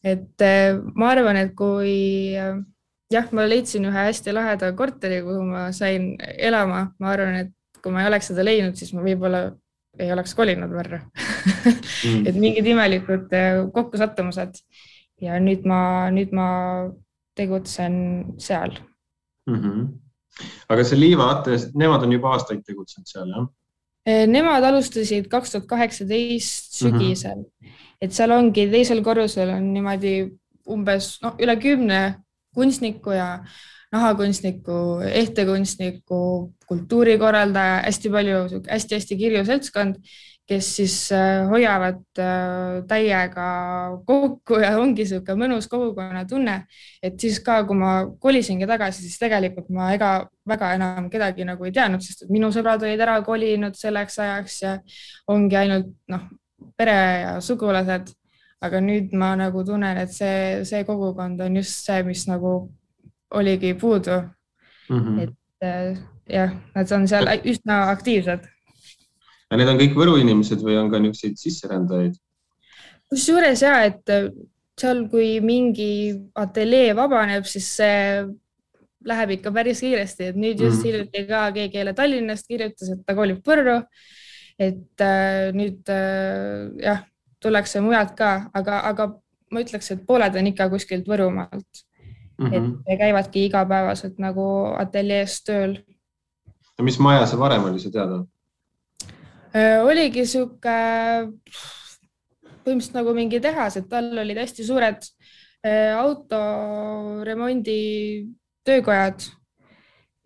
et 0.04 0.42
äh, 0.42 0.76
ma 0.96 1.14
arvan, 1.14 1.40
et 1.40 1.54
kui 1.56 2.36
äh, 2.36 2.60
jah, 3.14 3.30
ma 3.32 3.48
leidsin 3.48 3.88
ühe 3.88 4.08
hästi 4.10 4.36
laheda 4.36 4.74
korteri, 4.78 5.22
kuhu 5.24 5.44
ma 5.48 5.68
sain 5.76 6.14
elama, 6.38 6.90
ma 7.00 7.14
arvan, 7.14 7.40
et 7.46 7.54
kui 7.84 7.94
ma 7.94 8.04
ei 8.04 8.10
oleks 8.12 8.32
seda 8.32 8.46
leidnud, 8.46 8.78
siis 8.80 8.94
ma 8.96 9.04
võib-olla 9.06 9.44
ei 10.00 10.10
oleks 10.14 10.34
kolinud 10.38 10.72
Võrru 10.74 11.00
mm. 11.00 12.24
et 12.30 12.38
mingid 12.40 12.70
imelikud 12.72 13.34
äh, 13.38 13.60
kokkusattumused 13.76 14.62
ja 15.24 15.40
nüüd 15.44 15.68
ma, 15.70 15.82
nüüd 16.14 16.34
ma 16.36 16.48
tegutsen 17.38 17.98
seal 18.42 18.78
mm. 19.50 19.60
-hmm. 19.60 19.86
aga 20.74 20.88
see 20.88 21.00
Liiva 21.00 21.30
Ates, 21.36 21.70
nemad 21.78 22.06
on 22.06 22.16
juba 22.18 22.34
aastaid 22.38 22.66
tegutsenud 22.66 23.10
seal, 23.10 23.36
jah? 23.36 23.52
Nemad 24.04 24.66
alustasid 24.68 25.30
kaks 25.32 25.54
tuhat 25.54 25.68
kaheksateist 25.70 26.74
sügisel 26.76 27.38
mm, 27.38 27.46
-hmm 27.48 27.74
et 28.04 28.16
seal 28.16 28.34
ongi 28.36 28.68
teisel 28.72 29.02
korrusel 29.06 29.54
on 29.56 29.70
niimoodi 29.76 30.16
umbes 30.74 31.16
noh, 31.24 31.38
üle 31.42 31.56
kümne 31.62 32.02
kunstniku 32.54 33.16
ja 33.16 33.28
nahakunstniku, 33.94 35.04
ehtekunstniku, 35.06 36.20
kultuurikorraldaja, 36.74 37.82
hästi 37.88 38.12
palju 38.14 38.44
hästi-hästi 38.68 39.18
kirju 39.18 39.46
seltskond, 39.48 40.00
kes 40.48 40.76
siis 40.76 40.96
äh, 41.16 41.48
hoiavad 41.48 42.02
äh, 42.20 42.82
täiega 42.88 43.46
kokku 44.06 44.60
ja 44.60 44.74
ongi 44.80 45.06
niisugune 45.06 45.38
mõnus 45.40 45.70
kogukonnatunne, 45.72 46.56
et 47.04 47.16
siis 47.20 47.40
ka, 47.46 47.62
kui 47.68 47.80
ma 47.80 47.94
kolisingi 48.20 48.68
tagasi, 48.68 49.06
siis 49.06 49.22
tegelikult 49.22 49.72
ma 49.72 49.94
ega 49.96 50.12
väga 50.50 50.74
enam 50.76 51.08
kedagi 51.14 51.48
nagu 51.48 51.64
ei 51.64 51.72
teadnud, 51.76 52.04
sest 52.04 52.28
minu 52.34 52.52
sõbrad 52.52 52.84
olid 52.84 53.00
ära 53.06 53.22
kolinud 53.24 53.80
selleks 53.80 54.20
ajaks 54.20 54.60
ja 54.66 54.76
ongi 55.32 55.60
ainult 55.62 55.94
noh, 56.12 56.28
pere 56.78 57.00
ja 57.24 57.40
sugulased. 57.42 58.12
aga 58.64 58.80
nüüd 58.80 59.12
ma 59.20 59.34
nagu 59.36 59.60
tunnen, 59.68 59.98
et 60.00 60.12
see, 60.16 60.62
see 60.64 60.86
kogukond 60.88 61.42
on 61.44 61.58
just 61.60 61.84
see, 61.84 62.04
mis 62.08 62.22
nagu 62.30 62.54
oligi 63.36 63.74
puudu 63.74 64.22
mm. 64.90 65.00
-hmm. 65.00 65.24
et 65.24 65.66
äh, 65.68 66.13
jah, 66.30 66.54
nad 66.76 66.92
on 66.96 67.08
seal 67.08 67.30
üsna 67.50 67.80
aktiivsed. 67.94 68.48
ja 69.52 69.60
need 69.60 69.74
on 69.74 69.82
kõik 69.82 69.98
Võru 69.98 70.18
inimesed 70.22 70.64
või 70.66 70.78
on 70.82 70.92
ka 70.92 71.02
niisuguseid 71.04 71.42
sisserändajaid? 71.42 72.18
kusjuures 73.14 73.62
ja, 73.62 73.76
et 73.90 74.10
äh, 74.14 74.32
seal, 74.80 75.06
kui 75.12 75.38
mingi 75.44 75.92
ateljee 76.36 76.96
vabaneb, 76.98 77.46
siis 77.46 77.70
see 77.78 78.26
läheb 79.04 79.38
ikka 79.38 79.52
päris 79.52 79.84
kiiresti, 79.84 80.32
et 80.32 80.36
nüüd 80.40 80.60
just 80.60 80.80
mm 80.80 80.88
hiljuti 80.88 81.26
ka 81.28 81.48
keegi 81.56 81.82
jälle 81.82 81.94
Tallinnast 81.94 82.48
kirjutas, 82.48 82.94
et 82.94 83.02
ta 83.06 83.16
kolib 83.16 83.44
Võrru 83.46 83.82
et 84.60 85.02
äh, 85.02 85.50
nüüd 85.56 85.90
äh, 85.90 86.70
jah, 86.82 87.04
tullakse 87.42 87.82
mujalt 87.84 88.14
ka, 88.18 88.34
aga, 88.56 88.82
aga 88.90 89.10
ma 89.54 89.64
ütleks, 89.64 89.92
et 89.94 90.06
pooled 90.08 90.38
on 90.40 90.50
ikka 90.50 90.70
kuskilt 90.74 91.10
Võrumaalt. 91.10 91.84
mm. 92.38 92.54
et 92.54 92.62
-hmm. 92.62 92.98
käivadki 92.98 93.46
igapäevaselt 93.46 94.20
nagu 94.20 94.46
ateljees 94.78 95.44
tööl. 95.44 95.78
Ja 96.84 96.92
mis 96.92 97.00
maja 97.00 97.24
see 97.30 97.40
varem 97.40 97.64
oli, 97.70 97.80
sa 97.80 97.90
tead? 97.94 98.12
oligi 99.86 100.26
sihuke 100.28 100.78
põhimõtteliselt 102.64 102.98
nagu 102.98 103.14
mingi 103.16 103.40
tehas, 103.44 103.78
et 103.80 103.94
all 103.94 104.18
olid 104.24 104.38
hästi 104.42 104.64
suured 104.68 105.00
autoremondi 106.00 107.78
töökojad 108.68 109.20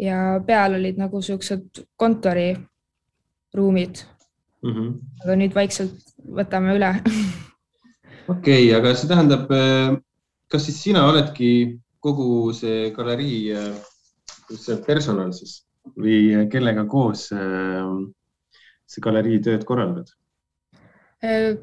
ja 0.01 0.18
peal 0.47 0.74
olid 0.80 0.97
nagu 0.97 1.22
siuksed 1.22 1.84
kontoriruumid 1.95 3.95
mm. 4.64 4.74
-hmm. 4.74 4.89
aga 5.26 5.34
nüüd 5.43 5.53
vaikselt 5.53 5.99
võtame 6.39 6.70
üle 6.78 6.91
okei 8.34 8.72
okay,, 8.72 8.76
aga 8.80 8.95
see 8.95 9.08
tähendab, 9.12 9.45
kas 10.47 10.66
siis 10.66 10.84
sina 10.88 11.01
oledki 11.10 11.51
kogu 11.99 12.53
see 12.53 12.91
galerii, 12.95 13.53
see 14.55 14.78
personal 14.88 15.32
siis 15.34 15.66
või 15.95 16.47
kellega 16.51 16.85
koos 16.89 17.27
see 17.27 19.03
galerii 19.03 19.41
tööd 19.43 19.65
korraldad? 19.67 20.09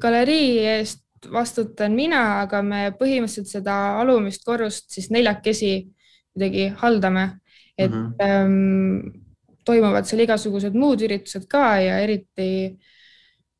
galerii 0.01 0.59
eest 0.67 1.03
vastutan 1.31 1.95
mina, 1.95 2.41
aga 2.41 2.61
me 2.61 2.91
põhimõtteliselt 2.99 3.47
seda 3.49 3.75
alumist 4.01 4.43
korrust 4.45 4.91
siis 4.91 5.07
neljakesi 5.13 5.87
kuidagi 6.35 6.67
haldame 6.81 7.29
et 7.77 7.91
mm 7.91 8.15
-hmm. 8.19 8.25
ähm, 8.25 9.21
toimuvad 9.65 10.05
seal 10.05 10.21
igasugused 10.23 10.73
muud 10.73 11.01
üritused 11.01 11.47
ka 11.49 11.79
ja 11.81 11.99
eriti 11.99 12.77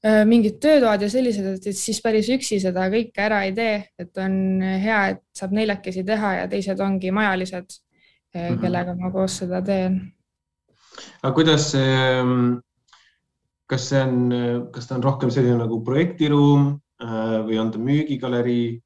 äh, 0.06 0.26
mingid 0.26 0.60
töötoad 0.62 1.02
ja 1.02 1.10
sellised, 1.10 1.46
et 1.46 1.78
siis 1.78 2.02
päris 2.02 2.30
üksi 2.30 2.60
seda 2.60 2.88
kõike 2.90 3.22
ära 3.22 3.44
ei 3.44 3.54
tee, 3.54 3.84
et 4.00 4.18
on 4.18 4.62
hea, 4.62 5.08
et 5.08 5.24
saab 5.36 5.52
neljakesi 5.52 6.04
teha 6.04 6.34
ja 6.42 6.48
teised 6.48 6.80
ongi 6.80 7.12
majalised 7.12 7.66
mm, 7.66 8.42
-hmm. 8.42 8.62
kellega 8.62 8.96
ma 8.96 9.12
koos 9.12 9.38
seda 9.38 9.62
teen. 9.62 10.02
Aga 11.22 11.34
kuidas 11.36 11.70
see, 11.74 11.92
ähm, 12.22 12.62
kas 13.70 13.90
see 13.90 14.02
on, 14.02 14.18
kas 14.74 14.88
ta 14.88 14.98
on 14.98 15.06
rohkem 15.06 15.34
selline 15.34 15.60
nagu 15.62 15.82
projektiruum 15.86 16.74
äh, 17.02 17.38
või 17.48 17.62
on 17.62 17.72
ta 17.74 17.82
müügigalerii? 17.82 18.82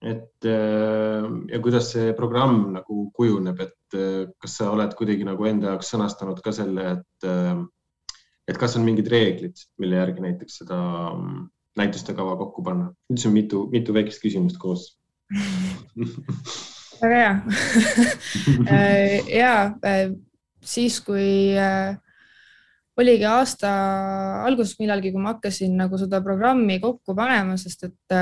et 0.00 0.46
äh, 0.48 1.24
ja 1.52 1.58
kuidas 1.60 1.90
see 1.92 2.14
programm 2.16 2.70
nagu 2.72 3.10
kujuneb, 3.16 3.60
et 3.60 3.96
äh, 3.98 4.22
kas 4.40 4.56
sa 4.56 4.70
oled 4.72 4.94
kuidagi 4.96 5.26
nagu 5.28 5.44
enda 5.44 5.74
jaoks 5.74 5.92
sõnastanud 5.92 6.40
ka 6.44 6.54
selle, 6.56 6.94
et, 6.96 7.28
äh, 7.28 7.60
et 8.48 8.60
kas 8.60 8.78
on 8.80 8.86
mingid 8.86 9.10
reeglid, 9.12 9.60
mille 9.82 10.00
järgi 10.00 10.24
näiteks 10.24 10.62
seda 10.62 10.78
mm, 11.12 11.44
näituste 11.80 12.16
kava 12.16 12.38
kokku 12.40 12.64
panna? 12.64 12.88
on 13.12 13.36
mitu, 13.36 13.66
mitu 13.72 13.96
väikest 13.96 14.24
küsimust 14.24 14.58
koos 14.62 14.88
väga 17.00 17.20
hea 17.20 17.34
ja 19.40 19.52
siis, 20.62 21.00
kui 21.04 21.56
oligi 23.00 23.24
aasta 23.24 23.70
alguses 24.44 24.76
millalgi, 24.80 25.12
kui 25.14 25.22
ma 25.22 25.34
hakkasin 25.34 25.76
nagu 25.78 25.98
seda 26.00 26.20
programmi 26.24 26.80
kokku 26.82 27.14
panema, 27.16 27.56
sest 27.60 27.88
et 27.88 28.18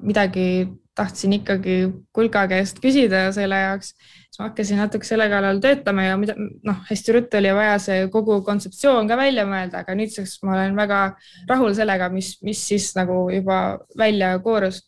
midagi 0.00 0.68
tahtsin 0.96 1.32
ikkagi 1.38 1.76
kulka 2.14 2.44
käest 2.50 2.80
küsida 2.82 3.28
selle 3.34 3.58
jaoks, 3.62 3.92
siis 4.28 4.40
ma 4.40 4.48
hakkasin 4.48 4.80
natuke 4.82 5.06
selle 5.06 5.28
kallal 5.32 5.60
töötama 5.62 6.04
ja 6.04 6.18
mida 6.20 6.34
noh, 6.36 6.82
hästi 6.90 7.14
ruttu 7.16 7.38
oli 7.40 7.52
vaja 7.56 7.78
see 7.82 8.02
kogu 8.12 8.40
kontseptsioon 8.46 9.08
ka 9.08 9.16
välja 9.20 9.46
mõelda, 9.48 9.84
aga 9.84 9.96
nüüdseks 9.96 10.40
ma 10.44 10.56
olen 10.58 10.76
väga 10.78 11.00
rahul 11.48 11.74
sellega, 11.78 12.10
mis, 12.12 12.34
mis 12.46 12.60
siis 12.72 12.90
nagu 12.98 13.22
juba 13.32 13.78
välja 13.98 14.34
koorus. 14.44 14.82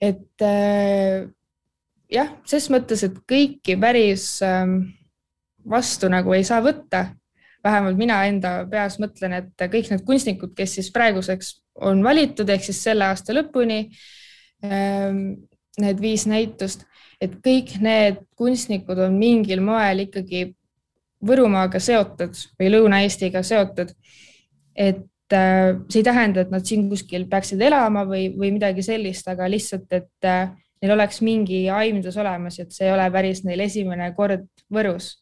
et 0.00 0.44
äh, 0.46 1.26
jah, 2.12 2.30
ses 2.48 2.70
mõttes, 2.72 3.02
et 3.04 3.18
kõiki 3.28 3.76
päris 3.80 4.38
äh, 4.44 4.64
vastu 5.68 6.08
nagu 6.08 6.32
ei 6.32 6.44
saa 6.44 6.62
võtta. 6.64 7.06
vähemalt 7.64 7.96
mina 7.96 8.24
enda 8.24 8.66
peas 8.70 8.96
mõtlen, 8.98 9.32
et 9.36 9.70
kõik 9.72 9.90
need 9.90 10.04
kunstnikud, 10.04 10.54
kes 10.56 10.78
siis 10.78 10.92
praeguseks 10.92 11.60
on 11.84 12.04
valitud 12.04 12.48
ehk 12.48 12.64
siis 12.64 12.82
selle 12.82 13.04
aasta 13.04 13.36
lõpuni 13.36 13.82
Ehm, 14.62 15.48
need 15.80 16.00
viis 16.02 16.26
näitust, 16.28 16.84
et 17.20 17.38
kõik 17.44 17.78
need 17.80 18.20
kunstnikud 18.36 18.98
on 19.06 19.16
mingil 19.18 19.62
moel 19.64 20.06
ikkagi 20.06 20.50
Võrumaaga 21.20 21.76
seotud 21.84 22.36
või 22.56 22.70
Lõuna-Eestiga 22.72 23.42
seotud. 23.44 23.90
et 24.76 25.32
äh, 25.32 25.76
see 25.90 26.00
ei 26.00 26.04
tähenda, 26.04 26.40
et 26.40 26.50
nad 26.50 26.64
siin 26.64 26.88
kuskil 26.88 27.26
peaksid 27.28 27.60
elama 27.60 28.06
või, 28.08 28.30
või 28.36 28.52
midagi 28.54 28.82
sellist, 28.82 29.28
aga 29.28 29.48
lihtsalt, 29.48 29.92
et 29.92 30.24
äh, 30.24 30.54
neil 30.82 30.94
oleks 30.94 31.20
mingi 31.22 31.62
aimdus 31.70 32.16
olemas, 32.16 32.58
et 32.58 32.72
see 32.72 32.86
ei 32.88 32.94
ole 32.94 33.10
päris 33.12 33.44
neil 33.44 33.60
esimene 33.66 34.12
kord 34.16 34.46
Võrus. 34.72 35.16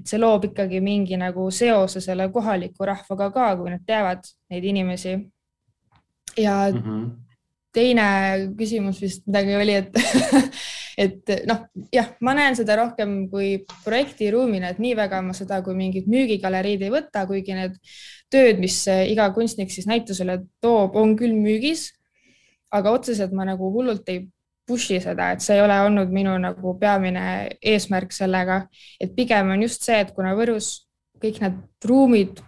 et 0.00 0.08
see 0.10 0.18
loob 0.18 0.48
ikkagi 0.50 0.80
mingi 0.80 1.16
nagu 1.16 1.50
seose 1.50 2.00
selle 2.00 2.28
kohaliku 2.32 2.86
rahvaga 2.88 3.30
ka, 3.30 3.50
kui 3.56 3.70
nad 3.70 3.84
teavad 3.86 4.24
neid 4.50 4.64
inimesi. 4.64 5.18
ja 6.36 6.70
mm 6.72 6.80
-hmm 6.80 7.24
teine 7.74 8.06
küsimus 8.58 9.00
vist 9.02 9.24
midagi 9.26 9.56
oli, 9.58 9.74
et 9.74 9.90
et 11.04 11.32
noh, 11.48 11.64
jah, 11.92 12.12
ma 12.22 12.36
näen 12.38 12.56
seda 12.58 12.76
rohkem 12.78 13.24
kui 13.30 13.56
projektiruumina, 13.84 14.70
et 14.70 14.82
nii 14.82 14.94
väga 14.98 15.20
ma 15.26 15.34
seda 15.36 15.60
kui 15.66 15.74
mingit 15.78 16.06
müügigaleriid 16.10 16.84
ei 16.86 16.92
võta, 16.94 17.24
kuigi 17.26 17.56
need 17.56 17.74
tööd, 18.32 18.62
mis 18.62 18.78
iga 19.10 19.26
kunstnik 19.34 19.74
siis 19.74 19.88
näitusele 19.90 20.40
toob, 20.62 20.96
on 21.00 21.16
küll 21.18 21.34
müügis. 21.34 21.90
aga 22.74 22.90
otseselt 22.90 23.30
ma 23.30 23.44
nagu 23.46 23.68
hullult 23.70 24.08
ei 24.10 24.24
push'i 24.66 25.00
seda, 25.02 25.32
et 25.34 25.44
see 25.44 25.58
ei 25.58 25.64
ole 25.64 25.76
olnud 25.84 26.12
minu 26.12 26.34
nagu 26.40 26.74
peamine 26.80 27.24
eesmärk 27.60 28.14
sellega, 28.16 28.62
et 29.00 29.14
pigem 29.16 29.52
on 29.54 29.62
just 29.66 29.84
see, 29.84 30.00
et 30.00 30.14
kuna 30.16 30.32
Võrus 30.38 30.70
kõik 31.20 31.40
need 31.42 31.88
ruumid 31.88 32.40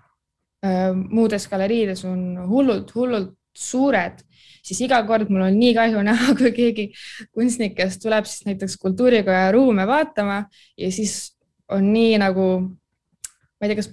äh, 0.65 0.93
muudes 0.93 1.49
galeriides 1.51 2.05
on 2.09 2.47
hullult, 2.49 2.95
hullult 2.97 3.35
suured 3.57 4.25
siis 4.67 4.83
iga 4.87 4.99
kord 5.07 5.31
mul 5.31 5.47
on 5.47 5.59
nii 5.59 5.75
kahju 5.77 6.03
näha, 6.07 6.35
kui 6.39 6.53
keegi 6.55 6.87
kunstnikest 7.35 8.03
tuleb 8.03 8.27
siis 8.29 8.47
näiteks 8.49 8.77
kultuurikoja 8.83 9.53
ruume 9.55 9.87
vaatama 9.89 10.43
ja 10.79 10.91
siis 10.93 11.37
on 11.73 11.91
nii 11.93 12.19
nagu, 12.23 12.47
ma 12.63 13.67
ei 13.67 13.73
tea, 13.73 13.79
kas 13.81 13.91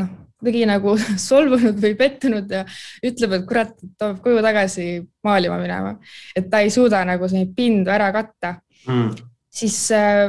noh, 0.00 0.12
kuidagi 0.40 0.64
nagu 0.68 0.94
solvunud 1.28 1.80
või 1.82 1.96
pettunud 1.98 2.50
ja 2.50 2.62
ütleb, 3.04 3.38
et 3.38 3.48
kurat, 3.48 3.74
ta 3.96 4.12
peab 4.12 4.22
koju 4.24 4.44
tagasi 4.44 4.86
maalima 5.26 5.58
minema, 5.62 5.96
et 6.36 6.48
ta 6.50 6.62
ei 6.64 6.72
suuda 6.74 7.04
nagu 7.08 7.28
neid 7.32 7.52
pindu 7.56 7.92
ära 7.92 8.10
katta 8.14 8.56
mm.. 8.88 9.10
siis 9.52 9.78
äh, 9.96 10.28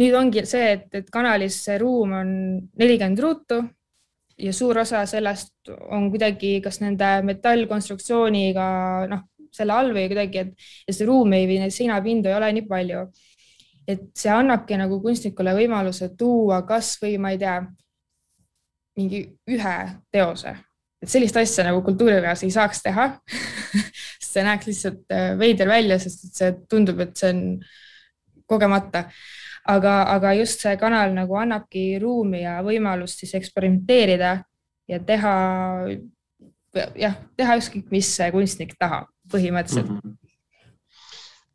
nüüd 0.00 0.16
ongi 0.18 0.44
see, 0.48 0.74
et, 0.78 0.88
et 0.94 1.10
kanalis 1.12 1.60
see 1.66 1.78
ruum 1.82 2.14
on 2.20 2.30
nelikümmend 2.80 3.20
ruutu 3.22 3.60
ja 4.38 4.52
suur 4.52 4.78
osa 4.82 5.04
sellest 5.06 5.70
on 5.94 6.08
kuidagi 6.10 6.58
kas 6.64 6.80
nende 6.82 7.10
metallkonstruktsiooniga 7.26 8.66
noh, 9.10 9.28
selle 9.54 9.76
all 9.76 9.92
või 9.94 10.08
kuidagi, 10.10 10.48
et 10.88 10.96
see 10.96 11.06
ruumi 11.06 11.44
või 11.46 11.60
neid 11.62 11.74
seinapindu 11.74 12.30
ei 12.30 12.36
ole 12.38 12.50
nii 12.56 12.66
palju. 12.68 13.06
et 13.86 14.04
see 14.16 14.32
annabki 14.32 14.78
nagu 14.80 14.96
kunstnikule 15.02 15.52
võimaluse 15.54 16.08
tuua 16.18 16.62
kasvõi 16.64 17.18
ma 17.20 17.34
ei 17.34 17.38
tea, 17.38 17.58
mingi 18.98 19.24
ühe 19.50 19.76
teose, 20.12 20.54
et 21.02 21.10
sellist 21.10 21.36
asja 21.36 21.66
nagu 21.66 21.82
kultuuriväes 21.86 22.44
ei 22.46 22.52
saaks 22.54 22.82
teha 22.84 23.08
see 24.30 24.44
näeks 24.46 24.70
lihtsalt 24.70 25.14
äh, 25.14 25.32
veider 25.38 25.70
välja, 25.70 25.98
sest 26.02 26.28
et 26.28 26.40
see 26.40 26.52
tundub, 26.70 27.02
et 27.04 27.16
see 27.18 27.32
on 27.34 27.44
kogemata 28.50 29.06
aga, 29.70 29.94
aga 30.14 30.34
just 30.40 30.64
see 30.64 30.76
kanal 30.80 31.14
nagu 31.16 31.38
annabki 31.40 31.86
ruumi 32.02 32.44
ja 32.44 32.58
võimalust 32.66 33.22
siis 33.22 33.34
eksperimenteerida 33.38 34.36
ja 34.90 35.00
teha, 35.00 35.36
jah, 37.00 37.16
teha 37.38 37.56
ükskõik, 37.60 37.88
mis 37.94 38.10
see 38.18 38.28
kunstnik 38.34 38.76
tahab 38.78 39.08
põhimõtteliselt 39.32 39.90
mm. 39.90 40.02
-hmm 40.02 40.20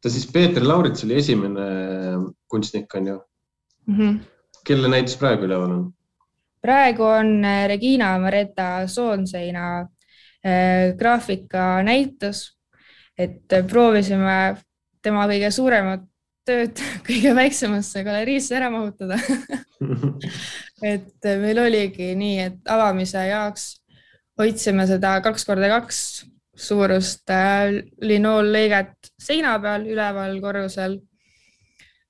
ta 0.02 0.10
siis 0.12 0.28
Peeter 0.32 0.64
Laurits 0.64 1.04
oli 1.04 1.18
esimene 1.20 1.64
kunstnik, 2.48 2.94
on 2.96 3.08
ju 3.08 3.16
mm? 3.88 3.96
-hmm. 3.98 4.20
kelle 4.66 4.88
näitus 4.88 5.18
praegu 5.18 5.44
üleval 5.48 5.72
on? 5.72 5.94
Praegu 6.62 7.04
on 7.04 7.46
äh, 7.46 7.68
Regina 7.68 8.18
Mareta 8.20 8.88
Soonseina 8.88 9.82
äh, 9.82 10.96
graafikanäitus, 10.98 12.58
et 13.18 13.54
äh, 13.54 13.66
proovisime 13.68 14.58
tema 15.04 15.28
kõige 15.30 15.52
suuremat 15.52 16.06
tööd 16.48 16.80
kõige 17.08 17.36
väiksemasse 17.38 18.04
galeriisse 18.04 18.58
ära 18.58 18.72
mahutada 18.74 19.20
et 20.94 21.30
meil 21.44 21.62
oligi 21.66 22.14
nii, 22.20 22.40
et 22.50 22.72
avamise 22.72 23.24
jaoks 23.30 23.72
hoidsime 24.40 24.88
seda 24.88 25.20
kaks 25.24 25.48
korda 25.48 25.72
kaks 25.72 26.02
suurust 26.60 27.32
linoollõiget 28.04 29.14
seina 29.16 29.54
peal 29.64 29.86
üleval 29.88 30.34
korrusel. 30.44 30.98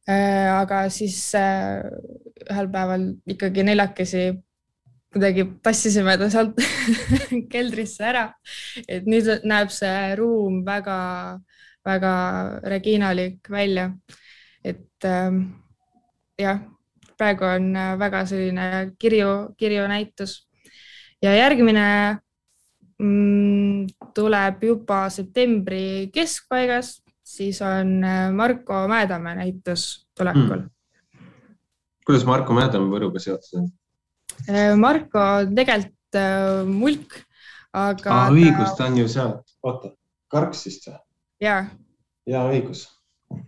Aga 0.09 0.79
siis 0.89 1.19
ühel 2.49 2.69
päeval 2.71 3.05
ikkagi 3.29 3.65
neljakesi 3.67 4.23
kuidagi 5.13 5.45
tassisime 5.65 6.17
ta 6.21 6.29
sealt 6.29 6.59
keldrisse 7.53 8.05
ära, 8.11 8.25
et 8.87 9.07
nüüd 9.09 9.29
näeb 9.47 9.71
see 9.73 10.13
ruum 10.19 10.61
väga-väga 10.67 12.13
reginalik 12.69 13.49
välja. 13.49 13.89
Et 14.63 15.07
ähm, 15.07 15.41
jah, 16.37 16.61
praegu 17.17 17.47
on 17.47 17.75
äh, 17.75 17.93
väga 17.99 18.23
selline 18.29 18.69
kirju, 18.99 19.55
kirju 19.57 19.87
näitus. 19.89 20.43
Ja 21.23 21.33
järgmine 21.35 22.19
mm, 22.99 23.87
tuleb 24.15 24.63
juba 24.63 25.07
septembri 25.11 26.09
keskpaigas, 26.13 26.99
siis 27.23 27.61
on 27.65 28.03
äh, 28.03 28.27
Marko 28.35 28.85
Mäedamäe 28.91 29.39
näitus 29.41 30.05
tulekul. 30.17 30.67
Mm.. 30.67 30.78
Kuidas 32.09 32.25
Marko 32.25 32.55
Mäedamäe 32.57 32.89
Võruga 32.89 33.21
seotud 33.21 33.59
on? 33.59 33.65
Äh, 34.49 34.73
Marko 34.79 35.25
tegelikult 35.53 36.17
äh, 36.17 36.63
mulk, 36.65 37.19
aga 37.77 38.15
ah,. 38.15 38.31
õigus, 38.33 38.73
ta 38.77 38.87
on 38.89 38.97
ju 38.97 39.09
sealt, 39.11 39.53
oota, 39.61 39.91
Karksist 40.33 40.89
või? 40.89 40.97
ja. 41.45 41.59
ja 42.29 42.41
õigus. 42.49 42.87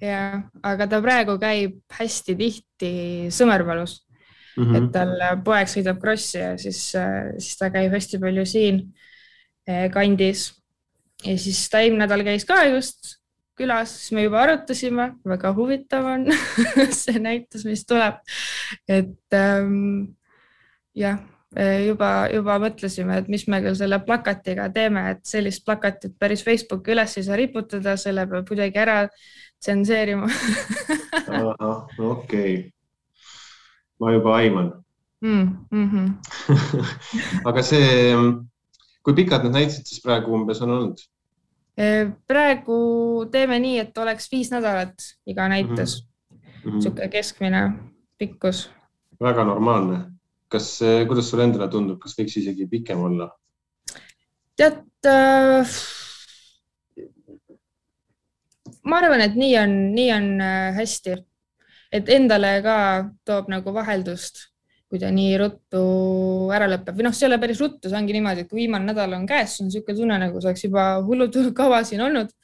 ja, 0.03 0.43
aga 0.61 0.87
ta 0.91 1.01
praegu 1.01 1.39
käib 1.41 1.79
hästi 1.97 2.37
tihti 2.37 2.91
Sõmerpalus 3.33 4.03
mm, 4.57 4.63
-hmm. 4.63 4.77
et 4.77 4.91
tal 4.93 5.41
poeg 5.45 5.71
sõidab 5.71 5.97
krossi 6.03 6.37
ja 6.37 6.53
siis, 6.61 6.83
siis 6.93 7.57
ta 7.57 7.71
käib 7.73 7.93
hästi 7.97 8.21
palju 8.21 8.45
siin 8.45 8.83
kandis. 9.93 10.51
ja 11.25 11.33
siis 11.37 11.65
ta 11.69 11.81
eelmine 11.81 12.05
nädal 12.05 12.25
käis 12.29 12.45
ka 12.45 12.61
just 12.69 13.15
külas, 13.59 13.93
siis 13.97 14.15
me 14.15 14.25
juba 14.25 14.41
arutasime, 14.45 15.11
väga 15.27 15.51
huvitav 15.57 16.07
on 16.13 16.25
see 17.01 17.19
näitus, 17.19 17.65
mis 17.67 17.85
tuleb. 17.85 18.21
et 18.89 19.37
ähm, 19.37 20.15
jah, 20.97 21.19
juba, 21.85 22.29
juba 22.31 22.57
mõtlesime, 22.63 23.17
et 23.19 23.29
mis 23.31 23.43
me 23.51 23.59
küll 23.63 23.75
selle 23.75 23.99
plakatiga 24.05 24.69
teeme, 24.73 25.03
et 25.11 25.23
sellist 25.27 25.65
plakatit 25.67 26.15
päris 26.19 26.43
Facebooki 26.47 26.95
üles 26.95 27.17
ei 27.17 27.27
saa 27.27 27.39
riputada, 27.39 27.97
selle 27.99 28.27
peab 28.29 28.47
kuidagi 28.47 28.79
ära 28.79 29.01
tsenseerima 29.61 30.29
okei 31.99 31.99
okay.. 31.99 32.55
ma 33.99 34.13
juba 34.15 34.35
aiman 34.37 34.71
mm. 35.21 35.47
-hmm. 35.71 36.07
aga 37.49 37.63
see, 37.63 38.15
kui 39.03 39.13
pikad 39.13 39.43
need 39.43 39.59
näitused 39.59 39.85
siis 39.85 40.01
praegu 40.03 40.33
umbes 40.35 40.61
on 40.61 40.77
olnud? 40.77 41.03
Praegu 42.27 42.77
teeme 43.31 43.59
nii, 43.59 43.79
et 43.79 43.97
oleks 43.97 44.27
viis 44.31 44.51
nädalat 44.51 45.05
iga 45.25 45.47
näites 45.47 46.01
mm 46.03 46.37
-hmm. 46.37 46.73
niisugune 46.73 47.07
keskmine 47.07 47.61
pikkus. 48.17 48.69
väga 49.21 49.43
normaalne. 49.43 50.11
kas, 50.47 50.79
kuidas 51.07 51.29
sulle 51.29 51.43
endale 51.43 51.67
tundub, 51.67 51.99
kas 51.99 52.15
võiks 52.19 52.37
isegi 52.37 52.67
pikem 52.67 52.99
olla? 52.99 53.29
tead 54.57 54.83
äh,. 55.05 55.67
ma 58.83 58.97
arvan, 58.97 59.21
et 59.21 59.35
nii 59.35 59.57
on, 59.57 59.95
nii 59.95 60.11
on 60.13 60.41
äh, 60.41 60.75
hästi, 60.75 61.17
et 61.91 62.09
endale 62.09 62.61
ka 62.61 62.77
toob 63.25 63.47
nagu 63.47 63.73
vaheldust 63.73 64.50
kui 64.91 64.99
ta 64.99 65.07
nii 65.15 65.37
ruttu 65.39 65.81
ära 66.51 66.67
lõpeb 66.67 66.97
või 66.97 67.05
noh, 67.07 67.13
see 67.15 67.23
ei 67.23 67.29
ole 67.29 67.39
päris 67.39 67.61
ruttu, 67.63 67.87
see 67.87 67.95
ongi 67.95 68.17
niimoodi, 68.17 68.43
et 68.43 68.49
kui 68.51 68.65
viimane 68.65 68.89
nädal 68.89 69.15
on 69.15 69.23
käes, 69.29 69.53
siis 69.53 69.63
on 69.63 69.69
niisugune 69.69 69.97
tunne, 70.01 70.17
nagu 70.25 70.41
see 70.41 70.51
oleks 70.51 70.65
juba 70.65 70.87
hullult 71.07 71.37
kaua 71.61 71.79
siin 71.87 72.03
olnud. 72.07 72.35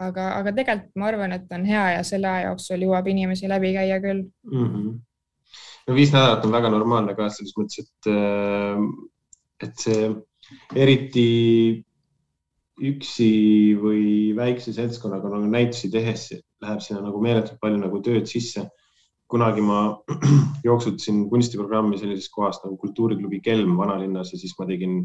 aga, 0.00 0.30
aga 0.38 0.54
tegelikult 0.56 0.96
ma 0.96 1.08
arvan, 1.10 1.32
et 1.36 1.50
on 1.52 1.64
hea 1.68 1.84
ja 1.98 2.04
selle 2.08 2.28
aja 2.30 2.46
jooksul 2.48 2.86
jõuab 2.86 3.10
inimesi 3.12 3.50
läbi 3.52 3.74
käia 3.74 3.98
küll 4.00 4.22
mm. 4.48 4.70
-hmm. 4.70 4.94
no 5.88 5.96
viis 5.98 6.14
nädalat 6.14 6.46
on 6.48 6.56
väga 6.56 6.70
normaalne 6.72 7.14
ka 7.18 7.28
selles 7.28 7.52
mõttes, 7.58 7.84
et, 7.84 8.08
äh, 8.08 8.80
et 9.68 9.84
see 9.84 10.08
eriti 10.72 11.28
üksi 12.80 13.30
või 13.76 14.32
väikse 14.36 14.72
seltskonnaga 14.72 15.28
nagu 15.36 15.52
näitusi 15.52 15.92
tehes 15.92 16.30
läheb 16.64 16.80
sinna 16.80 17.04
nagu 17.04 17.20
meeletult 17.20 17.60
palju 17.60 17.84
nagu 17.84 18.00
tööd 18.00 18.24
sisse 18.24 18.64
kunagi 19.30 19.62
ma 19.64 19.80
jooksutasin 20.68 21.24
kunstiprogrammi 21.30 21.98
sellises 21.98 22.28
kohas 22.34 22.60
nagu 22.64 22.76
Kultuuriklubi 22.80 23.40
Kelm 23.44 23.76
vanalinnas 23.78 24.32
ja 24.34 24.38
siis 24.40 24.56
ma 24.58 24.66
tegin 24.68 25.04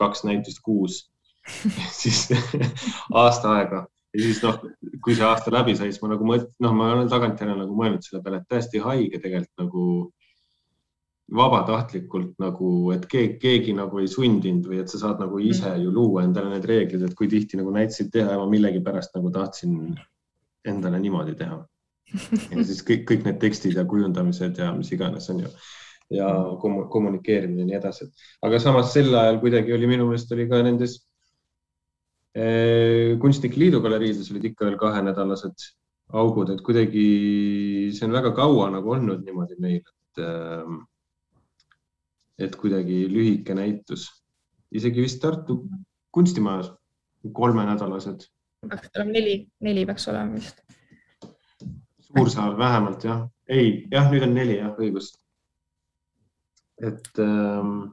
kaks 0.00 0.24
näitust 0.28 0.62
kuus 0.64 1.00
siis 2.02 2.28
aasta 3.22 3.56
aega. 3.58 3.86
Ja 4.14 4.22
siis 4.22 4.42
noh, 4.44 4.60
kui 5.02 5.16
see 5.18 5.24
aasta 5.26 5.50
läbi 5.50 5.72
sai, 5.74 5.90
siis 5.90 6.02
ma 6.04 6.12
nagu 6.12 6.26
mõt-, 6.28 6.52
noh, 6.62 6.74
ma 6.76 6.92
olen 6.94 7.08
tagantjärele 7.10 7.64
nagu 7.64 7.74
mõelnud 7.74 8.04
selle 8.06 8.22
peale, 8.22 8.38
et 8.38 8.52
täiesti 8.52 8.78
haige 8.78 9.18
tegelikult 9.18 9.64
nagu 9.64 9.86
vabatahtlikult 11.34 12.36
nagu, 12.38 12.70
et 12.94 13.08
keegi, 13.10 13.34
keegi 13.42 13.74
nagu 13.74 13.98
ei 13.98 14.06
sundinud 14.12 14.68
või 14.70 14.84
et 14.84 14.92
sa 14.92 15.00
saad 15.02 15.18
nagu 15.24 15.40
ise 15.42 15.72
ju 15.82 15.90
luua 15.90 16.22
endale 16.28 16.52
need 16.52 16.68
reeglid, 16.70 17.02
et 17.02 17.18
kui 17.18 17.26
tihti 17.32 17.58
nagu 17.58 17.74
näitasid 17.74 18.12
teha 18.14 18.36
ja 18.36 18.38
ma 18.38 18.46
millegipärast 18.52 19.16
nagu 19.18 19.32
tahtsin 19.34 19.96
endale 20.68 21.00
niimoodi 21.02 21.34
teha 21.40 21.58
ja 22.14 22.64
siis 22.64 22.82
kõik, 22.86 23.06
kõik 23.10 23.24
need 23.28 23.40
tekstid 23.42 23.78
ja 23.78 23.86
kujundamised 23.88 24.60
ja 24.60 24.72
mis 24.76 24.92
iganes 24.94 25.30
on 25.32 25.44
ju 25.44 25.50
ja 26.14 26.28
kommunikeerimine 26.60 27.64
ja 27.64 27.66
nii 27.68 27.78
edasi. 27.78 28.08
aga 28.44 28.60
samas 28.60 28.92
sel 28.92 29.14
ajal 29.14 29.40
kuidagi 29.42 29.72
oli 29.74 29.88
minu 29.90 30.08
meelest 30.08 30.32
oli 30.36 30.48
ka 30.50 30.60
nendes 30.62 30.98
eh, 32.34 33.16
kunstnike 33.20 33.58
liidu 33.60 33.80
galeriides 33.84 34.30
olid 34.32 34.50
ikka 34.50 34.68
veel 34.68 34.78
kahenädalased 34.80 35.70
augud, 36.14 36.50
et 36.52 36.60
kuidagi 36.62 37.06
see 37.96 38.06
on 38.06 38.14
väga 38.14 38.34
kaua 38.36 38.68
nagu 38.74 38.92
olnud 38.92 39.24
niimoodi 39.24 39.56
meil, 39.62 39.80
et 39.80 40.22
äh, 40.22 40.74
et 42.44 42.56
kuidagi 42.58 43.04
lühike 43.08 43.54
näitus, 43.54 44.08
isegi 44.74 45.04
vist 45.04 45.20
Tartu 45.22 45.62
kunstimajas 46.14 46.72
kolmenädalased. 47.32 48.26
neli, 49.06 49.46
neli 49.60 49.86
peaks 49.86 50.08
olema 50.10 50.34
vist 50.34 50.60
suursaal 52.16 52.56
vähemalt 52.58 53.04
jah, 53.04 53.26
ei, 53.48 53.86
jah, 53.92 54.10
nüüd 54.10 54.26
on 54.26 54.34
neli 54.34 54.58
jah, 54.58 54.72
õigus. 54.78 55.12
et 56.82 57.20
ähm, 57.22 57.92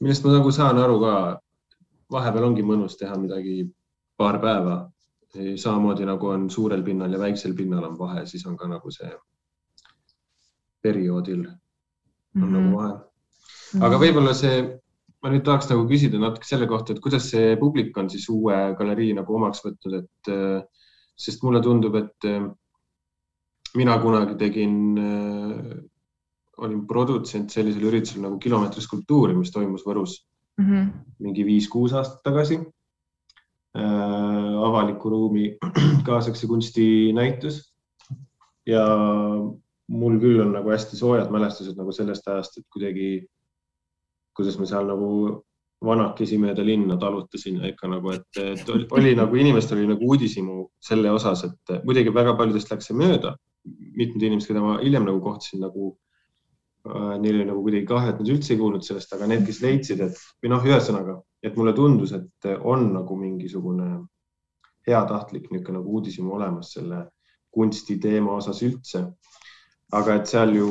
millest 0.00 0.24
ma 0.24 0.36
nagu 0.36 0.52
saan 0.52 0.78
aru 0.80 1.00
ka, 1.02 1.14
vahepeal 2.12 2.50
ongi 2.50 2.64
mõnus 2.64 2.96
teha 3.00 3.16
midagi 3.20 3.64
paar 4.16 4.38
päeva, 4.40 4.76
samamoodi 5.36 6.06
nagu 6.08 6.30
on 6.32 6.48
suurel 6.50 6.82
pinnal 6.84 7.12
ja 7.12 7.20
väiksel 7.20 7.54
pinnal 7.56 7.84
on 7.84 7.98
vahe, 7.98 8.24
siis 8.26 8.46
on 8.46 8.56
ka 8.56 8.68
nagu 8.70 8.90
see 8.90 9.10
perioodil 10.82 11.42
on 11.46 11.54
mm 12.34 12.42
-hmm. 12.42 12.56
nagu 12.56 12.76
vahe. 12.76 12.94
aga 13.86 13.98
võib-olla 14.00 14.32
see, 14.34 14.62
ma 15.22 15.32
nüüd 15.32 15.44
tahaks 15.44 15.68
nagu 15.70 15.84
küsida 15.90 16.18
natuke 16.18 16.46
selle 16.48 16.66
kohta, 16.66 16.92
et 16.92 17.02
kuidas 17.04 17.30
see 17.30 17.56
publik 17.60 17.96
on 17.98 18.10
siis 18.10 18.28
uue 18.28 18.56
galerii 18.78 19.12
nagu 19.14 19.34
omaks 19.34 19.64
võtnud, 19.64 19.98
et 20.02 20.32
äh, 20.32 20.62
sest 21.16 21.42
mulle 21.44 21.62
tundub, 21.64 21.96
et 21.98 22.28
äh, 22.28 22.46
mina 23.76 23.98
kunagi 24.02 24.36
tegin, 24.40 24.76
äh, 25.00 25.76
olin 26.64 26.86
produtsent 26.88 27.52
sellisel 27.52 27.84
üritusel 27.88 28.24
nagu 28.24 28.38
Kilomeetri 28.40 28.84
skulptuuri, 28.84 29.36
mis 29.36 29.52
toimus 29.52 29.84
Võrus 29.86 30.18
mm 30.56 30.64
-hmm. 30.64 30.90
mingi 31.18 31.44
viis-kuus 31.44 31.92
aastat 31.92 32.22
tagasi. 32.24 32.60
Äh, 33.76 34.52
avaliku 34.68 35.10
ruumi 35.10 35.56
kaasaegse 36.06 36.46
kunsti 36.46 37.12
näitus 37.12 37.74
ja 38.66 38.84
mul 39.88 40.18
küll 40.20 40.40
on 40.40 40.52
nagu 40.52 40.70
hästi 40.70 40.96
soojad 40.96 41.30
mälestused 41.30 41.76
nagu 41.76 41.92
sellest 41.92 42.28
ajast, 42.28 42.58
et 42.58 42.66
kuidagi, 42.72 43.26
kuidas 44.36 44.58
me 44.58 44.66
seal 44.66 44.88
nagu 44.88 45.10
vanakesi 45.84 46.38
mööda 46.40 46.64
linna 46.64 46.96
talutasin 47.00 47.60
ikka 47.68 47.90
nagu, 47.90 48.14
et, 48.16 48.40
et 48.40 48.68
oli, 48.72 48.86
oli 48.96 49.12
nagu 49.18 49.36
inimestel 49.36 49.82
oli 49.82 49.90
nagu 49.90 50.08
uudishimu 50.08 50.64
selle 50.80 51.12
osas, 51.12 51.44
et 51.44 51.76
muidugi 51.84 52.14
väga 52.14 52.36
paljudest 52.38 52.72
läks 52.72 52.90
see 52.90 52.96
mööda. 52.96 53.36
mitmed 53.66 54.22
inimesed, 54.22 54.46
keda 54.46 54.60
ma 54.62 54.76
hiljem 54.78 55.02
nagu 55.08 55.18
kohtasin, 55.18 55.58
nagu 55.64 55.88
äh, 56.86 57.16
neil 57.18 57.40
oli 57.40 57.46
nagu 57.48 57.62
kuidagi 57.64 57.88
kahju, 57.88 58.12
et 58.12 58.20
nad 58.22 58.28
üldse 58.30 58.52
ei 58.54 58.60
kuulnud 58.60 58.84
sellest, 58.86 59.12
aga 59.12 59.26
need, 59.26 59.42
kes 59.46 59.58
leidsid, 59.64 60.02
et 60.06 60.20
või 60.38 60.52
noh, 60.52 60.68
ühesõnaga, 60.68 61.16
et 61.42 61.56
mulle 61.58 61.72
tundus, 61.74 62.12
et 62.14 62.48
on 62.62 62.86
nagu 62.94 63.16
mingisugune 63.18 63.88
heatahtlik 64.86 65.50
niisugune 65.50 65.80
nagu 65.80 65.96
uudishimu 65.98 66.36
olemas 66.36 66.70
selle 66.76 67.08
kunsti 67.50 67.98
teema 67.98 68.36
osas 68.38 68.62
üldse. 68.62 69.02
aga 69.92 70.14
et 70.20 70.30
seal 70.30 70.54
ju 70.54 70.70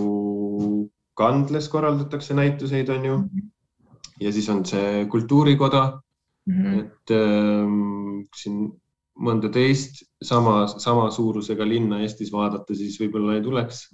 Kandles 1.16 1.70
korraldatakse 1.72 2.36
näituseid, 2.36 2.90
on 2.90 3.06
ju 3.06 3.18
mm. 3.18 3.30
-hmm 3.30 3.52
ja 4.20 4.32
siis 4.32 4.50
on 4.50 4.64
see 4.66 5.06
kultuurikoda 5.12 5.84
mm. 6.46 6.56
-hmm. 6.56 6.80
et 6.80 7.12
ähm, 7.12 8.26
siin 8.36 8.66
mõnda 9.16 9.50
teist 9.52 10.04
sama, 10.24 10.68
sama 10.68 11.10
suurusega 11.12 11.68
linna 11.68 12.02
Eestis 12.04 12.32
vaadata, 12.34 12.76
siis 12.76 13.00
võib-olla 13.00 13.38
ei 13.38 13.44
tuleks 13.44 13.88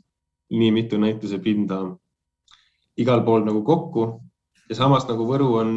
nii 0.51 0.71
mitu 0.71 0.97
näituse 0.97 1.39
pinda 1.39 1.81
igal 2.97 3.23
pool 3.25 3.45
nagu 3.45 3.63
kokku 3.63 4.07
ja 4.69 4.75
samas 4.75 5.07
nagu 5.07 5.25
Võru 5.27 5.53
on 5.61 5.71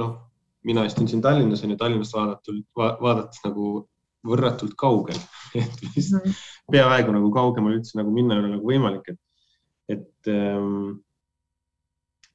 noh, 0.00 0.14
mina 0.64 0.84
istun 0.88 1.08
siin 1.08 1.22
Tallinnas 1.22 1.64
on 1.64 1.74
ju 1.74 1.80
Tallinnast 1.80 2.16
vaadatult 2.16 2.66
va, 2.76 2.94
vaadates 3.00 3.44
nagu 3.44 3.86
võrratult 4.24 4.74
kaugel, 4.80 5.18
et 5.60 5.82
vist 5.94 6.14
-hmm. 6.16 6.36
peaaegu 6.72 7.12
nagu 7.12 7.30
kaugemale 7.32 7.78
üldse 7.78 7.98
nagu 8.00 8.12
minna 8.12 8.34
ei 8.34 8.42
ole 8.42 8.52
nagu 8.56 8.70
võimalik, 8.70 9.10
et, 9.12 9.20
et 9.88 10.32
ähm, 10.32 11.03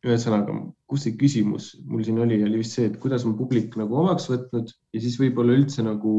ühesõnaga, 0.06 0.54
kus 0.88 1.04
see 1.06 1.18
küsimus 1.20 1.74
mul 1.84 2.06
siin 2.08 2.22
oli, 2.24 2.40
oli 2.46 2.62
vist 2.62 2.78
see, 2.78 2.88
et 2.88 2.98
kuidas 3.04 3.26
on 3.28 3.36
publik 3.40 3.76
nagu 3.80 3.98
omaks 4.00 4.30
võtnud 4.32 4.72
ja 4.96 5.02
siis 5.04 5.18
võib-olla 5.20 5.58
üldse 5.60 5.84
nagu 5.84 6.14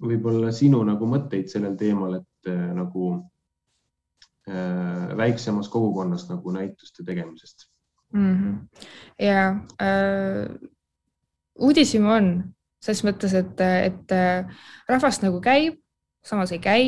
võib-olla 0.00 0.52
sinu 0.56 0.82
nagu 0.84 1.08
mõtteid 1.08 1.48
sellel 1.52 1.76
teemal, 1.80 2.18
et 2.20 2.52
äh, 2.52 2.66
nagu 2.76 3.14
äh, 4.48 5.16
väiksemas 5.16 5.72
kogukonnas 5.72 6.28
nagu 6.28 6.52
näituste 6.56 7.04
tegemisest 7.04 7.68
mm. 8.12 8.34
-hmm. 8.36 8.84
ja 9.24 9.48
äh, 9.80 10.70
uudishimu 11.60 12.12
on 12.12 12.32
selles 12.80 13.04
mõttes, 13.04 13.34
et, 13.36 13.60
et 13.60 14.12
äh, 14.16 14.48
rahvast 14.88 15.24
nagu 15.24 15.40
käib, 15.44 15.80
samas 16.24 16.52
ei 16.52 16.60
käi, 16.62 16.84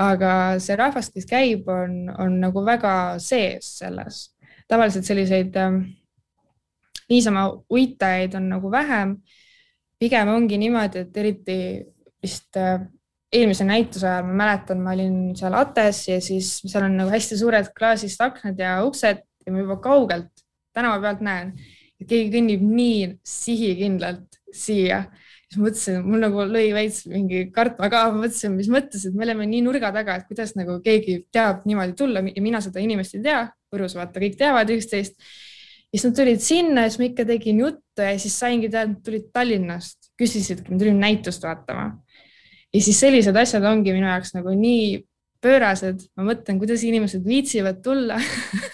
aga 0.00 0.32
see 0.62 0.76
rahvas, 0.78 1.10
kes 1.14 1.26
käib, 1.28 1.68
on, 1.68 2.08
on 2.18 2.38
nagu 2.40 2.64
väga 2.64 2.92
sees 3.22 3.78
selles. 3.82 4.28
tavaliselt 4.68 5.04
selliseid 5.08 5.56
äh, 5.56 5.78
niisama 7.08 7.48
uitajaid 7.72 8.34
on 8.34 8.48
nagu 8.48 8.70
vähem. 8.70 9.16
pigem 9.98 10.28
ongi 10.28 10.58
niimoodi, 10.58 11.00
et 11.02 11.16
eriti 11.16 11.58
vist 12.22 12.56
äh, 12.56 12.80
eelmise 13.32 13.64
näituse 13.66 14.06
ajal 14.08 14.28
ma 14.28 14.36
mäletan, 14.42 14.82
ma 14.82 14.92
olin 14.94 15.16
seal 15.36 15.54
Ates 15.58 16.04
ja 16.08 16.20
siis 16.22 16.58
seal 16.64 16.86
on 16.86 16.96
nagu 16.96 17.10
hästi 17.12 17.38
suured 17.38 17.72
klaasist 17.76 18.20
aknad 18.24 18.60
ja 18.60 18.78
uksed 18.86 19.24
ja 19.46 19.52
ma 19.52 19.64
juba 19.64 19.76
kaugelt 19.82 20.44
tänava 20.72 21.00
pealt 21.02 21.24
näen, 21.24 21.52
et 21.98 22.06
keegi 22.08 22.30
kõnnib 22.36 22.62
nii 22.62 23.00
sihikindlalt 23.26 24.38
siia. 24.54 25.04
Siis 25.48 25.60
mõtlesin, 25.62 26.00
mul 26.04 26.22
nagu 26.22 26.46
lõi 26.48 26.70
veits 26.76 27.04
mingi 27.08 27.46
kartma 27.54 27.90
ka, 27.92 28.06
mõtlesin, 28.14 28.54
mis 28.56 28.70
mõttes, 28.72 29.06
et 29.08 29.16
me 29.16 29.26
oleme 29.26 29.46
nii 29.48 29.62
nurga 29.64 29.92
taga, 29.94 30.18
et 30.18 30.28
kuidas 30.28 30.54
nagu 30.58 30.78
keegi 30.84 31.22
teab 31.32 31.64
niimoodi 31.68 31.96
tulla 31.98 32.22
ja 32.28 32.44
mina 32.44 32.60
seda 32.64 32.82
inimest 32.84 33.16
ei 33.18 33.24
tea. 33.24 33.44
Võrus 33.72 33.96
vaata, 33.98 34.20
kõik 34.20 34.36
teavad 34.40 34.70
üksteist. 34.72 35.18
ja 35.88 35.96
siis 35.98 36.04
nad 36.08 36.16
tulid 36.16 36.40
sinna 36.44 36.84
ja 36.84 36.90
siis 36.92 37.00
ma 37.00 37.08
ikka 37.08 37.24
tegin 37.28 37.60
juttu 37.64 38.04
ja 38.04 38.18
siis 38.20 38.36
saingi 38.38 38.68
teada, 38.68 38.92
et 38.92 39.04
tulid 39.04 39.28
Tallinnast, 39.32 40.12
küsisidki, 40.20 40.72
me 40.72 40.78
tulime 40.80 41.00
näitust 41.00 41.44
vaatama 41.44 41.90
ja 42.74 42.82
siis 42.82 43.00
sellised 43.00 43.36
asjad 43.36 43.64
ongi 43.68 43.94
minu 43.96 44.08
jaoks 44.08 44.34
nagu 44.36 44.52
nii 44.56 44.98
pöörased, 45.44 46.02
ma 46.18 46.26
mõtlen, 46.32 46.58
kuidas 46.58 46.82
inimesed 46.86 47.22
viitsivad 47.26 47.78
tulla 47.84 48.18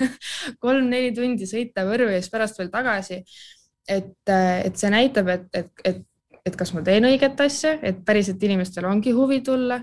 kolm-neli 0.64 1.12
tundi 1.16 1.48
sõita 1.48 1.84
Võrru 1.88 2.08
ja 2.08 2.22
siis 2.22 2.32
pärast 2.32 2.58
veel 2.60 2.70
tagasi. 2.72 3.20
et, 3.88 4.16
et 4.32 4.76
see 4.80 4.90
näitab, 4.90 5.28
et, 5.28 5.48
et, 5.52 5.72
et, 5.84 6.02
et 6.44 6.56
kas 6.56 6.74
ma 6.76 6.82
teen 6.84 7.06
õiget 7.08 7.40
asja, 7.40 7.78
et 7.82 8.02
päriselt 8.04 8.42
inimestel 8.42 8.86
ongi 8.88 9.12
huvi 9.16 9.40
tulla 9.44 9.80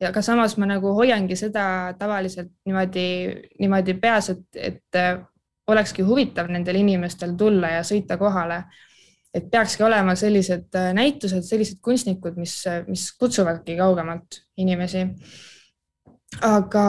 ja 0.00 0.10
aga 0.10 0.22
samas 0.22 0.56
ma 0.58 0.66
nagu 0.66 0.94
hoiangi 0.96 1.36
seda 1.38 1.64
tavaliselt 1.98 2.50
niimoodi, 2.66 3.08
niimoodi 3.60 3.94
peas, 4.02 4.32
et, 4.34 4.46
et 4.56 5.02
olekski 5.70 6.02
huvitav 6.02 6.50
nendel 6.50 6.80
inimestel 6.80 7.36
tulla 7.38 7.76
ja 7.76 7.84
sõita 7.86 8.18
kohale 8.18 8.64
et 9.34 9.48
peakski 9.50 9.84
olema 9.86 10.14
sellised 10.18 10.76
äh, 10.76 10.90
näitused, 10.96 11.44
sellised 11.46 11.80
kunstnikud, 11.84 12.36
mis, 12.40 12.58
mis 12.88 13.06
kutsuvadki 13.18 13.78
kaugemalt 13.80 14.42
inimesi. 14.60 15.06
aga 16.48 16.84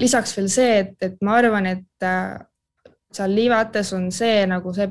lisaks 0.00 0.36
veel 0.36 0.48
see, 0.52 0.76
et, 0.82 0.94
et 1.04 1.16
ma 1.24 1.38
arvan, 1.40 1.66
et 1.68 2.04
äh, 2.04 2.36
seal 3.12 3.34
Liivates 3.36 3.92
on 3.96 4.10
see 4.12 4.44
nagu 4.48 4.72
see 4.76 4.88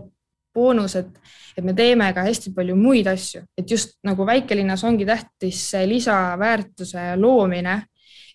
boonus, 0.55 0.95
et, 0.99 1.11
et 1.57 1.65
me 1.65 1.75
teeme 1.77 2.07
ka 2.15 2.23
hästi 2.25 2.53
palju 2.55 2.77
muid 2.79 3.07
asju, 3.11 3.43
et 3.57 3.69
just 3.69 3.99
nagu 4.07 4.27
väikelinnas 4.27 4.83
ongi 4.87 5.07
tähtis 5.07 5.61
see 5.71 5.85
lisaväärtuse 5.91 7.11
loomine 7.19 7.81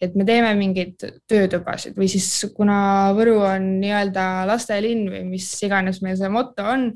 et 0.01 0.15
me 0.17 0.25
teeme 0.25 0.53
mingeid 0.57 1.03
töötubasid 1.29 1.97
või 1.99 2.09
siis 2.09 2.29
kuna 2.57 3.13
Võru 3.17 3.37
on 3.45 3.67
nii-öelda 3.83 4.47
lastelinn 4.49 5.11
või 5.13 5.25
mis 5.35 5.49
iganes 5.67 6.01
meil 6.05 6.17
see 6.17 6.31
moto 6.33 6.65
on, 6.65 6.89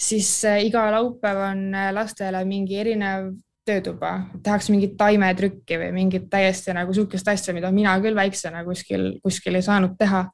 siis 0.00 0.28
äh, 0.48 0.60
iga 0.68 0.84
laupäev 0.92 1.40
on 1.48 1.62
äh, 1.72 1.88
lastele 1.96 2.42
mingi 2.48 2.76
erinev 2.82 3.30
töötuba, 3.66 4.12
tehakse 4.44 4.72
mingit 4.74 4.96
taimetrükki 5.00 5.78
või 5.80 5.92
mingit 5.94 6.28
täiesti 6.32 6.74
nagu 6.76 6.94
sihukest 6.96 7.28
asja, 7.32 7.54
mida 7.56 7.70
mina 7.72 7.94
küll 8.02 8.16
väiksena 8.16 8.64
kuskil, 8.66 9.14
kuskil 9.24 9.56
ei 9.56 9.64
saanud 9.64 9.96
teha. 10.00 10.26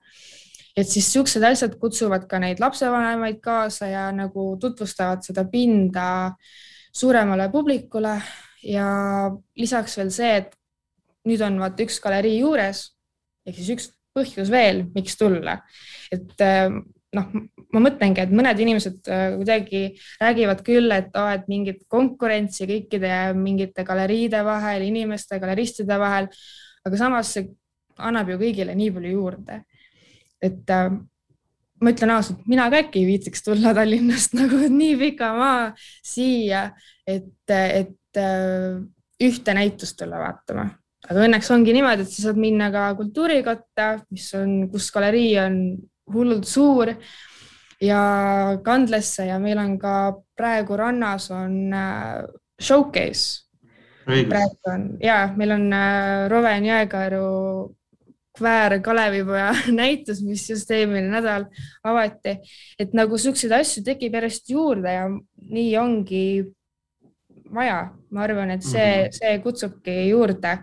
Et 0.77 0.89
siis 0.89 1.09
siuksed 1.13 1.45
asjad 1.49 1.79
kutsuvad 1.81 2.27
ka 2.29 2.41
neid 2.43 2.61
lapsevanemaid 2.61 3.41
kaasa 3.45 3.89
ja 3.89 4.09
nagu 4.13 4.49
tutvustavad 4.61 5.25
seda 5.25 5.47
pinda 5.49 6.09
suuremale 6.93 7.49
publikule 7.53 8.19
ja 8.67 8.89
lisaks 9.57 9.97
veel 9.99 10.13
see, 10.13 10.35
et 10.43 10.53
nüüd 11.27 11.43
on 11.45 11.59
vaata 11.61 11.87
üks 11.87 11.99
galerii 12.03 12.41
juures 12.41 12.91
ehk 13.47 13.59
siis 13.59 13.73
üks 13.77 13.89
põhjus 14.17 14.51
veel, 14.53 14.85
miks 14.95 15.17
tulla. 15.21 15.59
et 16.13 16.41
äh, 16.45 16.71
noh, 17.17 17.29
ma 17.75 17.83
mõtlengi, 17.85 18.23
et 18.25 18.33
mõned 18.35 18.61
inimesed 18.63 19.11
äh, 19.13 19.27
kuidagi 19.37 19.83
räägivad 20.23 20.63
küll, 20.67 20.93
et 20.95 21.17
oh, 21.19 21.31
et 21.33 21.47
mingit 21.53 21.85
konkurentsi 21.93 22.69
kõikide 22.69 23.13
mingite 23.39 23.85
galeriide 23.87 24.43
vahel, 24.47 24.87
inimeste, 24.89 25.41
galeristide 25.43 25.99
vahel, 26.01 26.31
aga 26.87 27.01
samas 27.01 27.35
see 27.37 27.49
annab 27.97 28.31
ju 28.33 28.41
kõigile 28.41 28.77
nii 28.77 28.93
palju 28.93 29.15
juurde. 29.15 29.63
Et 30.43 30.73
äh, 30.73 30.89
ma 31.83 31.93
ütlen 31.93 32.15
ausalt, 32.17 32.47
mina 32.49 32.71
ka 32.73 32.83
äkki 32.85 33.03
ei 33.03 33.11
viitsiks 33.13 33.45
tulla 33.47 33.75
Tallinnast 33.77 34.37
nagu 34.41 34.63
nii 34.69 34.97
pika 35.03 35.33
maa 35.37 35.69
siia, 36.05 36.71
et, 37.07 37.33
et 37.53 38.21
ühte 39.21 39.55
näitust 39.57 39.99
tulla 40.01 40.23
vaatama 40.23 40.71
aga 41.07 41.27
õnneks 41.27 41.51
ongi 41.55 41.75
niimoodi, 41.77 42.05
et 42.07 42.13
sa 42.13 42.29
saad 42.29 42.41
minna 42.41 42.69
ka 42.75 42.89
kultuurikotta, 42.99 43.89
mis 44.15 44.27
on, 44.39 44.55
kus 44.73 44.89
galerii 44.95 45.33
on 45.43 45.59
hullult 46.15 46.47
suur 46.49 46.93
ja 47.83 48.01
kandlesse 48.65 49.29
ja 49.29 49.39
meil 49.43 49.59
on 49.61 49.77
ka 49.81 49.97
praegu 50.39 50.79
rannas 50.79 51.29
on 51.35 51.75
äh, 51.75 52.23
showcase. 52.63 53.45
praegu 54.07 54.73
on 54.73 54.87
ja 55.03 55.27
meil 55.37 55.57
on 55.57 55.67
äh, 55.75 56.29
Roven 56.31 56.67
Jõekäru 56.67 57.27
kväär 58.37 58.79
Kalevipoja 58.85 59.53
näitus, 59.81 60.23
mis 60.27 60.49
just 60.51 60.71
eelmine 60.71 61.09
nädal 61.13 61.49
avati, 61.85 62.39
et 62.79 62.95
nagu 62.97 63.19
siukseid 63.19 63.55
asju 63.57 63.85
tekib 63.87 64.15
järjest 64.19 64.53
juurde 64.53 64.93
ja 64.99 65.09
nii 65.11 65.73
ongi 65.81 66.27
vaja, 67.55 67.81
ma 68.11 68.23
arvan, 68.27 68.51
et 68.57 68.63
see 68.67 68.87
mm, 68.87 69.03
-hmm. 69.03 69.19
see 69.19 69.43
kutsubki 69.45 69.99
juurde 70.09 70.59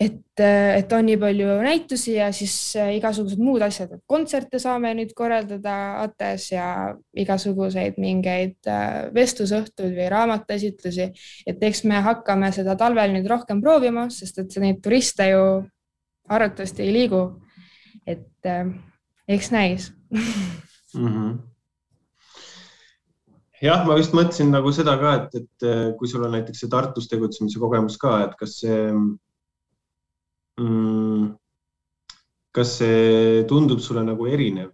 et, 0.00 0.40
et 0.40 0.92
on 0.92 1.06
nii 1.06 1.16
palju 1.20 1.56
näitusi 1.62 2.16
ja 2.16 2.30
siis 2.34 2.54
äh, 2.80 2.94
igasugused 2.96 3.40
muud 3.42 3.62
asjad, 3.62 3.92
et 3.94 4.02
kontserte 4.10 4.58
saame 4.62 4.90
nüüd 4.98 5.12
korraldada 5.16 5.74
ATE-s 6.02 6.50
ja 6.52 6.68
igasuguseid 7.24 8.00
mingeid 8.02 8.70
äh, 8.70 9.06
vestlusõhtuid 9.14 9.94
või 9.94 10.08
raamatuesitlusi. 10.10 11.10
et 11.46 11.62
eks 11.62 11.84
me 11.84 12.02
hakkame 12.02 12.50
seda 12.52 12.76
talvel 12.80 13.14
nüüd 13.14 13.28
rohkem 13.30 13.62
proovima, 13.62 14.08
sest 14.10 14.42
et 14.42 14.58
neid 14.62 14.82
turiste 14.82 15.30
ju 15.30 15.44
arvatavasti 16.28 16.82
ei 16.82 16.92
liigu. 16.92 17.40
et 18.06 18.46
äh, 18.46 18.66
eks 19.28 19.50
näis 19.50 19.92
mm. 20.12 21.08
-hmm 21.08 21.38
jah, 23.64 23.84
ma 23.86 23.96
just 23.96 24.12
mõtlesin 24.16 24.50
nagu 24.52 24.72
seda 24.72 24.96
ka, 25.00 25.14
et, 25.22 25.34
et 25.40 25.96
kui 25.98 26.08
sul 26.10 26.24
on 26.26 26.34
näiteks 26.36 26.64
see 26.64 26.70
Tartus 26.72 27.08
tegutsemise 27.08 27.60
kogemus 27.62 27.96
ka, 28.00 28.24
et 28.26 28.34
kas 28.40 28.58
see 28.60 28.80
mm,. 30.60 31.34
kas 32.54 32.76
see 32.80 33.44
tundub 33.50 33.80
sulle 33.82 34.04
nagu 34.06 34.26
erinev 34.30 34.70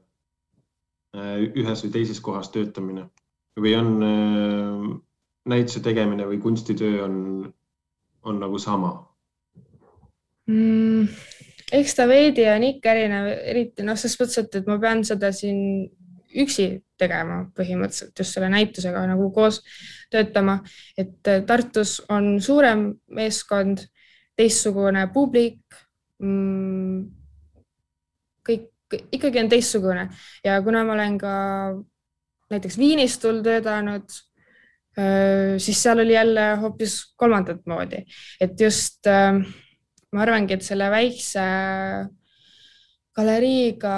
äh, 1.17 1.47
ühes 1.55 1.85
või 1.85 1.95
teises 1.95 2.21
kohas 2.25 2.51
töötamine 2.55 3.07
või 3.61 3.77
on 3.79 3.95
äh, 4.07 4.91
näituse 5.51 5.81
tegemine 5.85 6.27
või 6.29 6.41
kunstitöö 6.43 7.05
on, 7.07 7.15
on 8.23 8.43
nagu 8.43 8.59
sama 8.59 8.95
mm,? 10.51 11.09
eks 11.73 11.95
ta 11.95 12.07
veidi 12.11 12.47
on 12.51 12.67
ikka 12.67 12.93
erinev, 12.97 13.31
eriti 13.53 13.87
noh, 13.87 13.99
selles 13.99 14.19
mõttes, 14.21 14.41
et, 14.43 14.61
et 14.61 14.69
ma 14.71 14.79
pean 14.83 15.05
seda 15.07 15.31
siin 15.35 15.61
üksi 16.41 16.67
tegema 17.01 17.41
põhimõtteliselt 17.57 18.23
just 18.23 18.37
selle 18.37 18.51
näitusega 18.53 19.03
nagu 19.11 19.31
koos 19.35 19.61
töötama, 20.13 20.61
et 20.99 21.31
äh, 21.31 21.43
Tartus 21.47 21.99
on 22.11 22.37
suurem 22.43 22.89
meeskond 23.17 23.83
teistsugune 24.39 25.07
publik 25.15 25.63
mm,. 26.23 27.07
kõik 28.47 28.69
ikkagi 29.15 29.43
on 29.43 29.51
teistsugune 29.51 30.09
ja 30.45 30.59
kuna 30.67 30.83
ma 30.87 30.97
olen 30.97 31.19
ka 31.21 31.35
näiteks 32.51 32.79
Viinistul 32.79 33.45
töötanud, 33.47 34.11
siis 35.63 35.83
seal 35.83 36.03
oli 36.03 36.17
jälle 36.17 36.47
hoopis 36.59 36.97
kolmandat 37.17 37.61
moodi, 37.71 38.01
et 38.43 38.59
just 38.61 39.07
ma 40.13 40.25
arvangi, 40.25 40.57
et 40.57 40.67
selle 40.67 40.89
väikse 40.93 41.45
galeriiga 43.17 43.95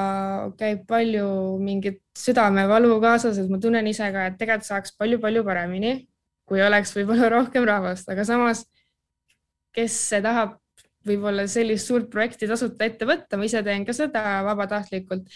käib 0.58 0.86
palju 0.88 1.26
mingit 1.62 2.00
südamevalu 2.18 2.98
kaasas, 3.02 3.38
et 3.38 3.50
ma 3.52 3.60
tunnen 3.62 3.86
ise 3.88 4.08
ka, 4.12 4.28
et 4.28 4.38
tegelikult 4.40 4.68
saaks 4.68 4.96
palju-palju 4.98 5.44
paremini, 5.46 5.96
kui 6.48 6.62
oleks 6.64 6.94
võib-olla 6.96 7.30
rohkem 7.32 7.64
rahvast, 7.68 8.08
aga 8.12 8.24
samas 8.28 8.64
kes 9.76 9.98
tahab 10.24 10.58
võib-olla 11.06 11.46
sellist 11.50 11.88
suurt 11.88 12.08
projekti 12.12 12.48
tasuta 12.50 12.86
ette 12.86 13.06
võtta, 13.08 13.38
ma 13.38 13.48
ise 13.48 13.62
teen 13.66 13.86
ka 13.86 13.94
seda 13.96 14.42
vabatahtlikult. 14.46 15.26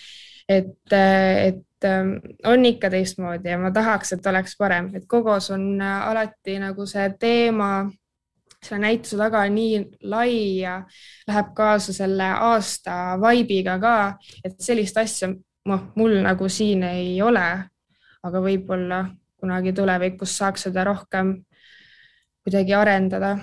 et, 0.49 0.93
et 0.95 1.85
ähm, 1.89 2.13
on 2.47 2.65
ikka 2.69 2.91
teistmoodi 2.93 3.51
ja 3.51 3.59
ma 3.59 3.73
tahaks, 3.75 4.13
et 4.15 4.27
oleks 4.31 4.55
parem, 4.57 4.93
et 4.95 5.07
Kogos 5.11 5.51
on 5.51 5.81
alati 5.83 6.61
nagu 6.63 6.87
see 6.87 7.09
teema 7.19 7.89
selle 8.67 8.83
näituse 8.83 9.19
taga 9.21 9.45
on 9.47 9.55
nii 9.57 9.81
lai 10.13 10.37
ja 10.61 10.81
läheb 11.29 11.53
kaasa 11.57 11.95
selle 11.97 12.29
aasta 12.51 13.17
vibe'iga 13.23 13.79
ka, 13.83 13.97
et 14.45 14.59
sellist 14.63 14.99
asja 15.01 15.31
noh, 15.67 15.89
mul 15.97 16.21
nagu 16.27 16.49
siin 16.49 16.85
ei 16.89 17.17
ole. 17.23 17.47
aga 18.27 18.41
võib-olla 18.43 19.05
kunagi 19.39 19.71
tulevikus 19.77 20.33
saaks 20.41 20.65
seda 20.67 20.83
rohkem 20.89 21.29
kuidagi 22.43 22.75
arendada 22.75 23.37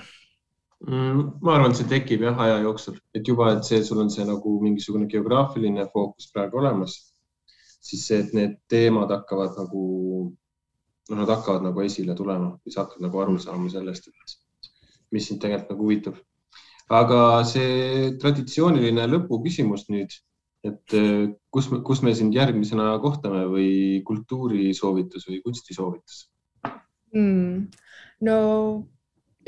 mm,? 0.88 1.39
ma 1.41 1.55
arvan, 1.55 1.71
et 1.71 1.80
see 1.80 1.89
tekib 1.91 2.26
jah 2.28 2.39
aja 2.45 2.59
jooksul, 2.65 2.97
et 3.15 3.28
juba, 3.28 3.53
et 3.55 3.67
see, 3.67 3.84
sul 3.88 4.01
on 4.03 4.11
see 4.11 4.26
nagu 4.28 4.57
mingisugune 4.63 5.07
geograafiline 5.11 5.88
fookus 5.93 6.28
praegu 6.34 6.59
olemas, 6.59 6.97
siis 7.84 8.07
see, 8.09 8.21
et 8.26 8.34
need 8.38 8.57
teemad 8.71 9.11
hakkavad 9.13 9.55
nagu, 9.61 9.84
noh, 11.09 11.17
nad 11.21 11.32
hakkavad 11.36 11.63
nagu 11.69 11.86
esile 11.86 12.15
tulema 12.17 12.53
või 12.57 12.76
sa 12.76 12.84
hakkad 12.84 13.05
nagu 13.07 13.24
aru 13.24 13.38
saama 13.39 13.71
sellest, 13.71 14.11
et 14.11 14.38
mis 15.14 15.30
sind 15.30 15.41
tegelikult 15.43 15.74
nagu 15.74 15.88
huvitab. 15.88 16.20
aga 16.93 17.20
see 17.47 18.14
traditsiooniline 18.22 19.05
lõpuküsimus 19.09 19.88
nüüd, 19.89 20.11
et 20.68 20.97
äh, 20.97 21.30
kus, 21.53 21.70
kus 21.86 22.03
me 22.03 22.14
sind 22.16 22.36
järgmisena 22.36 22.91
kohtame 23.03 23.45
või 23.51 24.01
kultuurisoovitus 24.07 25.30
või 25.30 25.39
kunstisoovitus 25.45 26.28
mm.? 27.16 27.64
no 28.28 28.38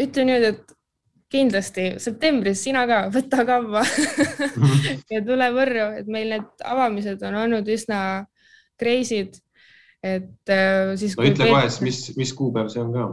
ütlen 0.02 0.32
nüüd, 0.32 0.48
et 0.54 0.76
kindlasti 1.36 1.88
septembris 2.02 2.62
sina 2.64 2.86
ka, 2.90 3.02
võta 3.14 3.44
kavva 3.48 3.84
ja 5.14 5.22
tule 5.26 5.50
Võrru, 5.56 5.90
et 6.00 6.10
meil 6.12 6.32
need 6.36 6.66
avamised 6.66 7.24
on 7.28 7.40
olnud 7.44 7.70
üsna 7.72 8.00
crazy'd. 8.80 9.40
et 10.06 10.54
äh, 10.54 10.96
siis. 11.00 11.16
no 11.18 11.28
ütle 11.28 11.50
kohe, 11.50 11.70
mis, 11.86 12.02
mis 12.20 12.34
kuupäev 12.38 12.70
see 12.74 12.84
on 12.84 12.94
ka? 12.96 13.08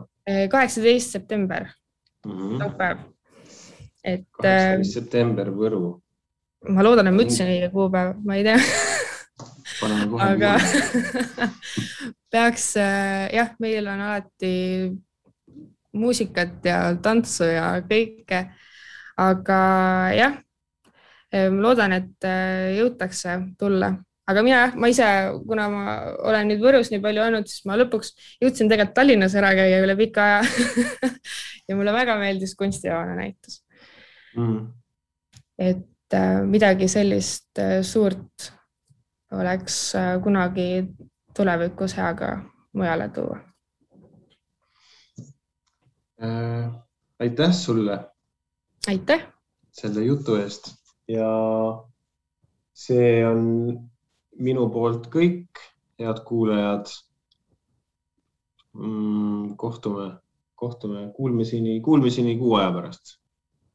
kaheksateist 0.53 1.17
september. 1.17 1.67
Laupäev. 2.27 2.99
et. 4.05 4.27
kaheksateist 4.39 4.99
september 4.99 5.51
Võru. 5.51 6.01
ma 6.69 6.85
loodan, 6.85 7.11
et 7.11 7.15
ma 7.15 7.25
ütlesin 7.25 7.51
õige 7.51 7.71
kuupäev, 7.73 8.17
ma 8.25 8.39
ei 8.39 8.45
tea 8.47 8.59
aga 10.29 10.53
peaks 12.33 12.67
jah, 12.77 13.55
meil 13.61 13.89
on 13.91 14.01
alati 14.01 14.55
muusikat 15.93 16.65
ja 16.65 16.79
tantsu 17.03 17.51
ja 17.51 17.75
kõike. 17.85 18.47
aga 19.19 19.61
jah, 20.17 20.39
ma 21.33 21.67
loodan, 21.67 21.93
et 21.99 22.29
jõutakse 22.79 23.37
tulla, 23.59 23.93
aga 24.31 24.43
mina 24.47 24.59
jah, 24.61 24.75
ma 24.79 24.91
ise, 24.91 25.07
kuna 25.47 25.67
ma 25.73 25.95
olen 26.29 26.53
nüüd 26.53 26.63
Võrus 26.63 26.93
nii 26.93 27.03
palju 27.03 27.25
olnud, 27.25 27.49
siis 27.51 27.65
ma 27.67 27.77
lõpuks 27.81 28.13
jõudsin 28.43 28.71
tegelikult 28.71 28.95
Tallinnas 28.99 29.35
ära 29.39 29.51
käia 29.59 29.81
üle 29.83 29.97
pika 29.99 30.27
aja 30.29 30.43
ja 31.69 31.79
mulle 31.79 31.95
väga 31.95 32.17
meeldis 32.21 32.55
kunstihoone 32.59 33.17
näitus 33.19 33.63
mm.. 34.37 34.67
et 35.59 36.19
äh, 36.19 36.43
midagi 36.47 36.89
sellist 36.91 37.59
äh, 37.59 37.81
suurt 37.87 38.53
oleks 39.35 39.79
äh, 39.99 40.15
kunagi 40.23 40.69
tulevikus 41.35 41.97
hea 41.99 42.15
ka 42.15 42.33
mujale 42.79 43.09
tuua 43.15 43.41
äh,. 46.23 46.71
aitäh 47.19 47.53
sulle. 47.53 47.99
aitäh. 48.89 49.27
selle 49.73 50.05
jutu 50.05 50.39
eest 50.39 50.77
ja 51.11 51.33
see 52.73 53.27
on 53.27 53.91
minu 54.39 54.69
poolt 54.73 55.09
kõik, 55.13 55.63
head 56.01 56.23
kuulajad 56.29 56.91
mm,. 58.73 59.57
kohtume, 59.57 60.11
kohtume, 60.55 61.09
kuulmiseni, 61.17 61.81
kuulmiseni 61.81 62.39
kuu 62.39 62.55
aja 62.61 62.73
pärast 62.73 63.22